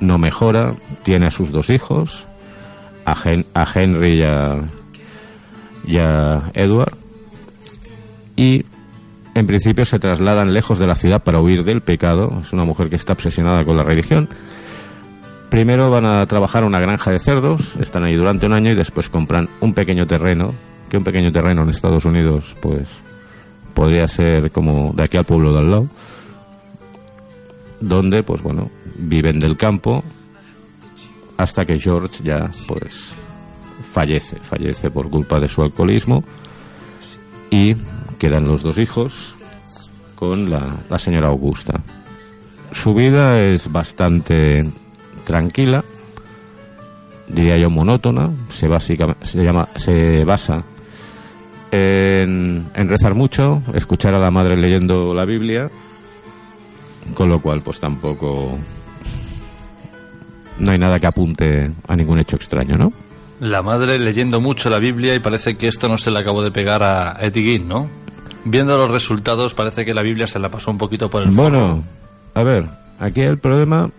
[0.00, 2.26] no mejora, tiene a sus dos hijos,
[3.04, 4.64] a, Hen- a Henry y a,
[5.86, 6.94] y a Edward,
[8.42, 8.64] y
[9.34, 12.40] en principio se trasladan lejos de la ciudad para huir del pecado.
[12.40, 14.28] Es una mujer que está obsesionada con la religión.
[15.48, 19.08] Primero van a trabajar una granja de cerdos, están ahí durante un año y después
[19.08, 20.54] compran un pequeño terreno,
[20.88, 23.02] que un pequeño terreno en Estados Unidos pues
[23.74, 25.88] podría ser como de aquí al pueblo de al lado,
[27.80, 30.02] donde pues bueno, viven del campo
[31.36, 33.14] hasta que George ya pues
[33.92, 36.24] fallece, fallece por culpa de su alcoholismo
[37.50, 37.74] y
[38.22, 39.34] quedan los dos hijos
[40.14, 41.80] con la, señora Augusta.
[42.70, 44.62] Su vida es bastante
[45.24, 45.82] tranquila,
[47.26, 50.62] diría yo monótona, se, básica- se, llama, se basa
[51.72, 55.68] en, rezar mucho, escuchar a la madre leyendo la Biblia,
[57.14, 58.56] con lo cual pues tampoco
[60.60, 62.92] no hay nada que apunte a ningún hecho extraño, ¿no?
[63.40, 66.52] La madre leyendo mucho la Biblia y parece que esto no se le acabó de
[66.52, 68.01] pegar a Gein, ¿no?
[68.44, 71.84] Viendo los resultados parece que la Biblia se la pasó un poquito por el Bueno,
[72.34, 72.66] a ver,
[72.98, 73.90] aquí el problema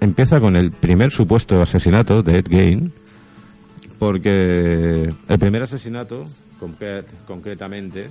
[0.00, 2.92] empieza con el primer supuesto asesinato de Ed Gein,
[3.98, 6.22] porque el primer asesinato,
[6.60, 8.08] concre- concretamente,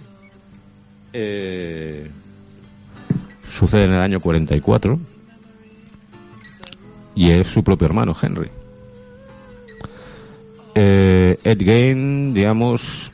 [1.13, 2.11] eh,
[3.49, 4.99] sucede en el año 44
[7.15, 8.49] y es su propio hermano, Henry.
[10.75, 13.11] Eh, Ed Gein, digamos,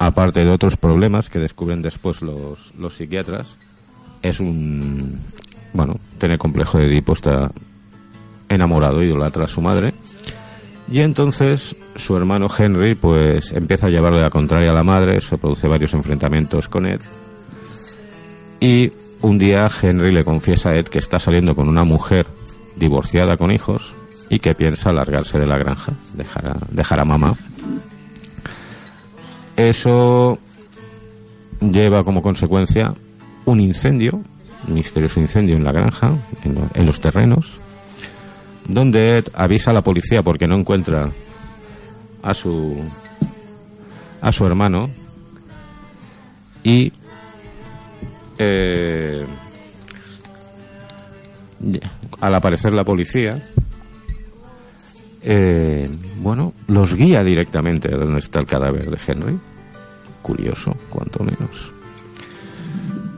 [0.00, 3.58] aparte de otros problemas que descubren después los, los psiquiatras,
[4.22, 5.20] es un.
[5.74, 7.52] Bueno, tiene complejo de Edipo, está
[8.48, 9.92] enamorado, idolatra a su madre.
[10.90, 15.36] Y entonces su hermano Henry, pues empieza a llevarle la contraria a la madre, se
[15.36, 17.02] produce varios enfrentamientos con Ed.
[18.58, 18.90] Y
[19.20, 22.26] un día Henry le confiesa a Ed que está saliendo con una mujer
[22.74, 23.94] divorciada con hijos
[24.30, 27.34] y que piensa largarse de la granja, dejar dejar a mamá.
[29.68, 30.38] Eso
[31.60, 32.94] lleva como consecuencia
[33.44, 34.22] un incendio,
[34.66, 37.58] un misterioso incendio en la granja, en, lo- en los terrenos,
[38.66, 41.10] donde Ed avisa a la policía porque no encuentra
[42.22, 42.76] a su
[44.22, 44.90] a su hermano
[46.62, 46.92] y
[48.38, 49.24] eh,
[52.20, 53.42] al aparecer la policía
[55.22, 55.88] eh,
[56.18, 59.38] bueno los guía directamente a donde está el cadáver de Henry
[60.22, 61.72] curioso cuanto menos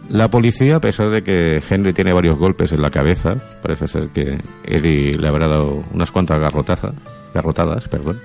[0.08, 3.30] la policía, a pesar de que Henry tiene varios golpes en la cabeza,
[3.62, 6.92] parece ser que Eddie le habrá dado unas cuantas garrotazas,
[7.32, 8.18] garrotadas, perdón.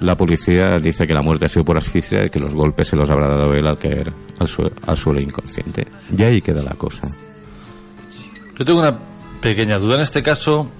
[0.00, 2.94] La policía dice que la muerte ha sido por asfixia y que los golpes se
[2.94, 5.88] los habrá dado él al caer al, sue- al suelo inconsciente.
[6.16, 7.08] Y ahí queda la cosa.
[8.56, 8.96] Yo tengo una
[9.40, 10.70] pequeña duda en este caso,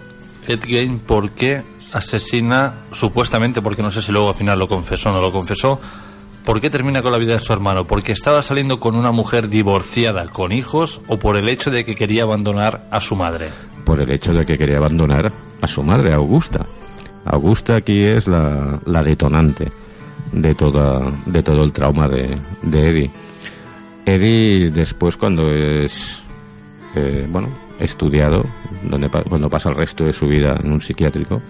[0.51, 1.63] Ed Gein, ¿por qué
[1.93, 5.81] asesina, supuestamente, porque no sé si luego al final lo confesó o no lo confesó,
[6.45, 7.85] ¿por qué termina con la vida de su hermano?
[7.85, 11.95] ¿Porque estaba saliendo con una mujer divorciada con hijos o por el hecho de que
[11.95, 13.51] quería abandonar a su madre?
[13.85, 16.67] Por el hecho de que quería abandonar a su madre, Augusta.
[17.25, 19.71] Augusta aquí es la, la detonante
[20.33, 23.11] de, toda, de todo el trauma de, de Eddie.
[24.07, 26.23] Eddie después cuando es
[26.95, 28.45] eh, bueno estudiado
[28.83, 31.41] donde cuando pasa el resto de su vida en un psiquiátrico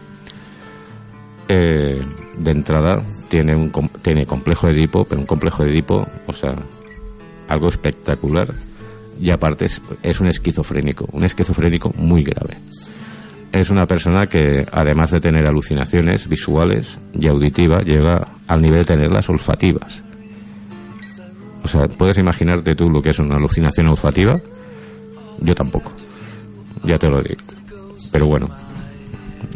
[1.48, 2.01] eh,
[2.39, 3.70] de entrada tiene un
[4.02, 6.55] tiene complejo de Edipo pero un complejo de Edipo o sea
[7.48, 8.48] algo espectacular
[9.20, 12.57] y aparte es, es un esquizofrénico un esquizofrénico muy grave
[13.52, 18.94] es una persona que además de tener alucinaciones visuales y auditivas llega al nivel de
[18.94, 20.02] tenerlas olfativas
[21.62, 24.40] o sea, ¿puedes imaginarte tú lo que es una alucinación olfativa?
[25.40, 25.93] Yo tampoco.
[26.85, 27.40] Ya te lo digo.
[28.12, 28.48] pero bueno,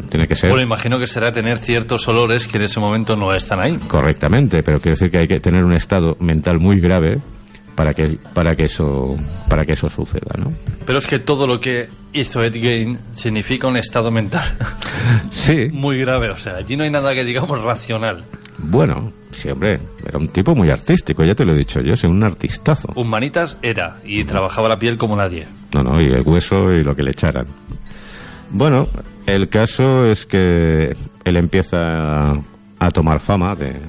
[0.09, 3.33] tiene que ser Bueno, imagino que será tener ciertos olores que en ese momento no
[3.33, 3.77] están ahí.
[3.87, 7.19] correctamente, pero quiero decir que hay que tener un estado mental muy grave
[7.75, 9.17] para que para que eso
[9.49, 10.51] para que eso suceda, ¿no?
[10.85, 14.55] Pero es que todo lo que hizo Ed Gein significa un estado mental
[15.31, 16.29] Sí, muy grave.
[16.29, 18.23] O sea, allí no hay nada que digamos racional.
[18.57, 22.09] bueno, sí, hombre, era un tipo muy artístico, ya te lo he dicho yo, soy
[22.09, 22.93] un artistazo.
[22.95, 25.45] Un manitas era y trabajaba la piel como nadie.
[25.73, 27.45] No, no, y el hueso y lo que le echaran.
[28.51, 28.87] Bueno,
[29.25, 30.93] el caso es que
[31.25, 32.31] él empieza
[32.79, 33.81] a tomar fama de,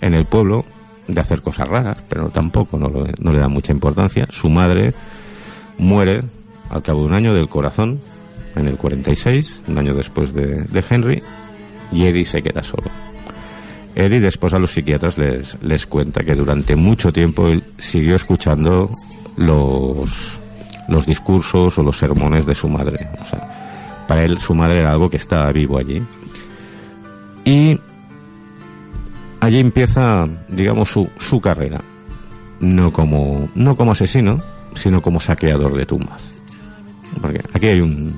[0.00, 0.64] en el pueblo
[1.12, 4.26] de hacer cosas raras, pero tampoco no, le da mucha importancia.
[4.30, 4.94] Su madre
[5.78, 6.22] muere
[6.68, 7.98] al cabo de un año del corazón,
[8.56, 11.22] en el 46, un año después de, de Henry,
[11.92, 12.90] y Eddie se queda solo.
[13.94, 18.90] Eddie después a los psiquiatras les, les cuenta que durante mucho tiempo él siguió escuchando
[19.36, 20.40] los,
[20.88, 23.08] los discursos o los sermones de su madre.
[23.20, 26.02] O sea, para él su madre era algo que estaba vivo allí.
[27.44, 27.78] Y
[29.40, 31.80] allí empieza, digamos, su, su carrera.
[32.60, 34.40] No como, no como asesino,
[34.74, 36.30] sino como saqueador de tumbas.
[37.20, 38.14] Porque aquí hay un...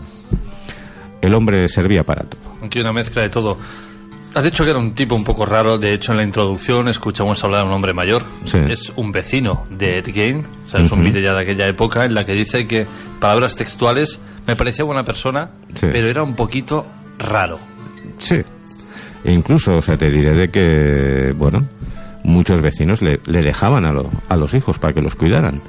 [1.21, 2.41] El hombre servía para todo.
[2.63, 3.57] Aquí una mezcla de todo.
[4.35, 5.79] Has dicho que era un tipo un poco raro.
[5.79, 8.25] De hecho, en la introducción escuchamos hablar de un hombre mayor.
[8.45, 8.59] Sí.
[8.69, 10.45] Es un vecino de Ed Gein.
[10.65, 12.87] O sea, es un vídeo ya de aquella época en la que dice que,
[13.21, 15.87] palabras textuales, me parecía buena persona, Sí.
[15.93, 16.85] pero era un poquito
[17.19, 17.59] raro.
[18.19, 18.39] Sí.
[19.25, 21.61] E incluso, o sea, te diré de que, bueno,
[22.25, 25.61] muchos vecinos le, le dejaban a, lo- a los hijos para que los cuidaran.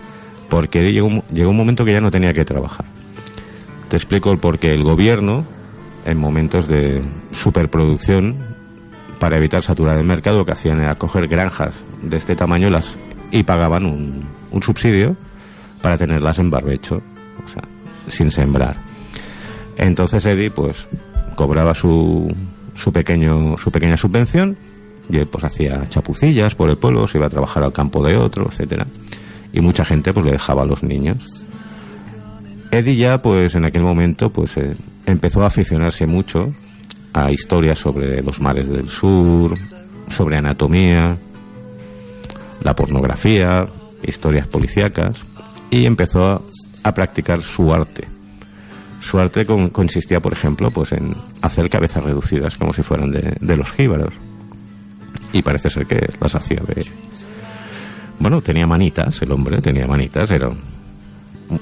[0.50, 2.86] Porque llegó, llegó un momento que ya no tenía que trabajar.
[3.90, 4.72] Te explico el porqué.
[4.74, 5.46] El gobierno,
[6.06, 8.38] en momentos de superproducción,
[9.20, 12.98] para evitar saturar el mercado, lo que hacían era coger granjas de este tamaño las,
[13.32, 14.20] y pagaban un,
[14.52, 15.16] un subsidio
[15.82, 16.96] para tenerlas en barbecho,
[17.44, 17.62] o sea,
[18.08, 18.78] sin sembrar.
[19.78, 20.88] Entonces Eddie, pues,
[21.36, 22.34] cobraba su,
[22.74, 24.58] su, pequeño, su pequeña subvención
[25.10, 28.18] y él, pues, hacía chapucillas por el pueblo, se iba a trabajar al campo de
[28.18, 28.88] otro, etcétera
[29.52, 31.46] Y mucha gente, pues, le dejaba a los niños.
[32.72, 34.76] Eddie ya, pues, en aquel momento, pues, eh,
[35.06, 36.54] empezó a aficionarse mucho
[37.14, 39.56] a historias sobre los mares del sur,
[40.10, 41.18] sobre anatomía,
[42.64, 43.66] la pornografía,
[44.02, 45.24] historias policíacas,
[45.70, 46.42] y empezó a,
[46.84, 48.13] a practicar su arte.
[49.04, 53.58] Su arte con- consistía, por ejemplo, pues en hacer cabezas reducidas como si fueran de,
[53.58, 54.14] los jíbaros.
[55.34, 56.86] Y parece ser que las hacía de...
[58.20, 60.48] Bueno, tenía manitas, el hombre tenía manitas, era,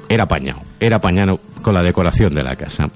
[0.07, 2.91] era apañado, era apañado con la decoración de la casa.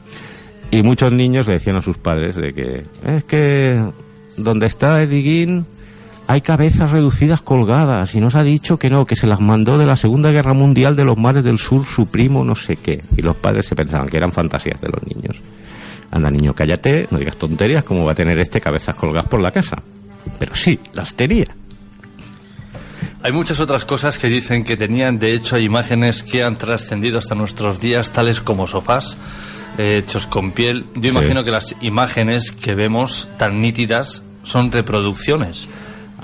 [0.70, 3.84] Y muchos niños le decían a sus padres de que es que
[4.38, 5.66] donde está Eddie Gein
[6.28, 9.86] hay cabezas reducidas colgadas y nos ha dicho que no, que se las mandó de
[9.86, 13.02] la Segunda Guerra Mundial de los mares del sur su primo no sé qué.
[13.16, 15.38] Y los padres se pensaban que eran fantasías de los niños.
[16.12, 19.52] Anda niño, cállate, no digas tonterías, ¿cómo va a tener este cabezas colgadas por la
[19.52, 19.82] casa?
[20.40, 21.48] Pero sí, las tenía.
[23.22, 27.18] Hay muchas otras cosas que dicen que tenían, de hecho, hay imágenes que han trascendido
[27.18, 29.18] hasta nuestros días, tales como sofás
[29.78, 30.86] eh, hechos con piel.
[30.96, 31.18] Yo Sí.
[31.18, 35.68] imagino que las imágenes que vemos tan nítidas son reproducciones.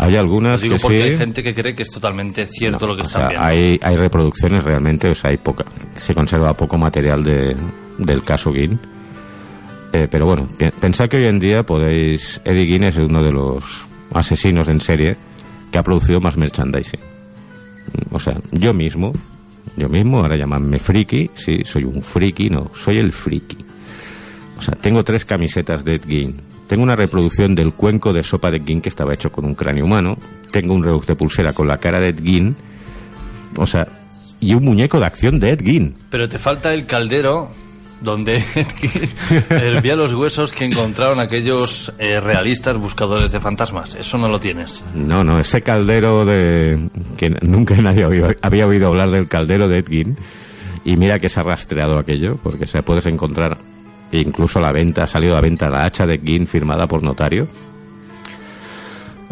[0.02, 1.10] Hay algunas digo que porque sí.
[1.10, 3.45] hay gente que cree que es totalmente cierto lo que sea, viendo.
[3.45, 5.64] hay, hay reproducciones realmente, o sea, hay poca,
[5.95, 7.56] se conserva poco material de,
[7.99, 8.80] del caso Guin.
[9.94, 10.49] Eh, pero bueno,
[10.80, 12.41] pensad que hoy en día podéis.
[12.44, 13.64] Eddie Guin es uno de los
[14.11, 15.18] asesinos en serie
[15.72, 16.99] que ha producido más merchandising.
[18.10, 19.14] O sea, yo mismo,
[19.78, 23.57] yo mismo, ahora llamadme friki, sí, soy un friki, no, soy el friki.
[24.57, 26.51] O sea, tengo tres camisetas de Ed Gein.
[26.72, 29.56] Tengo una reproducción del cuenco de sopa de Ed Gein que estaba hecho con un
[29.56, 30.18] cráneo humano.
[30.52, 32.56] Tengo un reloj de pulsera con la cara de Ed Gein.
[33.57, 33.85] O sea,
[34.39, 35.98] y un muñeco de acción de Ed Gein.
[36.10, 37.49] Pero te falta el caldero
[37.99, 38.41] donde
[39.49, 43.95] hervía los huesos que encontraron aquellos eh, realistas buscadores de fantasmas.
[43.95, 44.81] Eso no lo tienes.
[44.95, 46.89] No, no, ese caldero de...
[47.18, 50.18] que nunca nadie había, había oído hablar del caldero de Ed Gein.
[50.85, 53.57] Y mira que se ha rastreado aquello, porque se puedes encontrar
[54.11, 56.88] incluso a la venta, ha salido a la venta la hacha de Ed Gein firmada
[56.88, 57.47] por notario.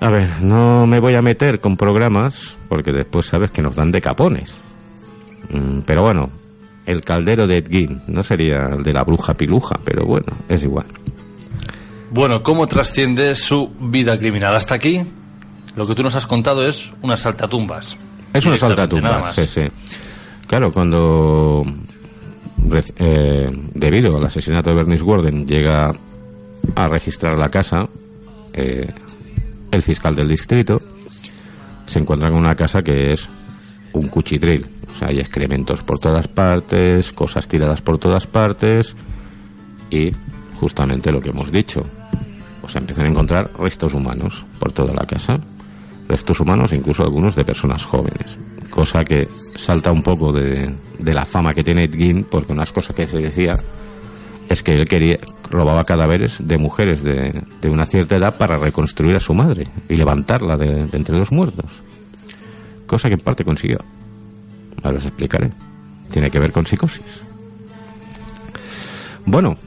[0.01, 3.91] A ver, no me voy a meter con programas, porque después sabes que nos dan
[3.91, 4.57] de capones.
[5.49, 6.29] Mm, Pero bueno,
[6.85, 10.63] el caldero de Ed Gein no sería el de la bruja piluja, pero bueno, es
[10.63, 10.85] igual.
[12.11, 14.55] Bueno, ¿cómo trasciende su vida criminal?
[14.55, 15.01] Hasta aquí,
[15.75, 17.97] lo que tú nos has contado es una saltatumbas.
[18.33, 19.95] Es una Directamente, nada saltatumbas, sí, sí.
[20.47, 21.63] Claro, cuando
[22.97, 25.91] eh, debido al asesinato de Bernice Warden llega
[26.75, 27.87] a registrar la casa,
[28.53, 28.87] eh,
[29.71, 30.77] el fiscal del distrito
[31.89, 33.27] se encuentra con una casa que es
[33.93, 34.65] un cuchitril.
[34.91, 38.95] O sea, hay excrementos por todas partes, cosas tiradas por todas partes
[39.89, 40.11] y
[40.59, 41.83] justamente lo que hemos dicho.
[42.61, 45.39] O sea, empiezan a encontrar restos humanos por toda la casa.
[46.09, 48.37] Restos humanos, incluso algunos de personas jóvenes.
[48.69, 52.95] Cosa que salta un poco de, de la fama que tiene Ed porque unas cosas
[52.95, 53.55] que se decía
[54.49, 55.19] es que él quería
[55.51, 59.95] robaba cadáveres de mujeres de, de una cierta edad para reconstruir a su madre y
[59.95, 61.71] levantarla de, de entre los muertos.
[62.87, 63.77] Cosa que en parte consiguió.
[64.81, 65.51] Ahora os explicaré.
[66.11, 67.21] Tiene que ver con psicosis.
[69.25, 69.57] Bueno,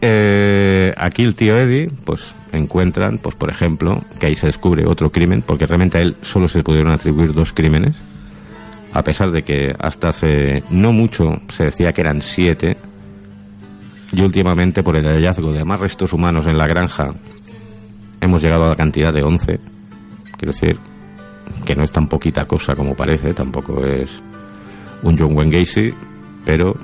[0.00, 5.10] eh, aquí el tío Eddie, pues encuentran, pues por ejemplo, que ahí se descubre otro
[5.10, 8.00] crimen, porque realmente a él solo se pudieron atribuir dos crímenes,
[8.92, 12.76] a pesar de que hasta hace no mucho se decía que eran siete,
[14.12, 17.12] y últimamente por el hallazgo de más restos humanos en la granja
[18.20, 19.58] hemos llegado a la cantidad de once.
[20.36, 20.78] Quiero decir
[21.64, 24.22] que no es tan poquita cosa como parece, tampoco es
[25.02, 25.92] un John Wayne Gacy,
[26.44, 26.74] pero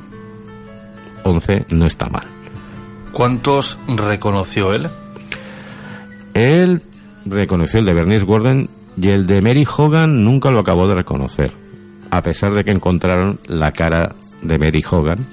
[1.25, 2.34] 11 no está mal.
[3.15, 4.91] ¿Cuántos reconoció él?
[6.35, 6.83] Él
[7.25, 8.69] reconoció el de Bernice Gordon
[9.01, 11.53] y el de Mary Hogan nunca lo acabó de reconocer,
[12.11, 15.27] a pesar de que encontraron la cara de Mary Hogan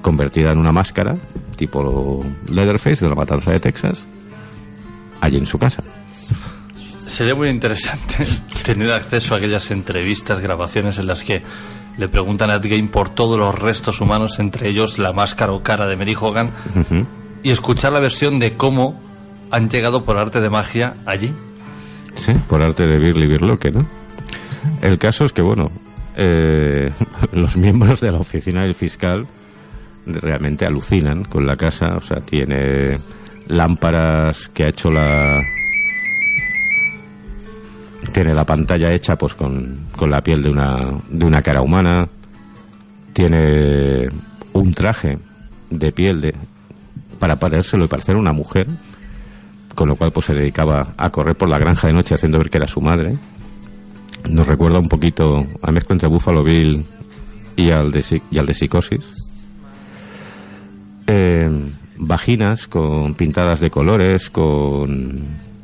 [0.00, 1.16] convertida en una máscara,
[1.56, 4.06] tipo Leatherface de la matanza de Texas,
[5.20, 5.82] allí en su casa.
[7.06, 8.26] Sería muy interesante
[8.64, 11.42] tener acceso a aquellas entrevistas, grabaciones en las que
[12.00, 15.62] le preguntan a Ed Gein por todos los restos humanos, entre ellos la máscara o
[15.62, 16.50] cara de Mary Hogan,
[17.42, 18.98] y escuchar la versión de cómo
[19.50, 21.30] han llegado por arte de magia allí.
[22.14, 23.86] Sí, por arte de Birli Birloque, ¿no?
[24.80, 25.70] El caso es que, bueno,
[26.16, 26.90] eh,
[27.32, 29.26] los miembros de la oficina del fiscal
[30.06, 31.96] realmente alucinan con la casa.
[31.96, 32.98] O sea, tiene
[33.46, 35.38] lámparas que ha hecho la.
[38.12, 42.08] Tiene la pantalla hecha pues con, con la piel de una, de una cara humana.
[43.12, 44.08] Tiene
[44.52, 45.18] un traje
[45.70, 46.34] de piel de,
[47.18, 48.66] para parérselo y parecer una mujer
[49.74, 52.50] con lo cual pues se dedicaba a correr por la granja de noche haciendo ver
[52.50, 53.16] que era su madre.
[54.28, 56.84] Nos recuerda un poquito a mezcla entre Buffalo Bill
[57.56, 59.04] y al de, y al de Psicosis.
[61.06, 61.48] Eh,
[61.96, 65.16] vaginas con pintadas de colores, con,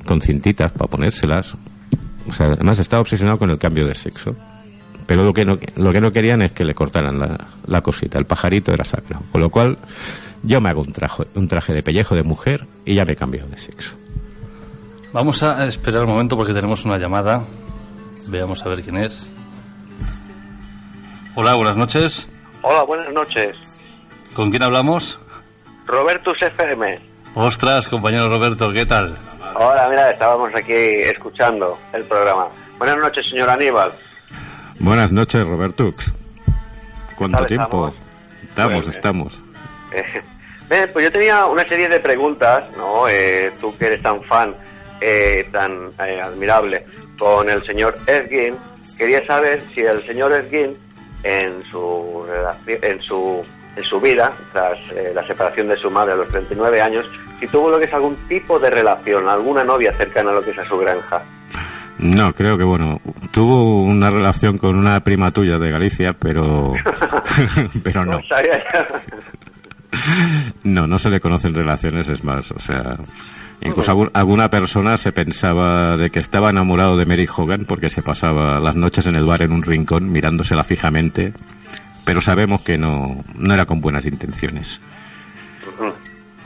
[0.06, 1.56] con cintitas para ponérselas.
[2.28, 4.34] O sea, además estaba obsesionado con el cambio de sexo.
[5.06, 8.18] Pero lo que no, lo que no querían es que le cortaran la, la cosita.
[8.18, 9.22] El pajarito era sacro.
[9.30, 9.78] Con lo cual,
[10.42, 13.16] yo me hago un traje, un traje de pellejo de mujer y ya me he
[13.16, 13.94] cambiado de sexo.
[15.12, 17.42] Vamos a esperar un momento porque tenemos una llamada.
[18.28, 19.30] Veamos a ver quién es.
[21.36, 22.28] Hola, buenas noches.
[22.62, 23.86] Hola, buenas noches.
[24.34, 25.18] ¿Con quién hablamos?
[25.86, 26.98] Robertus FM.
[27.34, 29.16] Ostras, compañero Roberto, ¿qué tal?
[29.58, 32.48] Hola, mira, estábamos aquí escuchando el programa.
[32.78, 33.90] Buenas noches, señor Aníbal.
[34.78, 36.12] Buenas noches, Robertux.
[37.16, 37.94] ¿Cuánto tiempo?
[38.42, 39.42] Estamos, Pues, estamos.
[40.68, 43.08] Eh, pues yo tenía una serie de preguntas, ¿no?
[43.08, 44.54] Eh, tú que eres tan fan,
[45.00, 46.84] eh, tan eh, admirable,
[47.18, 48.56] con el señor Ergin,
[48.98, 50.76] quería saber si el señor Ergin,
[51.22, 52.26] en su,
[52.66, 53.42] en su,
[53.76, 57.06] en su vida, tras eh, la separación de su madre a los 39 años,
[57.38, 60.50] si tuvo lo que es algún tipo de relación, alguna novia cercana a lo que
[60.52, 61.22] es a su granja.
[61.98, 63.00] No, creo que bueno,
[63.30, 66.72] tuvo una relación con una prima tuya de Galicia, pero
[67.82, 68.20] pero no.
[70.64, 72.96] No, no se le conocen relaciones, es más, o sea,
[73.62, 78.02] incluso algún- alguna persona se pensaba de que estaba enamorado de Mary Hogan porque se
[78.02, 81.32] pasaba las noches en el bar en un rincón mirándosela fijamente,
[82.06, 84.80] pero sabemos que no, no era con buenas intenciones.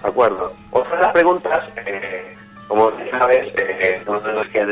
[0.02, 0.54] De acuerdo.
[0.70, 2.34] Otra de las preguntas, eh,
[2.66, 4.64] como sabes, eh, uno de los que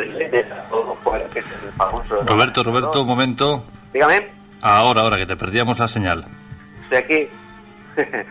[1.31, 2.23] que es el famoso...
[2.25, 3.65] Roberto, Roberto, un momento.
[3.93, 4.29] Dígame,
[4.63, 6.25] Ahora, ahora, que te perdíamos la señal.
[6.85, 7.29] estoy aquí.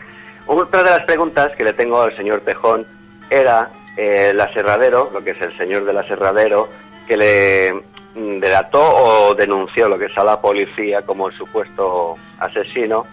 [0.46, 2.84] Otra de las preguntas que le tengo al señor Tejón
[3.30, 6.68] era eh, el aserradero, lo que es el señor del aserradero,
[7.06, 7.72] que le
[8.14, 13.06] delató o denunció lo que es a la policía como el supuesto asesino,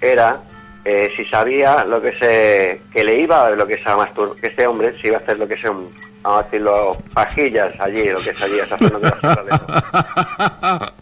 [0.00, 0.40] era
[0.84, 4.46] eh, si sabía lo que se que le iba lo que es a mastur que
[4.46, 5.92] este hombre se iba a hacer lo que un
[6.22, 9.00] vamos a decirlo pajillas allí lo que es allí esa zona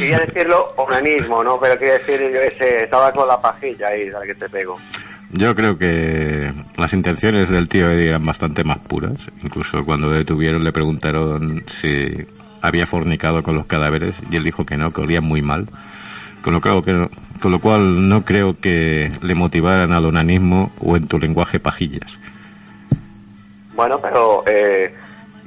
[0.00, 4.10] quería decirlo onanismo no pero quería decir yo que sé, estaba con la pajilla ahí
[4.10, 4.76] la que te pego
[5.30, 9.28] Yo creo que las intenciones del tío Eddie eran bastante más puras.
[9.42, 12.26] Incluso cuando detuvieron le preguntaron si
[12.62, 15.66] había fornicado con los cadáveres y él dijo que no, que olían muy mal.
[16.42, 17.08] Con lo, creo que,
[17.40, 22.16] con lo cual no creo que le motivaran al onanismo o en tu lenguaje pajillas.
[23.74, 24.94] Bueno, pero eh,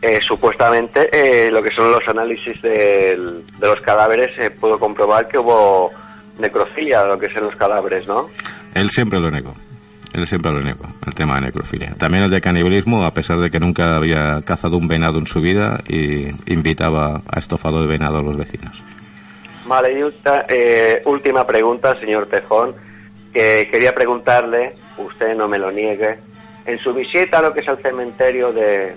[0.02, 5.28] eh, supuestamente eh, lo que son los análisis del- de los cadáveres se pudo comprobar
[5.28, 5.92] que hubo
[6.40, 8.28] necrofilia, lo que es en los cadáveres, ¿no?
[8.74, 9.54] Él siempre lo negó.
[10.14, 11.94] Él siempre lo negó, el tema de necrofilia.
[11.96, 15.40] También el de canibalismo, a pesar de que nunca había cazado un venado en su
[15.40, 18.82] vida y invitaba a estofado de venado a los vecinos.
[19.66, 22.76] Vale, y ulta- eh, última pregunta, señor Tejón,
[23.34, 26.20] que quería preguntarle, usted no me lo niegue,
[26.66, 28.94] en su visita a lo que es el cementerio de,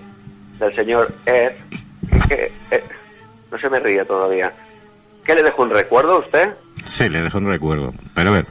[0.59, 1.53] del señor Ed,
[2.28, 2.82] que, eh,
[3.53, 4.53] no se me ríe todavía,
[5.24, 6.51] ¿qué le dejó un recuerdo a usted?
[6.86, 7.93] Sí, le dejo un recuerdo.
[8.15, 8.47] Pero a ver,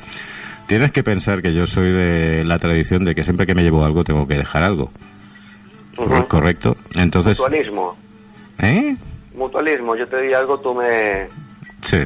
[0.73, 3.85] tienes que pensar que yo soy de la tradición de que siempre que me llevo
[3.85, 4.91] algo tengo que dejar algo.
[6.27, 6.75] ¿Correcto?
[6.95, 7.37] Entonces...
[7.37, 7.95] Mutualismo,
[8.57, 8.95] ¿Eh?
[9.35, 11.27] mutualismo, yo te di algo, tú me...
[11.83, 11.99] Sí,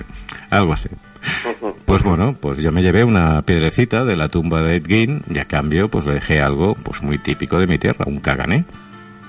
[0.50, 0.90] algo así.
[1.86, 5.40] Pues bueno, pues yo me llevé una piedrecita de la tumba de Ed Gein y
[5.40, 8.66] a cambio pues le dejé algo pues muy típico de mi tierra, un cagané.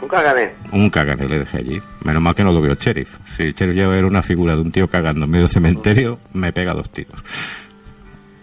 [0.00, 0.52] Nunca gané.
[0.72, 1.82] Un cagané le dejé allí.
[2.04, 3.16] Menos mal que no lo vio Sheriff.
[3.36, 6.18] Si Sheriff llega a ver una figura de un tío cagando en medio del cementerio,
[6.32, 7.22] me pega dos tiros.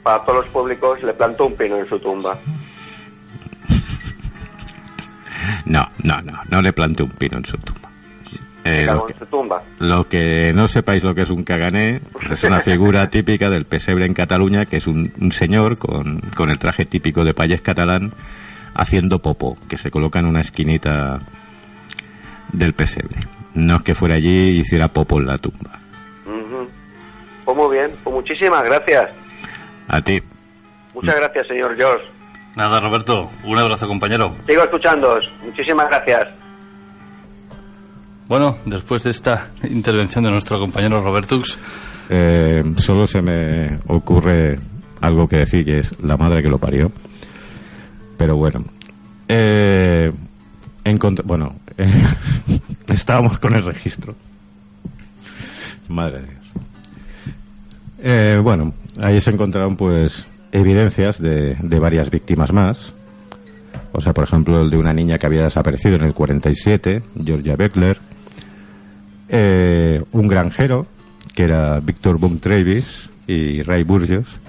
[0.05, 2.37] Para todos los públicos le plantó un pino en su tumba.
[5.65, 7.89] No, no, no, no le planté un pino en su tumba.
[8.65, 9.63] Eh, lo, que, en su tumba.
[9.79, 14.05] lo que no sepáis lo que es un cagané, es una figura típica del pesebre
[14.05, 18.11] en Cataluña, que es un, un señor con, con el traje típico de payés catalán
[18.75, 21.19] haciendo popo, que se coloca en una esquinita
[22.53, 23.15] del pesebre.
[23.55, 25.79] No es que fuera allí y hiciera popo en la tumba.
[26.27, 26.69] Ujú.
[27.43, 29.24] Pues muy bien, pues muchísimas gracias.
[29.87, 30.21] A ti.
[30.93, 32.05] Muchas gracias, señor George.
[32.55, 33.29] Nada, Roberto.
[33.43, 34.31] Un abrazo, compañero.
[34.47, 35.29] Sigo escuchándoos.
[35.43, 36.27] Muchísimas gracias.
[38.27, 41.57] Bueno, después de esta intervención de nuestro compañero Robertux,
[42.07, 44.59] Eh, solo se me ocurre
[45.01, 46.91] algo que decir, que es la madre que lo parió.
[48.17, 48.63] Pero bueno.
[49.27, 50.11] Eh,
[51.23, 51.87] bueno, eh,
[52.89, 54.13] estábamos con el registro.
[55.89, 56.45] Madre de Dios.
[58.03, 62.93] Eh, bueno, ahí se encontraron pues evidencias de, de varias víctimas más.
[63.91, 67.55] O sea, por ejemplo, el de una niña que había desaparecido en el 47, Georgia
[67.55, 67.97] Beckler.
[69.27, 70.87] Eh, un granjero,
[71.33, 74.39] que era Víctor Boom Travis y Ray Burgos,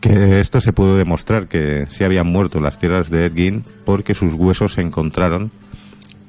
[0.00, 4.34] que esto se pudo demostrar que se habían muerto las tierras de Edgin porque sus
[4.34, 5.50] huesos se encontraron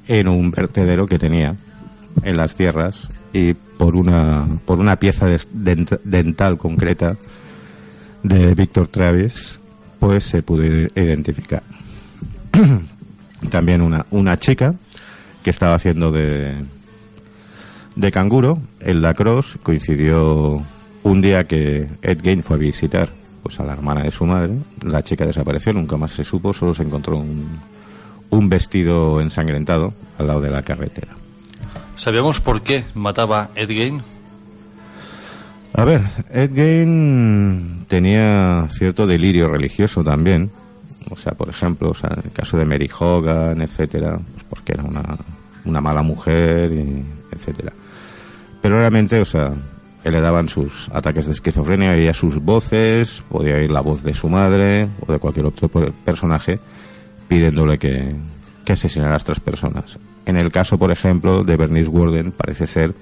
[0.08, 1.56] en un vertedero que tenía
[2.22, 7.16] en las tierras y por una por una pieza dent- dental concreta
[8.22, 9.58] de Víctor Travis
[9.98, 11.62] pues se pudo identificar.
[13.50, 14.74] También una una chica
[15.42, 16.62] que estaba haciendo de
[17.96, 20.62] de canguro en la cross coincidió
[21.02, 23.08] un día que Ed Gein fue a visitar
[23.42, 24.58] pues a la hermana de su madre.
[24.84, 27.48] La chica desapareció nunca más se supo solo se encontró un,
[28.28, 31.19] un vestido ensangrentado al lado de la carretera
[32.00, 34.02] ¿sabíamos por qué mataba Ed Gein?
[35.74, 36.02] A ver,
[36.32, 40.50] Ed Gein tenía cierto delirio religioso también.
[41.10, 44.72] O sea, por ejemplo, o sea, en el caso de Mary Hogan, etcétera, pues porque
[44.72, 45.16] era una,
[45.64, 47.72] una mala mujer, y etcétera.
[48.60, 49.52] Pero realmente, o sea,
[50.04, 54.28] le daban sus ataques de esquizofrenia, oía sus voces, podía oír la voz de su
[54.28, 56.58] madre o de cualquier otro per- personaje
[57.28, 58.14] pidiéndole que,
[58.70, 59.98] que asesinara a estas personas.
[60.26, 62.94] En el caso, por ejemplo, de Bernice Warden, parece ser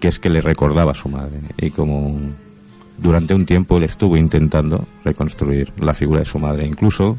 [0.00, 2.18] que es que le recordaba a su madre y como
[2.96, 6.66] durante un tiempo él estuvo intentando reconstruir la figura de su madre.
[6.66, 7.18] Incluso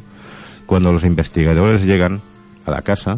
[0.65, 2.21] cuando los investigadores llegan
[2.65, 3.13] a la casa,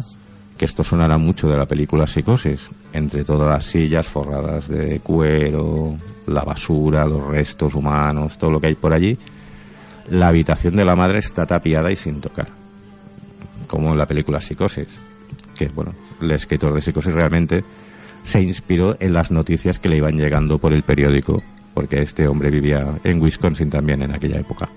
[0.58, 5.96] que esto sonará mucho de la película Psicosis, entre todas las sillas forradas de cuero,
[6.26, 9.16] la basura, los restos humanos, todo lo que hay por allí,
[10.10, 12.48] la habitación de la madre está tapiada y sin tocar,
[13.68, 14.88] como en la película Psicosis,
[15.54, 17.62] que bueno, el escritor de Psicosis realmente
[18.24, 21.42] se inspiró en las noticias que le iban llegando por el periódico,
[21.74, 24.68] porque este hombre vivía en Wisconsin también en aquella época.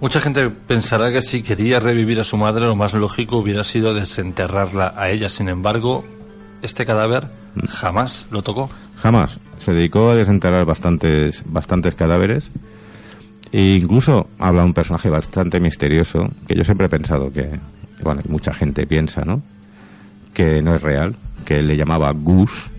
[0.00, 3.94] Mucha gente pensará que si quería revivir a su madre, lo más lógico hubiera sido
[3.94, 5.28] desenterrarla a ella.
[5.28, 6.04] Sin embargo,
[6.60, 7.28] este cadáver
[7.68, 8.68] jamás lo tocó.
[8.96, 9.38] Jamás.
[9.58, 12.50] Se dedicó a desenterrar bastantes, bastantes cadáveres.
[13.52, 17.60] E incluso habla un personaje bastante misterioso, que yo siempre he pensado que,
[18.02, 19.42] bueno, mucha gente piensa, ¿no?
[20.34, 22.70] Que no es real, que él le llamaba Gus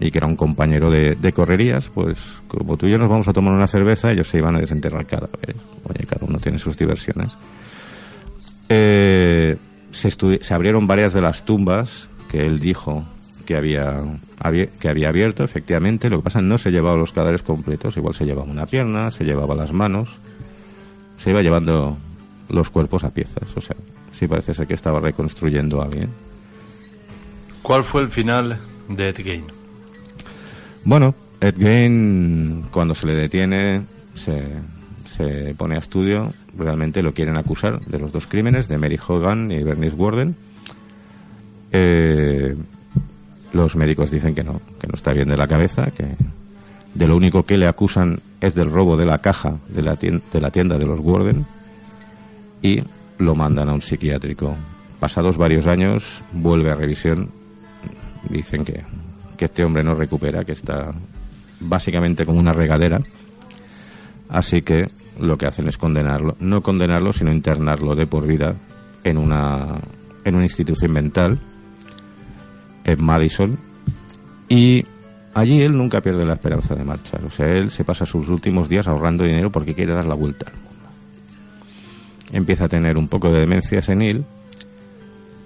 [0.00, 2.18] y que era un compañero de, correrías, pues
[2.48, 5.06] como tú y yo nos vamos a tomar una cerveza, ellos se iban a desenterrar
[5.06, 5.56] cadáveres.
[5.84, 7.30] Oye, cada uno tiene sus diversiones.
[8.70, 9.58] Eh,
[9.90, 13.04] se, abrieron varias de las tumbas que él dijo
[13.44, 14.00] que había,
[14.80, 16.08] que había abierto, efectivamente.
[16.08, 19.10] Lo que pasa es no se llevaba los cadáveres completos, igual se llevaba una pierna,
[19.10, 20.18] se llevaba las manos,
[21.18, 21.98] se iba llevando
[22.50, 23.56] los cuerpos a piezas.
[23.56, 23.76] O sea,
[24.12, 26.08] sí parece ser que estaba reconstruyendo a alguien.
[27.62, 28.58] ¿Cuál fue el final
[28.88, 29.44] de Ed Gein?
[30.84, 33.82] Bueno, Ed Gein, cuando se le detiene,
[34.14, 34.42] se,
[34.94, 39.50] se pone a estudio, realmente lo quieren acusar de los dos crímenes, de Mary Hogan
[39.50, 40.36] y Bernice Warden.
[41.72, 42.56] Eh,
[43.52, 46.16] los médicos dicen que no, que no está bien de la cabeza, que
[46.94, 50.22] de lo único que le acusan es del robo de la caja de la tienda
[50.32, 51.46] de, la tienda de los Warden
[52.62, 52.82] y
[53.18, 54.56] lo mandan a un psiquiátrico.
[54.98, 57.30] Pasados varios años, vuelve a revisión.
[58.28, 58.82] Dicen que,
[59.36, 60.92] que este hombre no recupera, que está
[61.60, 63.00] básicamente como una regadera.
[64.28, 64.88] Así que
[65.18, 68.54] lo que hacen es condenarlo, no condenarlo, sino internarlo de por vida
[69.02, 69.80] en una,
[70.24, 71.40] en una institución mental
[72.84, 73.58] en Madison
[74.48, 74.84] y
[75.34, 77.24] allí él nunca pierde la esperanza de marchar.
[77.24, 80.50] O sea, él se pasa sus últimos días ahorrando dinero porque quiere dar la vuelta.
[82.32, 84.24] Empieza a tener un poco de demencia senil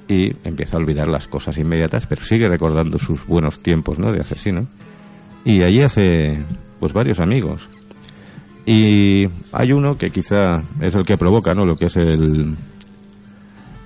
[0.09, 4.13] y empieza a olvidar las cosas inmediatas, pero sigue recordando sus buenos tiempos ¿no?
[4.13, 4.67] de asesino.
[5.45, 6.43] Y allí hace
[6.81, 7.69] pues varios amigos.
[8.67, 11.65] Y hay uno que quizá es el que provoca ¿no?
[11.65, 12.55] lo que es el,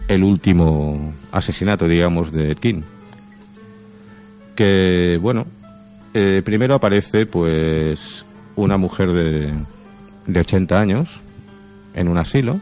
[0.08, 2.82] el último asesinato, digamos, de King.
[4.54, 5.46] Que, bueno,
[6.14, 8.24] eh, primero aparece pues
[8.56, 9.54] una mujer de,
[10.26, 11.20] de 80 años
[11.94, 12.60] en un asilo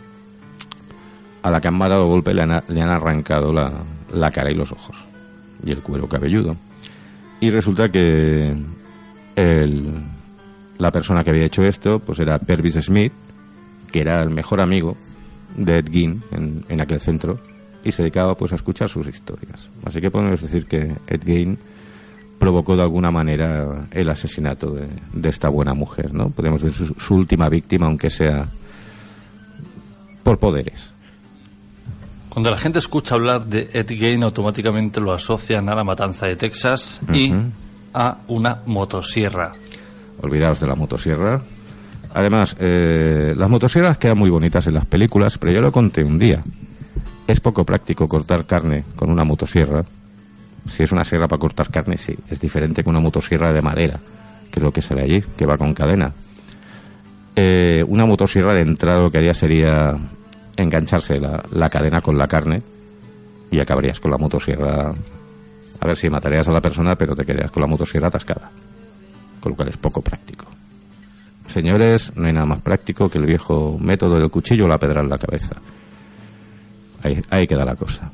[1.47, 3.73] a la que han matado golpe le han, le han arrancado la,
[4.13, 4.97] la cara y los ojos
[5.65, 6.57] y el cuero cabelludo.
[7.39, 8.53] Y resulta que
[9.37, 10.03] el,
[10.77, 13.13] la persona que había hecho esto pues era Pervis Smith,
[13.93, 14.97] que era el mejor amigo
[15.57, 17.39] de Ed Gein en, aquel centro
[17.85, 19.71] y se dedicaba pues a escuchar sus historias.
[19.85, 21.59] Así que podemos decir que Ed Gein
[22.41, 26.31] provocó de alguna manera el asesinato de, esta buena mujer, ¿no?
[26.31, 28.49] Podemos decir su última víctima, aunque sea
[30.25, 30.96] por poderes.
[32.37, 36.37] Cuando la gente escucha hablar de Ed Gein, automáticamente lo asocian a la matanza de
[36.37, 37.33] Texas y
[37.95, 39.53] a una motosierra.
[40.21, 41.41] Olvidaos de la motosierra.
[42.13, 46.19] Además, eh, las motosierras quedan muy bonitas en las películas, pero yo lo conté un
[46.19, 46.45] día.
[47.27, 49.83] Es poco práctico cortar carne con una motosierra.
[50.67, 52.15] Si es una sierra para cortar carne, sí.
[52.29, 53.99] Es diferente que una motosierra de madera,
[54.51, 56.13] que es lo que sale allí, que va con cadena.
[57.35, 59.97] Eh, una motosierra de entrada lo que haría sería
[60.57, 62.63] engancharse la, la cadena con la carne
[63.51, 64.95] y acabarías con la motosierra.
[65.81, 68.51] A ver si matarías a la persona, pero te quedarías con la motosierra atascada.
[69.41, 70.47] Con lo cual es poco práctico.
[71.49, 75.01] Señores, no hay nada más práctico que el viejo método del cuchillo o la pedra
[75.03, 75.55] en la cabeza.
[77.05, 78.11] Ahí, ahí queda la cosa.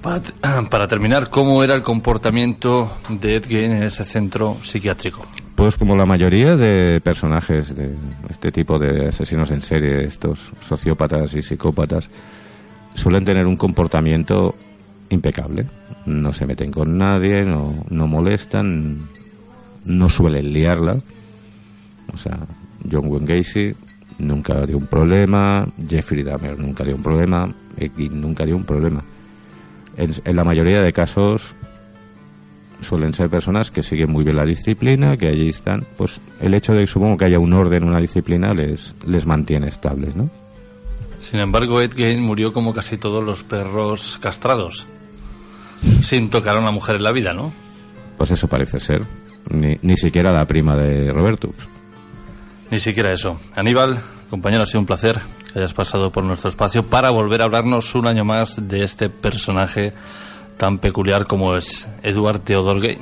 [0.00, 0.32] Para, te-
[0.70, 5.26] para terminar, ¿cómo era el comportamiento de Ed en ese centro psiquiátrico?
[5.54, 7.94] Pues como la mayoría de personajes de
[8.28, 12.10] este tipo de asesinos en serie, estos sociópatas y psicópatas,
[12.94, 14.54] suelen tener un comportamiento
[15.10, 15.66] impecable.
[16.06, 19.08] No se meten con nadie, no, no molestan,
[19.84, 20.96] no suelen liarla.
[22.12, 22.38] O sea,
[22.90, 23.74] John Wayne Gacy
[24.18, 29.04] nunca dio un problema, Jeffrey Dahmer nunca dio un problema, Gein nunca dio un problema.
[29.96, 31.54] En, en la mayoría de casos
[32.80, 36.72] suelen ser personas que siguen muy bien la disciplina, que allí están, pues el hecho
[36.72, 40.30] de supongo que haya un orden, una disciplina les les mantiene estables, ¿no?
[41.18, 44.86] Sin embargo, Ed Gein murió como casi todos los perros castrados,
[46.02, 47.52] sin tocar a una mujer en la vida, ¿no?
[48.16, 49.02] Pues eso parece ser.
[49.50, 51.54] Ni, ni siquiera la prima de Robertus.
[52.70, 53.38] Ni siquiera eso.
[53.54, 53.98] Aníbal,
[54.30, 55.18] compañero, ha sido un placer
[55.52, 59.10] que hayas pasado por nuestro espacio para volver a hablarnos un año más de este
[59.10, 59.92] personaje
[60.60, 62.98] tan peculiar como es Edward Theodore Gein.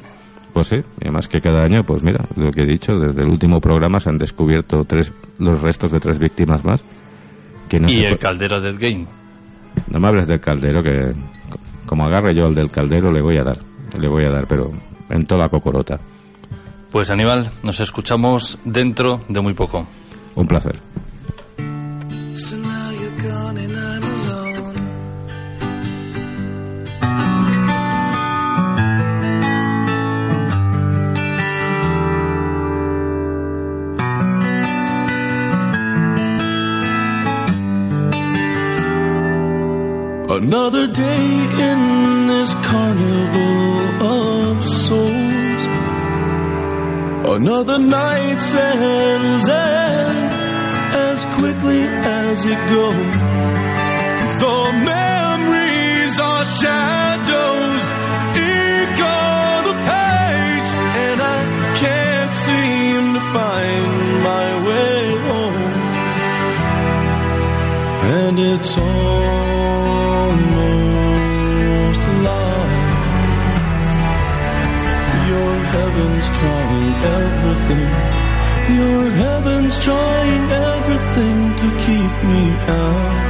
[0.52, 3.28] Pues sí, y además que cada año, pues mira, lo que he dicho, desde el
[3.28, 6.85] último programa se han descubierto tres los restos de tres víctimas más.
[7.68, 9.09] Que no y el caldero de Ed Gein.
[9.89, 11.12] No me hables del caldero, que
[11.51, 13.59] co- como agarre yo el del caldero le voy a dar,
[14.01, 14.70] le voy a dar, pero
[15.10, 15.98] en toda la cocorota.
[16.93, 19.85] Pues Aníbal, nos escuchamos dentro de muy poco.
[20.36, 20.78] Un placer.
[40.40, 41.27] Another day
[41.69, 41.81] in
[42.28, 45.62] this carnival of souls.
[47.39, 50.15] Another night settles in
[51.10, 53.15] as quickly as it goes.
[54.44, 54.59] The
[54.94, 57.85] memories are shadows,
[59.02, 60.70] on the page,
[61.02, 61.40] and I
[61.82, 63.86] can't seem to find
[64.31, 65.62] my way home.
[68.15, 69.27] And it's almost
[75.98, 77.90] heaven's trying everything.
[78.78, 82.42] Your heaven's trying everything to keep me
[82.78, 83.28] out.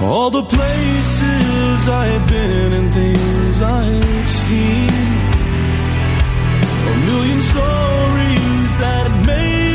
[0.00, 4.88] All the places I've been and things I've seen.
[6.92, 9.67] A million stories that made